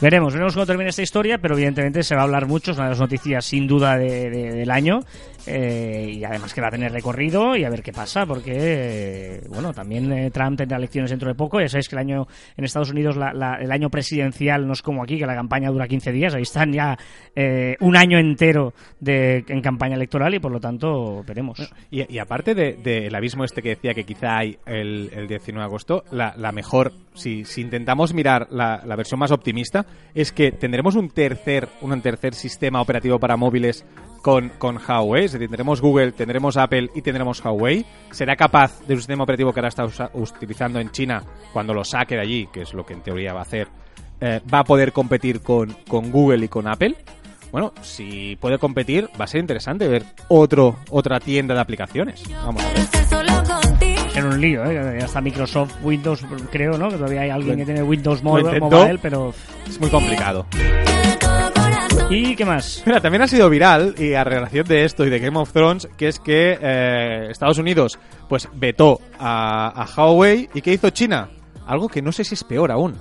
Veremos, 0.01 0.33
veremos 0.33 0.55
cómo 0.55 0.65
termina 0.65 0.89
esta 0.89 1.03
historia, 1.03 1.37
pero 1.37 1.53
evidentemente 1.53 2.01
se 2.01 2.15
va 2.15 2.21
a 2.21 2.23
hablar 2.23 2.47
mucho, 2.47 2.71
es 2.71 2.77
una 2.77 2.85
de 2.87 2.91
las 2.93 2.99
noticias 2.99 3.45
sin 3.45 3.67
duda 3.67 3.99
de- 3.99 4.31
de- 4.31 4.51
del 4.51 4.71
año, 4.71 5.01
eh, 5.47 6.11
y 6.17 6.23
además 6.23 6.53
que 6.53 6.61
va 6.61 6.67
a 6.67 6.71
tener 6.71 6.91
recorrido 6.91 7.55
y 7.55 7.63
a 7.63 7.69
ver 7.69 7.81
qué 7.83 7.91
pasa, 7.91 8.25
porque, 8.25 9.41
bueno, 9.49 9.73
también 9.73 10.11
eh, 10.11 10.31
Trump 10.31 10.57
tendrá 10.57 10.77
elecciones 10.77 11.09
dentro 11.09 11.29
de 11.29 11.35
poco, 11.35 11.59
ya 11.59 11.67
sabéis 11.67 11.89
que 11.89 11.95
el 11.95 11.99
año 11.99 12.27
en 12.57 12.63
Estados 12.65 12.91
Unidos, 12.91 13.15
la- 13.17 13.33
la- 13.33 13.55
el 13.55 13.71
año 13.71 13.89
presidencial 13.89 14.67
no 14.67 14.73
es 14.73 14.81
como 14.81 15.03
aquí, 15.03 15.17
que 15.17 15.25
la 15.25 15.35
campaña 15.35 15.69
dura 15.69 15.87
15 15.87 16.11
días, 16.11 16.33
ahí 16.33 16.43
están 16.43 16.71
ya 16.73 16.97
eh, 17.35 17.75
un 17.79 17.95
año 17.97 18.19
entero 18.19 18.73
de, 18.99 19.43
en 19.47 19.61
campaña 19.61 19.95
electoral 19.95 20.33
y 20.35 20.39
por 20.39 20.51
lo 20.51 20.59
tanto 20.59 21.23
veremos. 21.23 21.71
Y, 21.89 22.17
aparte 22.19 22.53
del 22.55 22.81
de, 22.83 23.01
del 23.01 23.15
abismo 23.15 23.43
este 23.43 23.61
que 23.61 23.69
decía 23.69 23.93
que 23.93 24.03
quizá 24.03 24.37
hay 24.37 24.57
el, 24.65 25.09
el 25.13 25.27
19 25.27 25.59
de 25.61 25.65
agosto, 25.65 26.03
la, 26.11 26.33
la 26.37 26.51
mejor, 26.51 26.93
si, 27.13 27.45
si 27.45 27.61
intentamos 27.61 28.13
mirar 28.13 28.47
la 28.51 28.95
versión 28.95 29.19
más 29.19 29.31
optimista, 29.31 29.85
es 30.13 30.31
que 30.31 30.51
tendremos 30.51 30.95
un 30.95 31.09
tercer, 31.09 31.67
un 31.81 31.99
tercer 32.01 32.33
sistema 32.33 32.81
operativo 32.81 33.19
para 33.19 33.37
móviles 33.37 33.85
con, 34.21 34.49
con 34.57 34.77
Huawei, 34.77 35.25
es 35.25 35.31
decir, 35.33 35.47
tendremos 35.47 35.81
Google, 35.81 36.11
tendremos 36.11 36.57
Apple 36.57 36.89
y 36.95 37.01
tendremos 37.01 37.43
Huawei. 37.43 37.85
¿Será 38.11 38.35
capaz 38.35 38.79
de 38.87 38.93
un 38.93 38.99
sistema 38.99 39.23
operativo 39.23 39.51
que 39.53 39.59
ahora 39.59 39.69
está 39.69 39.85
usa- 39.85 40.11
utilizando 40.13 40.79
en 40.79 40.91
China 40.91 41.23
cuando 41.53 41.73
lo 41.73 41.83
saque 41.83 42.15
de 42.15 42.21
allí, 42.21 42.47
que 42.53 42.61
es 42.61 42.73
lo 42.73 42.85
que 42.85 42.93
en 42.93 43.01
teoría 43.01 43.33
va 43.33 43.39
a 43.39 43.43
hacer, 43.43 43.67
eh, 44.19 44.39
va 44.53 44.59
a 44.59 44.63
poder 44.63 44.91
competir 44.93 45.41
con, 45.41 45.75
con 45.87 46.11
Google 46.11 46.45
y 46.45 46.47
con 46.47 46.67
Apple? 46.67 46.95
Bueno, 47.51 47.73
si 47.81 48.37
puede 48.39 48.57
competir, 48.57 49.09
va 49.19 49.25
a 49.25 49.27
ser 49.27 49.41
interesante 49.41 49.87
ver 49.87 50.03
otro, 50.29 50.77
otra 50.89 51.19
tienda 51.19 51.53
de 51.53 51.59
aplicaciones. 51.59 52.23
Vamos 52.45 52.63
a 52.63 52.67
ver. 52.69 52.81
En 54.15 54.25
un 54.25 54.39
lío, 54.41 54.63
¿eh? 54.65 54.97
Ya 54.99 55.05
está 55.05 55.21
Microsoft, 55.21 55.73
Windows, 55.83 56.23
creo, 56.51 56.77
¿no? 56.77 56.89
Que 56.89 56.95
todavía 56.95 57.21
hay 57.21 57.29
alguien 57.29 57.57
que 57.57 57.65
tiene 57.65 57.81
Windows. 57.81 58.21
Mobile, 58.23 58.99
pero... 59.01 59.33
Es 59.67 59.79
muy 59.79 59.89
complicado. 59.89 60.45
¿Y 62.09 62.35
qué 62.35 62.45
más? 62.45 62.83
Mira, 62.85 62.99
también 62.99 63.21
ha 63.21 63.27
sido 63.27 63.49
viral, 63.49 63.95
y 63.97 64.13
a 64.13 64.23
relación 64.23 64.67
de 64.67 64.83
esto 64.83 65.05
y 65.05 65.09
de 65.09 65.19
Game 65.19 65.37
of 65.39 65.51
Thrones, 65.53 65.87
que 65.97 66.07
es 66.07 66.19
que 66.19 66.57
eh, 66.61 67.27
Estados 67.29 67.57
Unidos 67.57 67.97
pues 68.27 68.49
vetó 68.53 68.99
a, 69.17 69.83
a 69.83 69.85
Huawei. 69.85 70.49
¿Y 70.53 70.61
qué 70.61 70.73
hizo 70.73 70.89
China? 70.89 71.29
Algo 71.65 71.87
que 71.87 72.01
no 72.01 72.11
sé 72.11 72.23
si 72.23 72.35
es 72.35 72.43
peor 72.43 72.71
aún. 72.71 72.95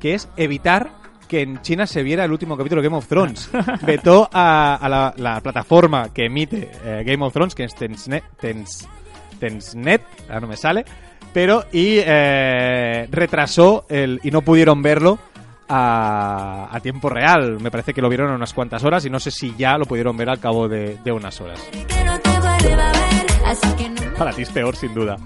Que 0.00 0.14
es 0.14 0.28
evitar 0.36 0.90
que 1.28 1.40
en 1.42 1.62
China 1.62 1.86
se 1.86 2.02
viera 2.02 2.24
el 2.24 2.32
último 2.32 2.56
capítulo 2.56 2.82
de 2.82 2.88
Game 2.88 2.98
of 2.98 3.06
Thrones. 3.06 3.50
vetó 3.86 4.28
a, 4.32 4.76
a 4.76 4.88
la, 4.88 5.14
la 5.16 5.40
plataforma 5.40 6.12
que 6.12 6.26
emite 6.26 6.70
eh, 6.84 7.02
Game 7.06 7.24
of 7.24 7.32
Thrones, 7.32 7.54
que 7.54 7.64
es 7.64 7.74
Tensnet, 7.74 8.24
Tens, 8.38 8.88
Tensnet, 9.38 10.02
ahora 10.28 10.40
no 10.40 10.46
me 10.48 10.56
sale, 10.56 10.84
pero 11.32 11.64
y 11.72 11.98
eh, 12.04 13.08
retrasó 13.10 13.86
el 13.88 14.20
y 14.22 14.30
no 14.30 14.42
pudieron 14.42 14.82
verlo 14.82 15.18
a, 15.74 16.68
a 16.70 16.80
tiempo 16.80 17.08
real. 17.08 17.58
Me 17.60 17.70
parece 17.70 17.94
que 17.94 18.02
lo 18.02 18.08
vieron 18.10 18.28
en 18.28 18.34
unas 18.34 18.52
cuantas 18.52 18.84
horas 18.84 19.04
y 19.06 19.10
no 19.10 19.18
sé 19.18 19.30
si 19.30 19.54
ya 19.56 19.78
lo 19.78 19.86
pudieron 19.86 20.16
ver 20.16 20.28
al 20.28 20.38
cabo 20.38 20.68
de, 20.68 20.98
de 21.02 21.12
unas 21.12 21.40
horas. 21.40 21.60
Para 24.18 24.32
ti 24.32 24.42
es 24.42 24.50
peor, 24.50 24.76
sin 24.76 24.94
duda. 24.94 25.16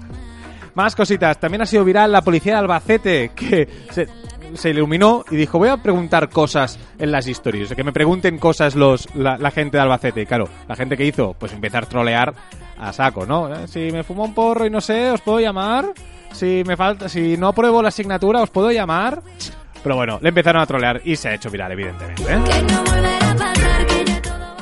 Más 0.75 0.95
cositas. 0.95 1.39
También 1.39 1.61
ha 1.61 1.65
sido 1.65 1.83
viral 1.83 2.11
la 2.11 2.21
policía 2.21 2.53
de 2.53 2.59
Albacete, 2.59 3.31
que 3.35 3.67
se, 3.91 4.07
se 4.53 4.69
iluminó 4.69 5.23
y 5.29 5.35
dijo, 5.35 5.57
voy 5.59 5.69
a 5.69 5.77
preguntar 5.77 6.29
cosas 6.29 6.79
en 6.97 7.11
las 7.11 7.27
historias. 7.27 7.73
Que 7.73 7.83
me 7.83 7.91
pregunten 7.93 8.37
cosas 8.37 8.75
los, 8.75 9.13
la, 9.15 9.37
la 9.37 9.51
gente 9.51 9.77
de 9.77 9.83
Albacete. 9.83 10.21
Y 10.21 10.25
claro, 10.25 10.47
la 10.67 10.75
gente 10.75 10.95
que 10.97 11.05
hizo, 11.05 11.35
pues 11.37 11.51
empezar 11.53 11.83
a 11.83 11.87
trolear 11.89 12.33
a 12.79 12.93
saco, 12.93 13.25
¿no? 13.25 13.53
Eh, 13.53 13.67
Si 13.67 13.91
me 13.91 14.03
fumo 14.03 14.23
un 14.23 14.33
porro 14.33 14.65
y 14.65 14.69
no 14.69 14.81
sé, 14.81 15.09
os 15.11 15.21
puedo 15.21 15.39
llamar. 15.39 15.93
si 16.31 16.63
me 16.65 16.77
falta, 16.77 17.09
si 17.09 17.37
no 17.37 17.47
apruebo 17.47 17.81
la 17.81 17.87
asignatura, 17.89 18.41
os 18.41 18.49
puedo 18.49 18.71
llamar. 18.71 19.21
Pero 19.83 19.95
bueno, 19.95 20.19
le 20.21 20.29
empezaron 20.29 20.61
a 20.61 20.65
trolear 20.65 21.01
y 21.03 21.15
se 21.15 21.29
ha 21.29 21.35
hecho 21.35 21.49
viral, 21.49 21.71
evidentemente. 21.71 22.23
¿eh? 22.27 22.39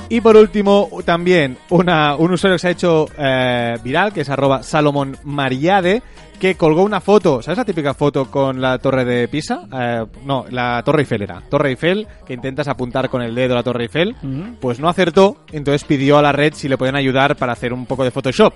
Y 0.10 0.22
por 0.22 0.38
último, 0.38 0.90
también 1.04 1.58
una, 1.70 2.16
un 2.16 2.32
usuario 2.32 2.56
que 2.56 2.60
se 2.60 2.68
ha 2.68 2.72
hecho 2.72 3.08
eh, 3.18 3.78
viral, 3.84 4.14
que 4.14 4.22
es 4.22 4.30
arroba 4.30 4.62
Salomón 4.62 5.18
Mariade, 5.24 6.04
que 6.40 6.56
colgó 6.56 6.84
una 6.84 7.02
foto, 7.02 7.42
¿sabes 7.42 7.58
la 7.58 7.66
típica 7.66 7.94
foto 7.94 8.30
con 8.30 8.62
la 8.62 8.78
torre 8.78 9.04
de 9.04 9.28
Pisa? 9.28 9.62
Eh, 9.74 10.06
no, 10.24 10.46
la 10.50 10.84
torre 10.84 11.02
Eiffel 11.02 11.24
era. 11.24 11.42
Torre 11.50 11.70
Eiffel, 11.70 12.08
que 12.26 12.34
intentas 12.34 12.68
apuntar 12.68 13.10
con 13.10 13.22
el 13.22 13.34
dedo 13.34 13.54
a 13.54 13.58
la 13.58 13.64
torre 13.64 13.84
Eiffel, 13.84 14.16
pues 14.60 14.80
no 14.80 14.90
acertó, 14.90 15.38
entonces 15.52 15.84
pidió 15.86 16.18
a 16.18 16.22
la 16.22 16.32
red 16.32 16.54
si 16.54 16.68
le 16.68 16.78
podían 16.78 16.98
ayudar 16.98 17.36
para 17.36 17.54
hacer 17.54 17.74
un 17.74 17.86
poco 17.86 18.04
de 18.04 18.12
Photoshop. 18.12 18.54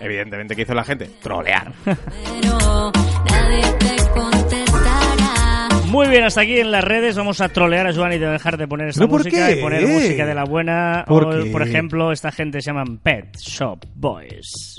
Evidentemente, 0.00 0.54
¿qué 0.54 0.62
hizo 0.62 0.74
la 0.74 0.84
gente? 0.84 1.10
Trolear. 1.22 1.72
Muy 5.96 6.08
bien, 6.08 6.24
hasta 6.24 6.42
aquí 6.42 6.58
en 6.58 6.70
las 6.70 6.84
redes 6.84 7.16
vamos 7.16 7.40
a 7.40 7.48
trolear 7.48 7.86
a 7.86 7.94
Joan 7.94 8.12
y 8.12 8.18
de 8.18 8.26
dejar 8.26 8.58
de 8.58 8.68
poner 8.68 8.88
esta 8.88 9.00
¿Pero 9.00 9.10
por 9.10 9.20
música 9.24 9.50
y 9.50 9.60
poner 9.62 9.86
música 9.86 10.26
de 10.26 10.34
la 10.34 10.44
buena. 10.44 11.04
¿Por 11.06 11.24
o, 11.24 11.44
qué? 11.44 11.50
por 11.50 11.62
ejemplo, 11.62 12.12
esta 12.12 12.30
gente 12.30 12.60
se 12.60 12.66
llaman 12.66 12.98
Pet 12.98 13.36
Shop 13.38 13.78
Boys. 13.94 14.76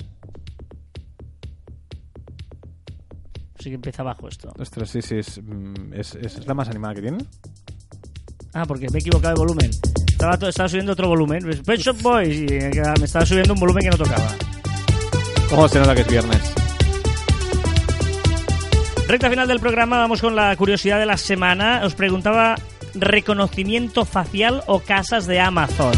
Así 3.60 3.70
que 3.70 3.76
empieza 3.76 4.04
abajo 4.04 4.28
esto. 4.28 4.54
Ostras, 4.60 4.90
sí, 4.90 5.02
sí, 5.02 5.16
es, 5.18 5.42
mm, 5.44 5.94
es, 5.94 6.16
es- 6.16 6.38
es 6.38 6.48
la 6.48 6.54
más 6.54 6.70
animada 6.70 6.94
que 6.94 7.02
tiene. 7.02 7.18
Ah, 8.54 8.66
porque 8.66 8.88
me 8.92 9.00
he 9.00 9.02
equivocado 9.02 9.34
de 9.34 9.40
volumen. 9.40 9.72
Estaba, 10.08 10.38
to- 10.38 10.48
estaba 10.50 10.70
subiendo 10.70 10.92
otro 10.94 11.08
volumen. 11.08 11.44
Pet 11.66 11.80
Shop 11.80 12.00
Boys 12.02 12.36
y 12.42 12.46
eh, 12.54 12.72
me 13.00 13.06
estaba 13.06 13.26
subiendo 13.26 13.54
un 13.54 13.60
volumen 13.60 13.84
que 13.84 13.90
no 13.90 13.98
tocaba. 13.98 14.30
¿Cómo 15.50 15.68
se 15.68 15.80
nota 15.80 15.96
que 15.96 16.02
es 16.02 16.08
viernes? 16.08 16.37
Recta 19.08 19.30
final 19.30 19.48
del 19.48 19.62
programa, 19.62 20.00
vamos 20.00 20.20
con 20.20 20.36
la 20.36 20.54
curiosidad 20.58 21.00
de 21.00 21.06
la 21.06 21.16
semana. 21.16 21.82
Os 21.86 21.96
preguntaba 21.96 22.56
reconocimiento 22.94 24.04
facial 24.04 24.64
o 24.68 24.82
casas 24.82 25.28
de 25.28 25.40
Amazon. 25.40 25.94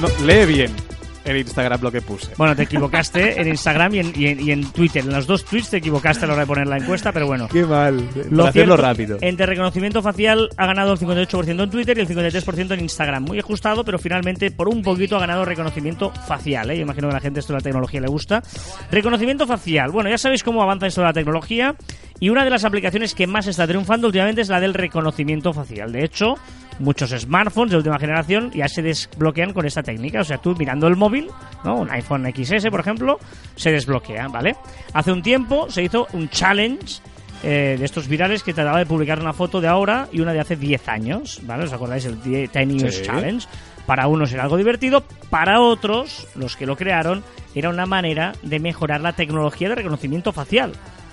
No, 0.00 0.08
lee 0.24 0.46
bien 0.46 0.87
el 1.28 1.38
Instagram 1.38 1.80
lo 1.82 1.90
que 1.92 2.02
puse. 2.02 2.32
Bueno, 2.36 2.56
te 2.56 2.62
equivocaste 2.64 3.40
en 3.40 3.48
Instagram 3.48 3.94
y 3.94 3.98
en, 4.00 4.12
y 4.16 4.26
en- 4.26 4.40
y 4.40 4.50
en 4.52 4.72
Twitter. 4.72 5.04
En 5.04 5.12
los 5.12 5.26
dos 5.26 5.44
tweets 5.44 5.70
te 5.70 5.76
equivocaste 5.78 6.24
a 6.24 6.28
la 6.28 6.34
hora 6.34 6.42
de 6.42 6.46
poner 6.46 6.66
la 6.66 6.76
encuesta, 6.78 7.12
pero 7.12 7.26
bueno. 7.26 7.48
Qué 7.48 7.64
mal. 7.64 7.96
Lo 8.30 8.38
Para 8.38 8.50
hacerlo 8.50 8.76
rápido. 8.76 9.18
Entre 9.20 9.46
reconocimiento 9.46 10.02
facial 10.02 10.48
ha 10.56 10.66
ganado 10.66 10.92
el 10.92 10.98
58% 10.98 11.62
en 11.62 11.70
Twitter 11.70 11.98
y 11.98 12.00
el 12.02 12.08
53% 12.08 12.74
en 12.74 12.80
Instagram. 12.80 13.24
Muy 13.24 13.38
ajustado, 13.38 13.84
pero 13.84 13.98
finalmente 13.98 14.50
por 14.50 14.68
un 14.68 14.82
poquito 14.82 15.16
ha 15.16 15.20
ganado 15.20 15.44
reconocimiento 15.44 16.12
facial. 16.26 16.70
¿eh? 16.70 16.76
Yo 16.76 16.82
imagino 16.82 17.08
que 17.08 17.12
a 17.12 17.16
la 17.16 17.20
gente 17.20 17.40
esto 17.40 17.52
de 17.52 17.58
la 17.58 17.62
tecnología 17.62 18.00
le 18.00 18.08
gusta. 18.08 18.42
Reconocimiento 18.90 19.46
facial. 19.46 19.90
Bueno, 19.90 20.10
ya 20.10 20.18
sabéis 20.18 20.42
cómo 20.42 20.62
avanza 20.62 20.86
esto 20.86 21.00
de 21.00 21.06
la 21.08 21.12
tecnología. 21.12 21.74
Y 22.20 22.30
una 22.30 22.44
de 22.44 22.50
las 22.50 22.64
aplicaciones 22.64 23.14
que 23.14 23.26
más 23.28 23.46
está 23.46 23.66
triunfando 23.66 24.08
últimamente 24.08 24.40
es 24.40 24.48
la 24.48 24.58
del 24.60 24.74
reconocimiento 24.74 25.52
facial. 25.52 25.92
De 25.92 26.04
hecho, 26.04 26.34
muchos 26.78 27.10
smartphones 27.10 27.70
de 27.72 27.76
última 27.78 27.98
generación 27.98 28.50
ya 28.52 28.68
se 28.68 28.82
desbloquean 28.82 29.52
con 29.52 29.66
esta 29.66 29.82
técnica. 29.82 30.20
O 30.20 30.24
sea, 30.24 30.38
tú 30.38 30.54
mirando 30.56 30.86
el 30.86 30.96
móvil, 30.96 31.28
¿no? 31.64 31.76
un 31.76 31.90
iPhone 31.90 32.26
XS, 32.34 32.66
por 32.70 32.80
ejemplo, 32.80 33.18
se 33.56 33.70
desbloquea, 33.70 34.28
¿vale? 34.28 34.56
Hace 34.92 35.12
un 35.12 35.22
tiempo 35.22 35.70
se 35.70 35.82
hizo 35.82 36.06
un 36.12 36.28
challenge 36.28 37.00
eh, 37.42 37.76
de 37.78 37.84
estos 37.84 38.08
virales 38.08 38.42
que 38.42 38.52
trataba 38.52 38.78
de 38.78 38.86
publicar 38.86 39.20
una 39.20 39.32
foto 39.32 39.60
de 39.60 39.68
ahora 39.68 40.08
y 40.12 40.20
una 40.20 40.32
de 40.32 40.40
hace 40.40 40.56
10 40.56 40.88
años, 40.88 41.40
¿vale? 41.44 41.64
¿Os 41.64 41.72
acordáis? 41.72 42.04
El 42.04 42.20
10 42.22 42.52
Years 42.52 42.96
Sí. 42.96 43.02
Challenge. 43.04 43.46
Para 43.86 44.06
unos 44.06 44.32
era 44.32 44.42
algo 44.42 44.58
divertido, 44.58 45.02
para 45.30 45.60
otros, 45.60 46.26
los 46.34 46.56
que 46.56 46.66
lo 46.66 46.76
crearon, 46.76 47.22
era 47.54 47.70
una 47.70 47.86
manera 47.86 48.34
de 48.42 48.58
mejorar 48.60 49.00
la 49.00 49.14
tecnología 49.14 49.70
de 49.70 49.76
reconocimiento 49.76 50.30
facial. 50.32 50.72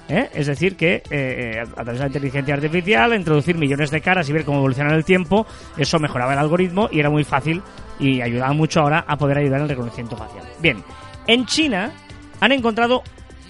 ¿Eh? 0.09 0.29
Es 0.33 0.47
decir, 0.47 0.75
que 0.75 1.03
eh, 1.09 1.59
a 1.61 1.83
través 1.83 1.93
de 1.95 1.99
la 1.99 2.07
inteligencia 2.07 2.53
artificial, 2.53 3.13
introducir 3.13 3.57
millones 3.57 3.91
de 3.91 4.01
caras 4.01 4.29
y 4.29 4.33
ver 4.33 4.45
cómo 4.45 4.57
evoluciona 4.59 4.91
en 4.91 4.97
el 4.97 5.05
tiempo, 5.05 5.45
eso 5.77 5.99
mejoraba 5.99 6.33
el 6.33 6.39
algoritmo 6.39 6.89
y 6.91 6.99
era 6.99 7.09
muy 7.09 7.23
fácil 7.23 7.61
y 7.99 8.21
ayudaba 8.21 8.53
mucho 8.53 8.81
ahora 8.81 9.05
a 9.07 9.17
poder 9.17 9.37
ayudar 9.39 9.57
en 9.59 9.63
el 9.63 9.69
reconocimiento 9.69 10.17
facial. 10.17 10.43
Bien, 10.61 10.83
en 11.27 11.45
China 11.45 11.91
han 12.39 12.51
encontrado 12.51 13.03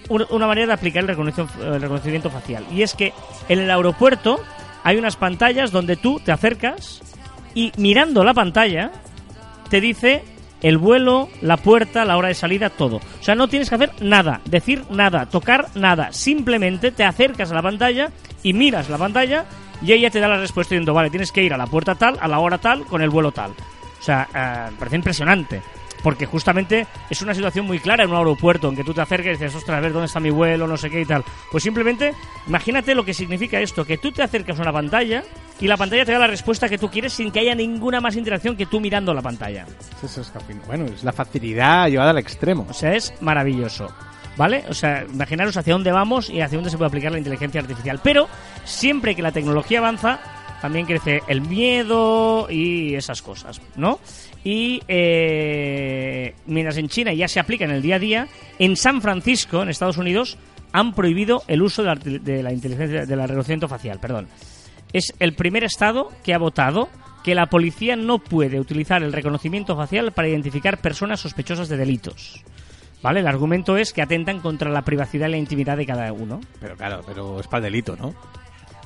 un- 0.08 0.24
una 0.30 0.46
manera 0.46 0.68
de 0.68 0.72
aplicar 0.74 1.02
el 1.02 1.08
reconocimiento 1.80 2.30
facial 2.30 2.64
y 2.70 2.82
es 2.82 2.94
que 2.94 3.12
en 3.48 3.58
el 3.58 3.70
aeropuerto 3.70 4.40
hay 4.84 4.96
unas 4.98 5.16
pantallas 5.16 5.72
donde 5.72 5.96
tú 5.96 6.20
te 6.20 6.30
acercas 6.30 7.02
y 7.54 7.72
mirando 7.76 8.22
la 8.22 8.32
pantalla 8.34 8.92
te 9.68 9.80
dice 9.80 10.22
el 10.62 10.78
vuelo, 10.78 11.28
la 11.42 11.56
puerta, 11.56 12.04
la 12.04 12.16
hora 12.16 12.28
de 12.28 12.34
salida, 12.34 12.70
todo. 12.70 12.96
O 12.96 13.22
sea, 13.22 13.34
no 13.34 13.48
tienes 13.48 13.68
que 13.68 13.74
hacer 13.74 13.92
nada, 14.00 14.40
decir 14.44 14.84
nada, 14.90 15.26
tocar 15.26 15.68
nada. 15.74 16.12
Simplemente 16.12 16.90
te 16.90 17.04
acercas 17.04 17.50
a 17.50 17.54
la 17.54 17.62
pantalla 17.62 18.10
y 18.42 18.52
miras 18.52 18.88
la 18.88 18.98
pantalla 18.98 19.44
y 19.82 19.92
ella 19.92 20.10
te 20.10 20.20
da 20.20 20.28
la 20.28 20.38
respuesta 20.38 20.74
diciendo, 20.74 20.94
vale, 20.94 21.10
tienes 21.10 21.32
que 21.32 21.42
ir 21.42 21.52
a 21.52 21.58
la 21.58 21.66
puerta 21.66 21.94
tal, 21.94 22.16
a 22.20 22.28
la 22.28 22.38
hora 22.38 22.58
tal, 22.58 22.84
con 22.86 23.02
el 23.02 23.10
vuelo 23.10 23.32
tal. 23.32 23.50
O 23.52 24.02
sea, 24.02 24.28
eh, 24.34 24.72
parece 24.78 24.96
impresionante. 24.96 25.62
Porque 26.06 26.24
justamente 26.24 26.86
es 27.10 27.20
una 27.20 27.34
situación 27.34 27.66
muy 27.66 27.80
clara 27.80 28.04
en 28.04 28.10
un 28.10 28.16
aeropuerto 28.16 28.68
en 28.68 28.76
que 28.76 28.84
tú 28.84 28.94
te 28.94 29.00
acercas 29.00 29.26
y 29.26 29.30
dices, 29.30 29.56
ostras, 29.56 29.78
a 29.78 29.80
ver 29.80 29.92
dónde 29.92 30.06
está 30.06 30.20
mi 30.20 30.30
vuelo, 30.30 30.68
no 30.68 30.76
sé 30.76 30.88
qué 30.88 31.00
y 31.00 31.04
tal. 31.04 31.24
Pues 31.50 31.64
simplemente, 31.64 32.14
imagínate 32.46 32.94
lo 32.94 33.04
que 33.04 33.12
significa 33.12 33.58
esto, 33.58 33.84
que 33.84 33.98
tú 33.98 34.12
te 34.12 34.22
acercas 34.22 34.56
a 34.60 34.62
una 34.62 34.72
pantalla 34.72 35.24
y 35.58 35.66
la 35.66 35.76
pantalla 35.76 36.04
te 36.04 36.12
da 36.12 36.20
la 36.20 36.28
respuesta 36.28 36.68
que 36.68 36.78
tú 36.78 36.88
quieres 36.88 37.12
sin 37.12 37.32
que 37.32 37.40
haya 37.40 37.56
ninguna 37.56 38.00
más 38.00 38.14
interacción 38.14 38.56
que 38.56 38.66
tú 38.66 38.78
mirando 38.78 39.12
la 39.12 39.20
pantalla. 39.20 39.66
Eso 40.00 40.20
es 40.20 40.32
bueno, 40.68 40.84
es 40.84 41.02
la 41.02 41.10
facilidad 41.10 41.88
llevada 41.88 42.10
al 42.10 42.18
extremo. 42.18 42.68
O 42.70 42.72
sea, 42.72 42.94
es 42.94 43.12
maravilloso. 43.20 43.92
¿Vale? 44.36 44.62
O 44.68 44.74
sea, 44.74 45.04
imaginaros 45.12 45.56
hacia 45.56 45.72
dónde 45.72 45.90
vamos 45.90 46.30
y 46.30 46.40
hacia 46.40 46.56
dónde 46.56 46.70
se 46.70 46.76
puede 46.76 46.86
aplicar 46.86 47.10
la 47.10 47.18
inteligencia 47.18 47.60
artificial. 47.60 47.98
Pero 48.00 48.28
siempre 48.64 49.16
que 49.16 49.22
la 49.22 49.32
tecnología 49.32 49.80
avanza, 49.80 50.20
también 50.60 50.86
crece 50.86 51.22
el 51.26 51.40
miedo 51.40 52.48
y 52.50 52.94
esas 52.94 53.22
cosas, 53.22 53.60
¿no? 53.76 53.98
Y 54.46 54.80
eh, 54.86 56.32
mientras 56.46 56.76
en 56.76 56.88
China 56.88 57.12
ya 57.12 57.26
se 57.26 57.40
aplica 57.40 57.64
en 57.64 57.72
el 57.72 57.82
día 57.82 57.96
a 57.96 57.98
día, 57.98 58.28
en 58.60 58.76
San 58.76 59.02
Francisco, 59.02 59.60
en 59.60 59.70
Estados 59.70 59.96
Unidos, 59.96 60.38
han 60.70 60.94
prohibido 60.94 61.42
el 61.48 61.62
uso 61.62 61.82
de 61.82 61.88
la, 61.88 61.94
de 61.96 62.42
la 62.44 62.52
inteligencia, 62.52 63.06
del 63.06 63.22
reconocimiento 63.22 63.66
facial, 63.66 63.98
perdón. 63.98 64.28
Es 64.92 65.12
el 65.18 65.34
primer 65.34 65.64
estado 65.64 66.12
que 66.22 66.32
ha 66.32 66.38
votado 66.38 66.88
que 67.24 67.34
la 67.34 67.46
policía 67.46 67.96
no 67.96 68.20
puede 68.20 68.60
utilizar 68.60 69.02
el 69.02 69.12
reconocimiento 69.12 69.74
facial 69.74 70.12
para 70.12 70.28
identificar 70.28 70.78
personas 70.78 71.18
sospechosas 71.18 71.68
de 71.68 71.76
delitos. 71.76 72.44
¿Vale? 73.02 73.18
El 73.18 73.26
argumento 73.26 73.76
es 73.76 73.92
que 73.92 74.00
atentan 74.00 74.38
contra 74.38 74.70
la 74.70 74.82
privacidad 74.82 75.26
y 75.26 75.32
la 75.32 75.38
intimidad 75.38 75.76
de 75.76 75.86
cada 75.86 76.12
uno. 76.12 76.40
Pero 76.60 76.76
claro, 76.76 77.02
pero 77.04 77.40
es 77.40 77.48
para 77.48 77.66
el 77.66 77.72
delito, 77.72 77.96
¿no? 77.96 78.14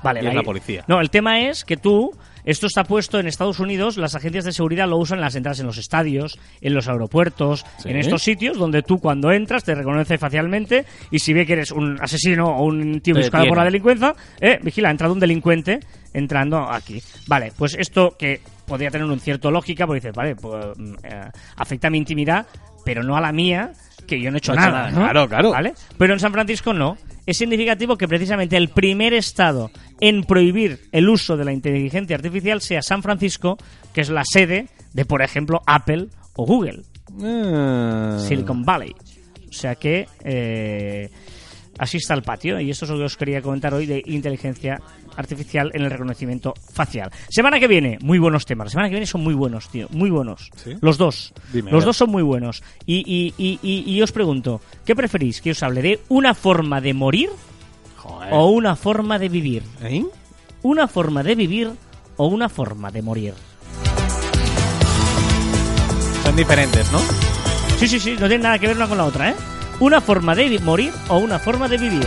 Vale, 0.03 0.23
Y 0.23 0.27
es 0.27 0.35
la 0.35 0.43
policía. 0.43 0.85
No, 0.89 1.03
el 1.03 1.11
tema 1.11 1.41
es 1.41 1.67
que 1.67 1.77
tú, 1.77 2.13
esto 2.45 2.67
está 2.67 2.85
puesto 2.85 3.19
en 3.19 3.27
Estados 3.27 3.61
Unidos, 3.61 3.97
las 3.97 4.15
agencias 4.15 4.45
de 4.45 4.53
seguridad 4.53 4.89
lo 4.89 4.97
usan 4.99 5.19
en 5.19 5.23
las 5.23 5.35
entradas 5.35 5.61
en 5.61 5.67
los 5.67 5.79
estadios, 5.79 6.39
en 6.61 6.75
los 6.75 6.89
aeropuertos, 6.89 7.65
Sí. 7.79 7.91
en 7.91 7.97
estos 7.97 8.23
sitios 8.23 8.59
donde 8.59 8.83
tú 8.83 8.99
cuando 8.99 9.31
entras 9.33 9.65
te 9.65 9.75
reconoce 9.75 10.19
facialmente 10.19 10.85
y 11.11 11.19
si 11.19 11.33
ve 11.33 11.47
que 11.47 11.55
eres 11.55 11.71
un 11.71 11.99
asesino 12.01 12.47
o 12.47 12.65
un 12.65 13.01
tío 13.01 13.15
buscado 13.15 13.47
por 13.47 13.59
la 13.59 13.65
delincuencia, 13.65 14.15
eh, 14.41 14.59
vigila, 14.63 14.89
ha 14.89 14.93
entrado 14.93 15.13
un 15.13 15.21
delincuente 15.21 15.81
entrando 16.13 16.59
aquí. 16.71 17.03
Vale, 17.29 17.53
pues 17.57 17.75
esto 17.79 18.17
que 18.19 18.41
podría 18.67 18.91
tener 18.91 19.07
un 19.07 19.21
cierto 19.21 19.51
lógica, 19.51 19.87
porque 19.87 20.01
dices, 20.01 20.15
vale, 20.15 20.37
pues 20.37 20.67
mm, 20.77 20.95
eh, 21.05 21.31
afecta 21.57 21.89
a 21.89 21.91
mi 21.91 21.99
intimidad, 21.99 22.47
pero 22.85 23.03
no 23.03 23.17
a 23.17 23.21
la 23.21 23.33
mía, 23.33 23.73
que 24.11 24.21
yo 24.21 24.31
no 24.31 24.37
he 24.37 24.39
hecho 24.39 24.53
No 24.55 24.61
he 24.61 24.65
hecho 24.65 24.71
nada. 24.71 24.91
nada, 24.91 24.91
¿no? 24.91 25.01
claro, 25.05 25.29
claro. 25.29 25.51
¿Vale? 25.53 25.73
Pero 25.97 26.13
en 26.13 26.21
San 26.21 26.33
Francisco 26.33 26.75
no. 26.75 26.97
Es 27.27 27.37
significativo 27.37 27.97
que 27.97 28.09
precisamente 28.09 28.57
el 28.57 28.69
primer 28.69 29.15
estado 29.15 29.71
en 30.01 30.25
prohibir 30.25 30.81
el 30.93 31.09
uso 31.09 31.37
de 31.37 31.45
la 31.45 31.53
inteligencia 31.53 32.17
artificial 32.17 32.61
sea 32.61 32.83
San 32.83 33.03
Francisco, 33.03 33.57
que 33.95 34.01
es 34.01 34.11
la 34.11 34.23
sede 34.25 34.69
de, 34.93 35.05
por 35.05 35.23
ejemplo, 35.23 35.61
Apple 35.67 36.09
o 36.35 36.45
Google, 36.47 36.83
Ah. 37.23 38.19
Silicon 38.27 38.65
Valley. 38.65 38.93
O 39.49 39.53
sea 39.53 39.75
que 39.75 40.07
eh, 40.25 41.09
así 41.79 41.97
está 41.99 42.15
el 42.15 42.23
patio 42.23 42.61
y 42.61 42.71
esto 42.71 42.85
es 42.85 42.91
lo 42.91 42.99
que 42.99 43.05
os 43.05 43.17
quería 43.17 43.43
comentar 43.43 43.75
hoy 43.75 43.87
de 43.87 44.03
inteligencia 44.07 44.81
artificial 45.21 45.71
en 45.75 45.83
el 45.83 45.91
reconocimiento 45.91 46.55
facial. 46.73 47.11
Semana 47.29 47.61
que 47.61 47.69
viene, 47.69 47.99
muy 48.03 48.19
buenos 48.19 48.45
temas. 48.47 48.67
La 48.67 48.71
semana 48.71 48.89
que 48.89 48.95
viene 48.95 49.07
son 49.07 49.23
muy 49.23 49.35
buenos, 49.35 49.69
tío, 49.69 49.87
muy 49.91 50.11
buenos. 50.11 50.51
¿Sí? 50.57 50.77
Los 50.81 50.99
dos. 50.99 51.33
Dime, 51.53 51.71
Los 51.71 51.85
dos 51.85 51.97
son 51.97 52.11
muy 52.11 52.23
buenos. 52.23 52.63
Y, 52.87 52.99
y, 53.07 53.35
y, 53.39 53.59
y, 53.63 53.91
y 53.91 54.03
os 54.03 54.13
pregunto, 54.13 54.61
¿qué 54.85 54.97
preferís? 54.97 55.41
¿Que 55.41 55.53
os 55.53 55.63
hable 55.63 55.83
de 55.83 56.01
una 56.09 56.35
forma 56.35 56.81
de 56.81 56.95
morir 56.95 57.31
Joder. 57.99 58.29
o 58.33 58.51
una 58.51 58.75
forma 58.77 59.19
de 59.19 59.29
vivir? 59.29 59.63
¿Eh? 59.83 60.05
¿Una 60.63 60.89
forma 60.89 61.23
de 61.23 61.35
vivir 61.35 61.71
o 62.17 62.27
una 62.27 62.49
forma 62.49 62.91
de 62.91 63.03
morir? 63.03 63.35
Son 66.25 66.37
diferentes, 66.37 66.91
¿no? 66.93 66.99
Sí, 67.79 67.89
sí, 67.89 67.99
sí, 67.99 68.17
no 68.19 68.29
tiene 68.29 68.45
nada 68.45 68.59
que 68.59 68.67
ver 68.67 68.77
una 68.77 68.87
con 68.87 68.99
la 68.99 69.05
otra, 69.05 69.31
¿eh? 69.31 69.35
Una 69.81 70.01
forma 70.01 70.35
de 70.35 70.59
morir 70.59 70.93
o 71.09 71.17
una 71.19 71.39
forma 71.39 71.67
de 71.67 71.79
vivir. 71.79 72.07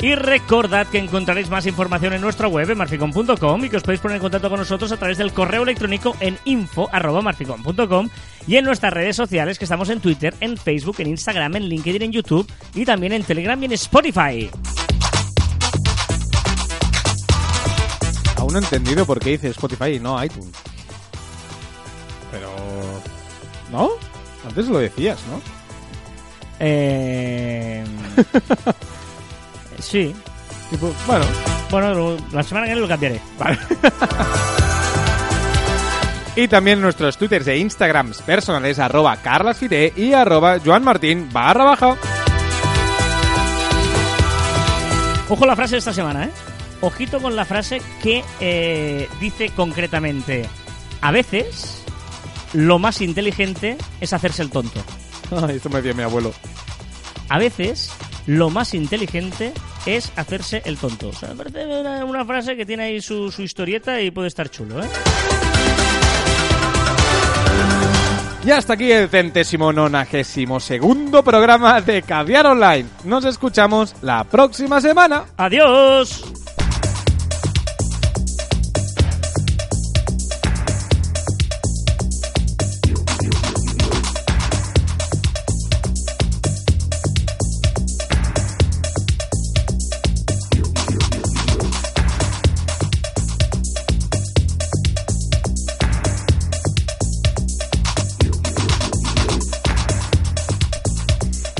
Y 0.00 0.14
recordad 0.14 0.86
que 0.86 0.98
encontraréis 0.98 1.50
más 1.50 1.66
información 1.66 2.12
en 2.12 2.20
nuestra 2.20 2.46
web 2.46 2.70
en 2.70 2.78
marficom.com 2.78 3.64
y 3.64 3.68
que 3.68 3.78
os 3.78 3.82
podéis 3.82 4.00
poner 4.00 4.16
en 4.16 4.22
contacto 4.22 4.48
con 4.48 4.60
nosotros 4.60 4.92
a 4.92 4.96
través 4.96 5.18
del 5.18 5.32
correo 5.32 5.64
electrónico 5.64 6.16
en 6.20 6.38
info.marficom.com 6.44 8.08
y 8.46 8.56
en 8.56 8.64
nuestras 8.64 8.92
redes 8.92 9.16
sociales 9.16 9.58
que 9.58 9.64
estamos 9.64 9.88
en 9.90 10.00
Twitter, 10.00 10.34
en 10.40 10.56
Facebook, 10.56 10.96
en 11.00 11.08
Instagram, 11.08 11.56
en 11.56 11.64
LinkedIn, 11.64 12.02
en 12.02 12.12
YouTube 12.12 12.48
y 12.74 12.84
también 12.84 13.12
en 13.12 13.24
Telegram 13.24 13.60
y 13.60 13.66
en 13.66 13.72
Spotify. 13.72 14.48
Aún 18.36 18.52
no 18.52 18.60
he 18.60 18.62
entendido 18.62 19.04
por 19.04 19.18
qué 19.18 19.30
dice 19.30 19.48
Spotify 19.48 19.94
y 19.94 19.98
no 19.98 20.22
iTunes. 20.22 20.52
Pero... 22.30 22.52
¿No? 23.72 23.90
Antes 24.46 24.68
lo 24.68 24.78
decías, 24.78 25.18
¿no? 25.28 25.40
Eh... 26.60 27.84
sí. 29.80 30.14
Tipo, 30.70 30.92
bueno, 31.06 31.24
Bueno, 31.70 32.16
la 32.32 32.42
semana 32.42 32.66
que 32.66 32.72
viene 32.72 32.80
lo 32.80 32.88
cambiaré. 32.88 33.20
vale. 33.38 33.58
y 36.36 36.48
también 36.48 36.80
nuestros 36.80 37.16
twitters 37.18 37.46
e 37.48 37.58
instagrams 37.58 38.22
personales 38.22 38.78
arroba 38.78 39.16
carlasfite 39.16 39.92
y 39.96 40.12
arroba 40.12 40.58
joanmartin 40.64 41.28
barra 41.32 41.64
baja. 41.64 41.96
Ojo 45.28 45.46
la 45.46 45.56
frase 45.56 45.74
de 45.74 45.78
esta 45.78 45.92
semana, 45.92 46.24
¿eh? 46.24 46.30
Ojito 46.80 47.20
con 47.20 47.36
la 47.36 47.44
frase 47.44 47.82
que 48.02 48.24
eh, 48.40 49.08
dice 49.20 49.50
concretamente, 49.50 50.46
a 51.02 51.10
veces 51.10 51.82
lo 52.54 52.78
más 52.78 53.02
inteligente 53.02 53.76
es 54.00 54.12
hacerse 54.12 54.42
el 54.42 54.50
tonto. 54.50 54.80
Ay, 55.46 55.56
esto 55.56 55.68
me 55.68 55.82
decía 55.82 55.92
mi 55.92 56.02
abuelo. 56.02 56.32
A 57.28 57.38
veces 57.38 57.92
lo 58.26 58.48
más 58.48 58.72
inteligente 58.74 59.52
es 59.86 60.12
hacerse 60.16 60.62
el 60.64 60.76
tonto. 60.76 61.08
O 61.08 61.12
sea, 61.12 61.34
parece 61.34 61.64
una, 61.66 62.04
una 62.04 62.24
frase 62.24 62.56
que 62.56 62.66
tiene 62.66 62.84
ahí 62.84 63.00
su, 63.00 63.30
su 63.30 63.42
historieta 63.42 64.00
y 64.00 64.10
puede 64.10 64.28
estar 64.28 64.48
chulo, 64.50 64.82
¿eh? 64.82 64.88
Y 68.44 68.50
hasta 68.50 68.74
aquí 68.74 68.90
el 68.90 69.08
centésimo 69.08 69.72
nonagésimo 69.72 70.60
segundo 70.60 71.22
programa 71.22 71.80
de 71.80 72.02
Caviar 72.02 72.46
Online. 72.46 72.88
Nos 73.04 73.24
escuchamos 73.24 73.94
la 74.00 74.24
próxima 74.24 74.80
semana. 74.80 75.24
¡Adiós! 75.36 76.24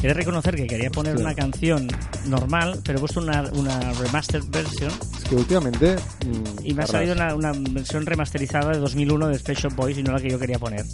He 0.08 0.12
de 0.12 0.14
reconocer 0.14 0.56
que 0.56 0.66
quería 0.66 0.88
poner 0.88 1.18
una 1.18 1.34
canción 1.34 1.86
normal, 2.24 2.80
pero 2.82 2.96
he 2.96 3.00
puesto 3.00 3.20
una, 3.20 3.42
una 3.52 3.92
remastered 3.92 4.42
version 4.48 4.90
Es 4.90 5.24
que 5.28 5.36
últimamente... 5.36 5.96
mm, 6.24 6.64
y 6.64 6.72
me 6.72 6.84
ha 6.84 6.86
salido 6.86 7.12
una, 7.12 7.34
una 7.34 7.52
versión 7.52 8.06
remasterizada 8.06 8.72
de 8.72 8.78
2001 8.78 9.28
de 9.28 9.38
Special 9.38 9.74
Boys 9.74 9.98
y 9.98 10.02
no 10.02 10.12
la 10.12 10.18
que 10.18 10.30
yo 10.30 10.38
quería 10.38 10.58
poner. 10.58 10.86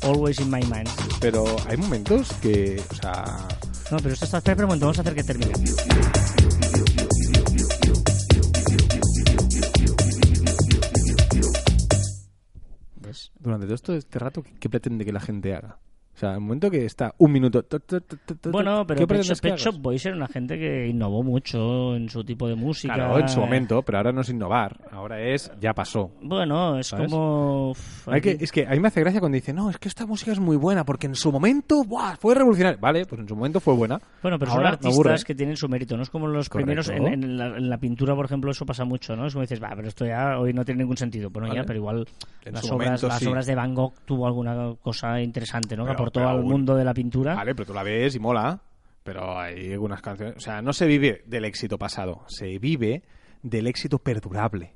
Always 0.00 0.40
in 0.40 0.50
my 0.50 0.62
mind. 0.62 0.88
Pero 1.20 1.44
hay 1.68 1.76
momentos 1.76 2.32
que... 2.40 2.82
O 2.92 2.94
sea... 2.94 3.46
No, 3.90 3.98
pero 3.98 4.14
esto 4.14 4.24
está... 4.24 4.38
Espera, 4.38 4.64
momento, 4.64 4.86
vamos 4.86 4.96
a 4.96 5.02
hacer 5.02 5.14
que 5.16 5.24
termine. 5.24 5.52
¿Ves? 13.02 13.32
Durante 13.38 13.66
todo 13.66 13.74
esto, 13.74 13.94
este 13.94 14.18
rato, 14.18 14.42
¿qué, 14.42 14.54
qué 14.58 14.70
pretende 14.70 15.04
que 15.04 15.12
la 15.12 15.20
gente 15.20 15.54
haga? 15.54 15.78
Sea, 16.22 16.34
el 16.34 16.40
momento 16.40 16.70
que 16.70 16.84
está 16.84 17.12
un 17.18 17.32
minuto... 17.32 17.64
Bueno, 18.44 18.86
pero 18.86 19.00
¿qué 19.00 19.06
Pet 19.08 19.22
Shop, 19.22 19.40
Pet 19.40 19.56
Shop? 19.56 19.74
Boys 19.80 20.06
era 20.06 20.14
una 20.14 20.28
gente 20.28 20.56
que 20.56 20.86
innovó 20.86 21.24
mucho 21.24 21.96
en 21.96 22.08
su 22.08 22.22
tipo 22.22 22.46
de 22.46 22.54
música. 22.54 22.94
Claro, 22.94 23.18
en 23.18 23.28
su 23.28 23.40
momento, 23.40 23.82
pero 23.82 23.98
ahora 23.98 24.12
no 24.12 24.20
es 24.20 24.28
innovar. 24.28 24.78
Ahora 24.92 25.20
es... 25.20 25.50
Ya 25.60 25.74
pasó. 25.74 26.12
Bueno, 26.22 26.78
es 26.78 26.86
¿Sabes? 26.86 27.10
como... 27.10 27.70
uf, 27.70 28.08
Hay 28.08 28.20
que, 28.20 28.36
es 28.38 28.52
que 28.52 28.64
a 28.68 28.70
mí 28.70 28.78
me 28.78 28.86
hace 28.86 29.00
gracia 29.00 29.18
cuando 29.18 29.34
dice, 29.34 29.52
no, 29.52 29.68
es 29.68 29.78
que 29.78 29.88
esta 29.88 30.06
música 30.06 30.30
es 30.30 30.38
muy 30.38 30.56
buena 30.56 30.84
porque 30.84 31.08
en 31.08 31.16
su 31.16 31.32
momento 31.32 31.82
¡buah! 31.82 32.14
fue 32.20 32.36
revolucionaria. 32.36 32.78
Vale, 32.80 33.04
pues 33.04 33.20
en 33.20 33.28
su 33.28 33.34
momento 33.34 33.58
fue 33.58 33.74
buena. 33.74 33.98
Bueno, 34.22 34.38
pero 34.38 34.52
son 34.52 34.58
Ahora 34.60 34.70
artistas 34.74 35.24
que 35.24 35.34
tienen 35.34 35.56
su 35.56 35.68
mérito, 35.68 35.96
no 35.96 36.04
es 36.04 36.10
como 36.10 36.28
los 36.28 36.48
Correcto. 36.48 36.66
primeros 36.84 36.88
en, 36.88 37.08
en 37.24 37.36
la, 37.36 37.46
en 37.56 37.68
la 37.68 37.78
pintura, 37.78 38.14
por 38.14 38.26
ejemplo, 38.26 38.52
eso 38.52 38.64
pasa 38.64 38.84
mucho, 38.84 39.16
¿no? 39.16 39.26
Es 39.26 39.32
como 39.32 39.40
dices, 39.42 39.60
va, 39.60 39.70
pero 39.74 39.88
esto 39.88 40.06
ya 40.06 40.38
hoy 40.38 40.52
no 40.52 40.64
tiene 40.64 40.84
ningún 40.84 40.96
sentido. 40.96 41.30
Bueno, 41.30 41.48
Vale. 41.48 41.60
ya, 41.62 41.66
pero 41.66 41.80
igual 41.80 42.06
En 42.44 42.52
las 42.54 42.62
obras, 42.70 42.86
momento, 42.86 43.08
las 43.08 43.18
sí. 43.18 43.26
obras 43.26 43.46
de 43.46 43.56
Van 43.56 43.74
Gogh 43.74 43.94
tuvo 44.04 44.24
alguna 44.28 44.74
cosa 44.82 45.20
interesante, 45.20 45.76
¿no? 45.76 45.82
Pero- 45.84 46.11
pero 46.12 46.28
al 46.28 46.36
aún- 46.38 46.48
mundo 46.48 46.76
de 46.76 46.84
la 46.84 46.94
pintura. 46.94 47.34
Vale, 47.34 47.54
pero 47.54 47.66
tú 47.66 47.74
la 47.74 47.82
ves 47.82 48.14
y 48.14 48.18
mola. 48.18 48.60
Pero 49.04 49.36
hay 49.38 49.72
algunas 49.72 50.00
canciones... 50.00 50.36
O 50.36 50.40
sea, 50.40 50.62
no 50.62 50.72
se 50.72 50.86
vive 50.86 51.22
del 51.26 51.44
éxito 51.44 51.76
pasado. 51.76 52.24
Se 52.28 52.58
vive 52.58 53.02
del 53.42 53.66
éxito 53.66 53.98
perdurable. 53.98 54.72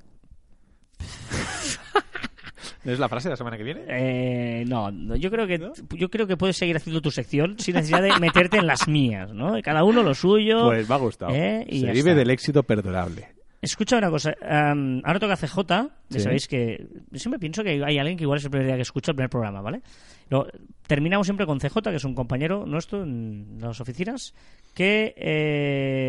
¿No 2.85 2.93
es 2.93 2.99
la 2.99 3.09
frase 3.09 3.29
de 3.29 3.35
la 3.35 3.37
semana 3.37 3.57
que 3.57 3.63
viene? 3.63 3.83
Eh, 3.89 4.65
no, 4.67 4.91
no, 4.91 5.15
yo 5.17 5.31
creo 5.31 5.47
que 5.47 5.59
yo 5.97 6.09
creo 6.09 6.27
que 6.27 6.37
puedes 6.37 6.57
seguir 6.57 6.77
haciendo 6.77 7.01
tu 7.01 7.11
sección 7.11 7.57
sin 7.59 7.75
necesidad 7.75 8.03
de 8.03 8.19
meterte 8.19 8.59
en 8.59 8.67
las 8.67 8.89
mías, 8.89 9.33
¿no? 9.33 9.55
Cada 9.63 9.85
uno 9.85 10.03
lo 10.03 10.15
suyo. 10.15 10.65
Pues 10.67 10.89
me 10.89 10.95
ha 10.95 10.99
gustado. 10.99 11.33
¿eh? 11.35 11.65
Y 11.69 11.81
se 11.81 11.87
vive 11.87 11.99
está. 12.11 12.15
del 12.15 12.31
éxito 12.31 12.63
perdurable. 12.63 13.29
Escucha 13.63 13.97
una 13.99 14.11
cosa, 14.11 14.35
am, 14.49 15.01
ahora 15.05 15.19
toca 15.19 15.37
CJ, 15.37 15.57
ya 15.69 15.89
Sí. 16.11 16.21
sabéis 16.21 16.47
que 16.47 16.87
siempre 17.15 17.39
pienso 17.39 17.65
que 17.65 17.83
hay 17.85 17.99
alguien 17.99 18.17
que 18.17 18.25
igual 18.25 18.39
es 18.39 18.45
el 18.45 18.51
primer 18.51 18.67
día 18.67 18.77
que 18.77 18.83
escucha 18.83 19.11
el 19.13 19.17
primer 19.17 19.31
programa, 19.31 19.61
¿vale? 19.61 19.83
Lo- 20.29 20.47
terminamos 20.87 21.27
siempre 21.27 21.47
con 21.47 21.61
CJ, 21.61 21.83
que 21.91 21.97
es 21.97 22.05
un 22.05 22.15
compañero 22.15 22.65
nuestro 22.67 23.03
en 23.03 23.59
las 23.61 23.81
oficinas, 23.81 24.35
que 24.75 25.15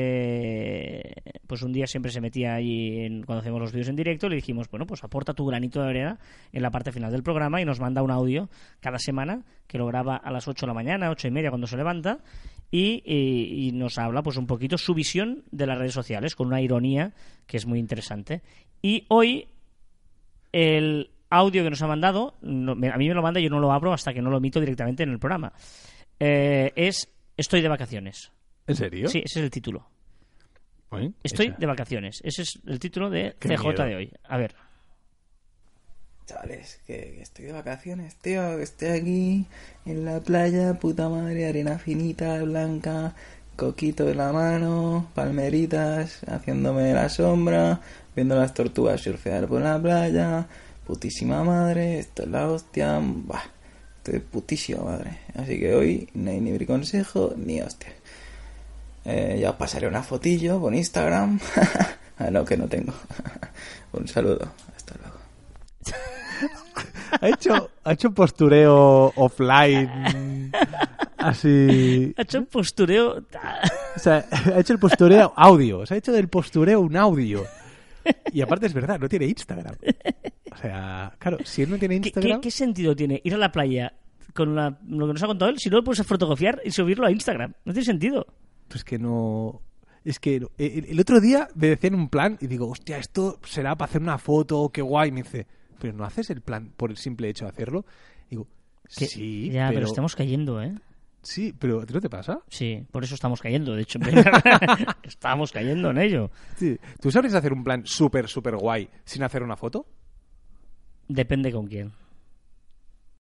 eh, 0.07 1.13
pues 1.47 1.61
un 1.61 1.71
día 1.71 1.87
siempre 1.87 2.11
se 2.11 2.21
metía 2.21 2.55
ahí 2.55 2.99
en- 3.05 3.23
cuando 3.23 3.41
hacemos 3.41 3.59
los 3.61 3.71
vídeos 3.71 3.89
en 3.89 3.95
directo, 3.95 4.27
le 4.29 4.35
dijimos, 4.35 4.69
bueno, 4.69 4.85
pues 4.85 5.03
aporta 5.03 5.33
tu 5.33 5.45
granito 5.45 5.81
de 5.81 5.89
arena 5.89 6.19
en 6.51 6.61
la 6.61 6.71
parte 6.71 6.91
final 6.91 7.11
del 7.11 7.23
programa 7.23 7.61
y 7.61 7.65
nos 7.65 7.79
manda 7.79 8.01
un 8.01 8.11
audio 8.11 8.49
cada 8.79 8.99
semana 8.99 9.43
que 9.67 9.77
lo 9.77 9.85
graba 9.87 10.15
a 10.17 10.31
las 10.31 10.47
8 10.47 10.65
de 10.65 10.67
la 10.67 10.73
mañana, 10.73 11.09
ocho 11.09 11.27
y 11.27 11.31
media 11.31 11.49
cuando 11.49 11.67
se 11.67 11.77
levanta 11.77 12.19
y 12.69 13.71
nos 13.73 13.97
habla 13.97 14.21
pues 14.23 14.35
un 14.37 14.45
poquito 14.45 14.77
su 14.77 14.93
visión 14.93 15.43
de 15.51 15.65
las 15.67 15.77
redes 15.77 15.93
sociales 15.93 16.35
con 16.35 16.47
una 16.47 16.61
ironía 16.61 17.13
que 17.45 17.57
es 17.57 17.65
muy 17.65 17.79
interesante. 17.79 18.41
Y 18.81 19.05
hoy 19.07 19.47
el 20.51 21.09
audio 21.29 21.63
que 21.63 21.69
nos 21.69 21.81
ha 21.81 21.87
mandado, 21.87 22.35
no- 22.41 22.75
me- 22.75 22.89
a 22.89 22.97
mí 22.97 23.07
me 23.07 23.13
lo 23.13 23.21
manda 23.21 23.39
y 23.39 23.43
yo 23.43 23.49
no 23.49 23.59
lo 23.59 23.71
abro 23.71 23.93
hasta 23.93 24.13
que 24.13 24.21
no 24.21 24.29
lo 24.29 24.37
emito 24.37 24.59
directamente 24.59 25.03
en 25.03 25.09
el 25.09 25.19
programa. 25.19 25.53
Eh, 26.19 26.71
es 26.75 27.09
Estoy 27.37 27.61
de 27.61 27.67
vacaciones. 27.69 28.31
¿En 28.65 28.75
serio? 28.75 29.07
Sí, 29.09 29.19
ese 29.23 29.39
es 29.39 29.43
el 29.45 29.51
título. 29.51 29.87
Estoy 31.21 31.47
esa. 31.47 31.55
de 31.57 31.65
vacaciones. 31.67 32.19
Ese 32.23 32.41
es 32.41 32.59
el 32.65 32.79
título 32.79 33.09
de 33.11 33.35
Qué 33.39 33.49
CJ 33.49 33.63
miedo. 33.67 33.85
de 33.85 33.95
hoy. 33.95 34.11
A 34.23 34.37
ver. 34.37 34.55
Chavales, 36.25 36.81
que 36.85 37.21
estoy 37.21 37.45
de 37.45 37.53
vacaciones, 37.53 38.15
tío, 38.17 38.57
que 38.57 38.63
estoy 38.63 38.87
aquí 38.89 39.45
en 39.85 40.03
la 40.03 40.19
playa, 40.19 40.73
puta 40.73 41.07
madre, 41.07 41.47
arena 41.47 41.77
finita, 41.79 42.43
blanca, 42.43 43.13
coquito 43.55 44.09
en 44.09 44.17
la 44.17 44.33
mano, 44.33 45.09
palmeritas, 45.15 46.21
haciéndome 46.27 46.91
la 46.93 47.07
sombra, 47.07 47.79
viendo 48.15 48.35
las 48.35 48.53
tortugas 48.53 48.99
surfear 49.01 49.47
por 49.47 49.61
la 49.61 49.81
playa, 49.81 50.47
putísima 50.87 51.43
madre, 51.43 51.99
esto 51.99 52.23
es 52.23 52.29
la 52.29 52.47
hostia, 52.47 52.99
bah, 53.01 53.43
estoy 53.97 54.19
putísima 54.19 54.83
madre. 54.83 55.19
Así 55.35 55.59
que 55.59 55.75
hoy 55.75 56.09
no 56.13 56.31
hay 56.31 56.39
ni 56.39 56.65
consejo 56.65 57.33
ni 57.35 57.61
hostia. 57.61 57.89
Eh, 59.03 59.37
ya 59.41 59.51
os 59.51 59.57
pasaré 59.57 59.87
una 59.87 60.01
fotillo 60.01 60.59
por 60.61 60.73
Instagram. 60.73 61.39
ah, 62.17 62.31
no, 62.31 62.45
que 62.45 62.55
no 62.55 62.67
tengo. 62.67 62.93
Un 63.91 64.07
saludo, 64.07 64.47
hasta 64.75 64.95
luego. 65.01 65.17
Ha 67.19 67.29
hecho, 67.29 67.69
ha 67.85 67.93
hecho 67.93 68.11
postureo 68.11 69.13
offline. 69.15 70.51
Así. 71.17 72.13
Ha 72.17 72.21
hecho 72.21 72.39
un 72.39 72.45
postureo. 72.45 73.23
O 73.95 73.99
sea, 73.99 74.25
ha 74.29 74.59
hecho 74.59 74.73
el 74.73 74.79
postureo 74.79 75.33
audio. 75.35 75.85
Se 75.85 75.93
ha 75.93 75.97
hecho 75.97 76.11
del 76.11 76.27
postureo 76.27 76.81
un 76.81 76.97
audio. 76.97 77.45
Y 78.33 78.41
aparte 78.41 78.65
es 78.67 78.73
verdad, 78.73 78.99
no 78.99 79.07
tiene 79.09 79.25
Instagram. 79.25 79.75
O 80.51 80.57
sea, 80.57 81.13
claro, 81.19 81.37
si 81.43 81.61
él 81.63 81.69
no 81.69 81.77
tiene 81.77 81.99
¿Qué, 82.01 82.09
Instagram. 82.09 82.39
qué- 82.41 82.47
qué 82.47 82.51
sentido 82.51 82.95
tiene 82.95 83.21
ir 83.23 83.33
a 83.33 83.37
la 83.37 83.51
playa 83.51 83.93
con 84.33 84.55
la- 84.55 84.79
lo 84.87 85.07
que 85.07 85.13
nos 85.13 85.23
ha 85.23 85.27
contado 85.27 85.51
él 85.51 85.59
si 85.59 85.69
no 85.69 85.77
lo 85.77 85.83
puedes 85.83 86.05
fotografiar 86.05 86.61
y 86.65 86.71
subirlo 86.71 87.05
a 87.07 87.11
Instagram? 87.11 87.53
No 87.65 87.73
tiene 87.73 87.85
sentido. 87.85 88.25
Pues 88.67 88.83
que 88.83 88.97
no. 88.99 89.61
Es 90.03 90.19
que 90.19 90.39
no. 90.39 90.49
el, 90.57 90.85
el 90.85 90.99
otro 90.99 91.19
día 91.19 91.47
me 91.55 91.67
decían 91.67 91.95
un 91.95 92.09
plan 92.09 92.37
y 92.41 92.47
digo, 92.47 92.69
hostia, 92.69 92.97
esto 92.97 93.39
será 93.43 93.75
para 93.75 93.89
hacer 93.89 94.01
una 94.01 94.17
foto, 94.17 94.69
qué 94.69 94.81
guay. 94.81 95.11
Me 95.11 95.23
dice, 95.23 95.47
pero 95.79 95.93
no 95.93 96.03
haces 96.05 96.29
el 96.29 96.41
plan 96.41 96.71
por 96.77 96.91
el 96.91 96.97
simple 96.97 97.29
hecho 97.29 97.45
de 97.45 97.51
hacerlo. 97.51 97.85
Digo, 98.29 98.47
Que- 98.97 99.05
sí, 99.07 99.49
ya, 99.51 99.67
pero... 99.67 99.79
pero, 99.81 99.87
estamos 99.87 100.15
cayendo, 100.15 100.61
¿eh? 100.61 100.73
Sí, 101.27 101.53
pero 101.59 101.81
¿a 101.81 101.85
ti 101.85 101.93
no 101.93 101.99
te 101.99 102.09
pasa? 102.09 102.39
Sí, 102.47 102.85
por 102.89 103.03
eso 103.03 103.13
estamos 103.13 103.41
cayendo, 103.41 103.75
de 103.75 103.81
hecho. 103.81 103.99
estamos 105.03 105.51
cayendo 105.51 105.89
en 105.91 105.97
ello. 105.97 106.31
Sí. 106.55 106.79
¿Tú 107.01 107.11
sabrías 107.11 107.33
hacer 107.33 107.51
un 107.51 107.65
plan 107.65 107.85
súper, 107.85 108.29
súper 108.29 108.55
guay 108.55 108.89
sin 109.03 109.23
hacer 109.23 109.43
una 109.43 109.57
foto? 109.57 109.85
Depende 111.09 111.51
con 111.51 111.67
quién. 111.67 111.91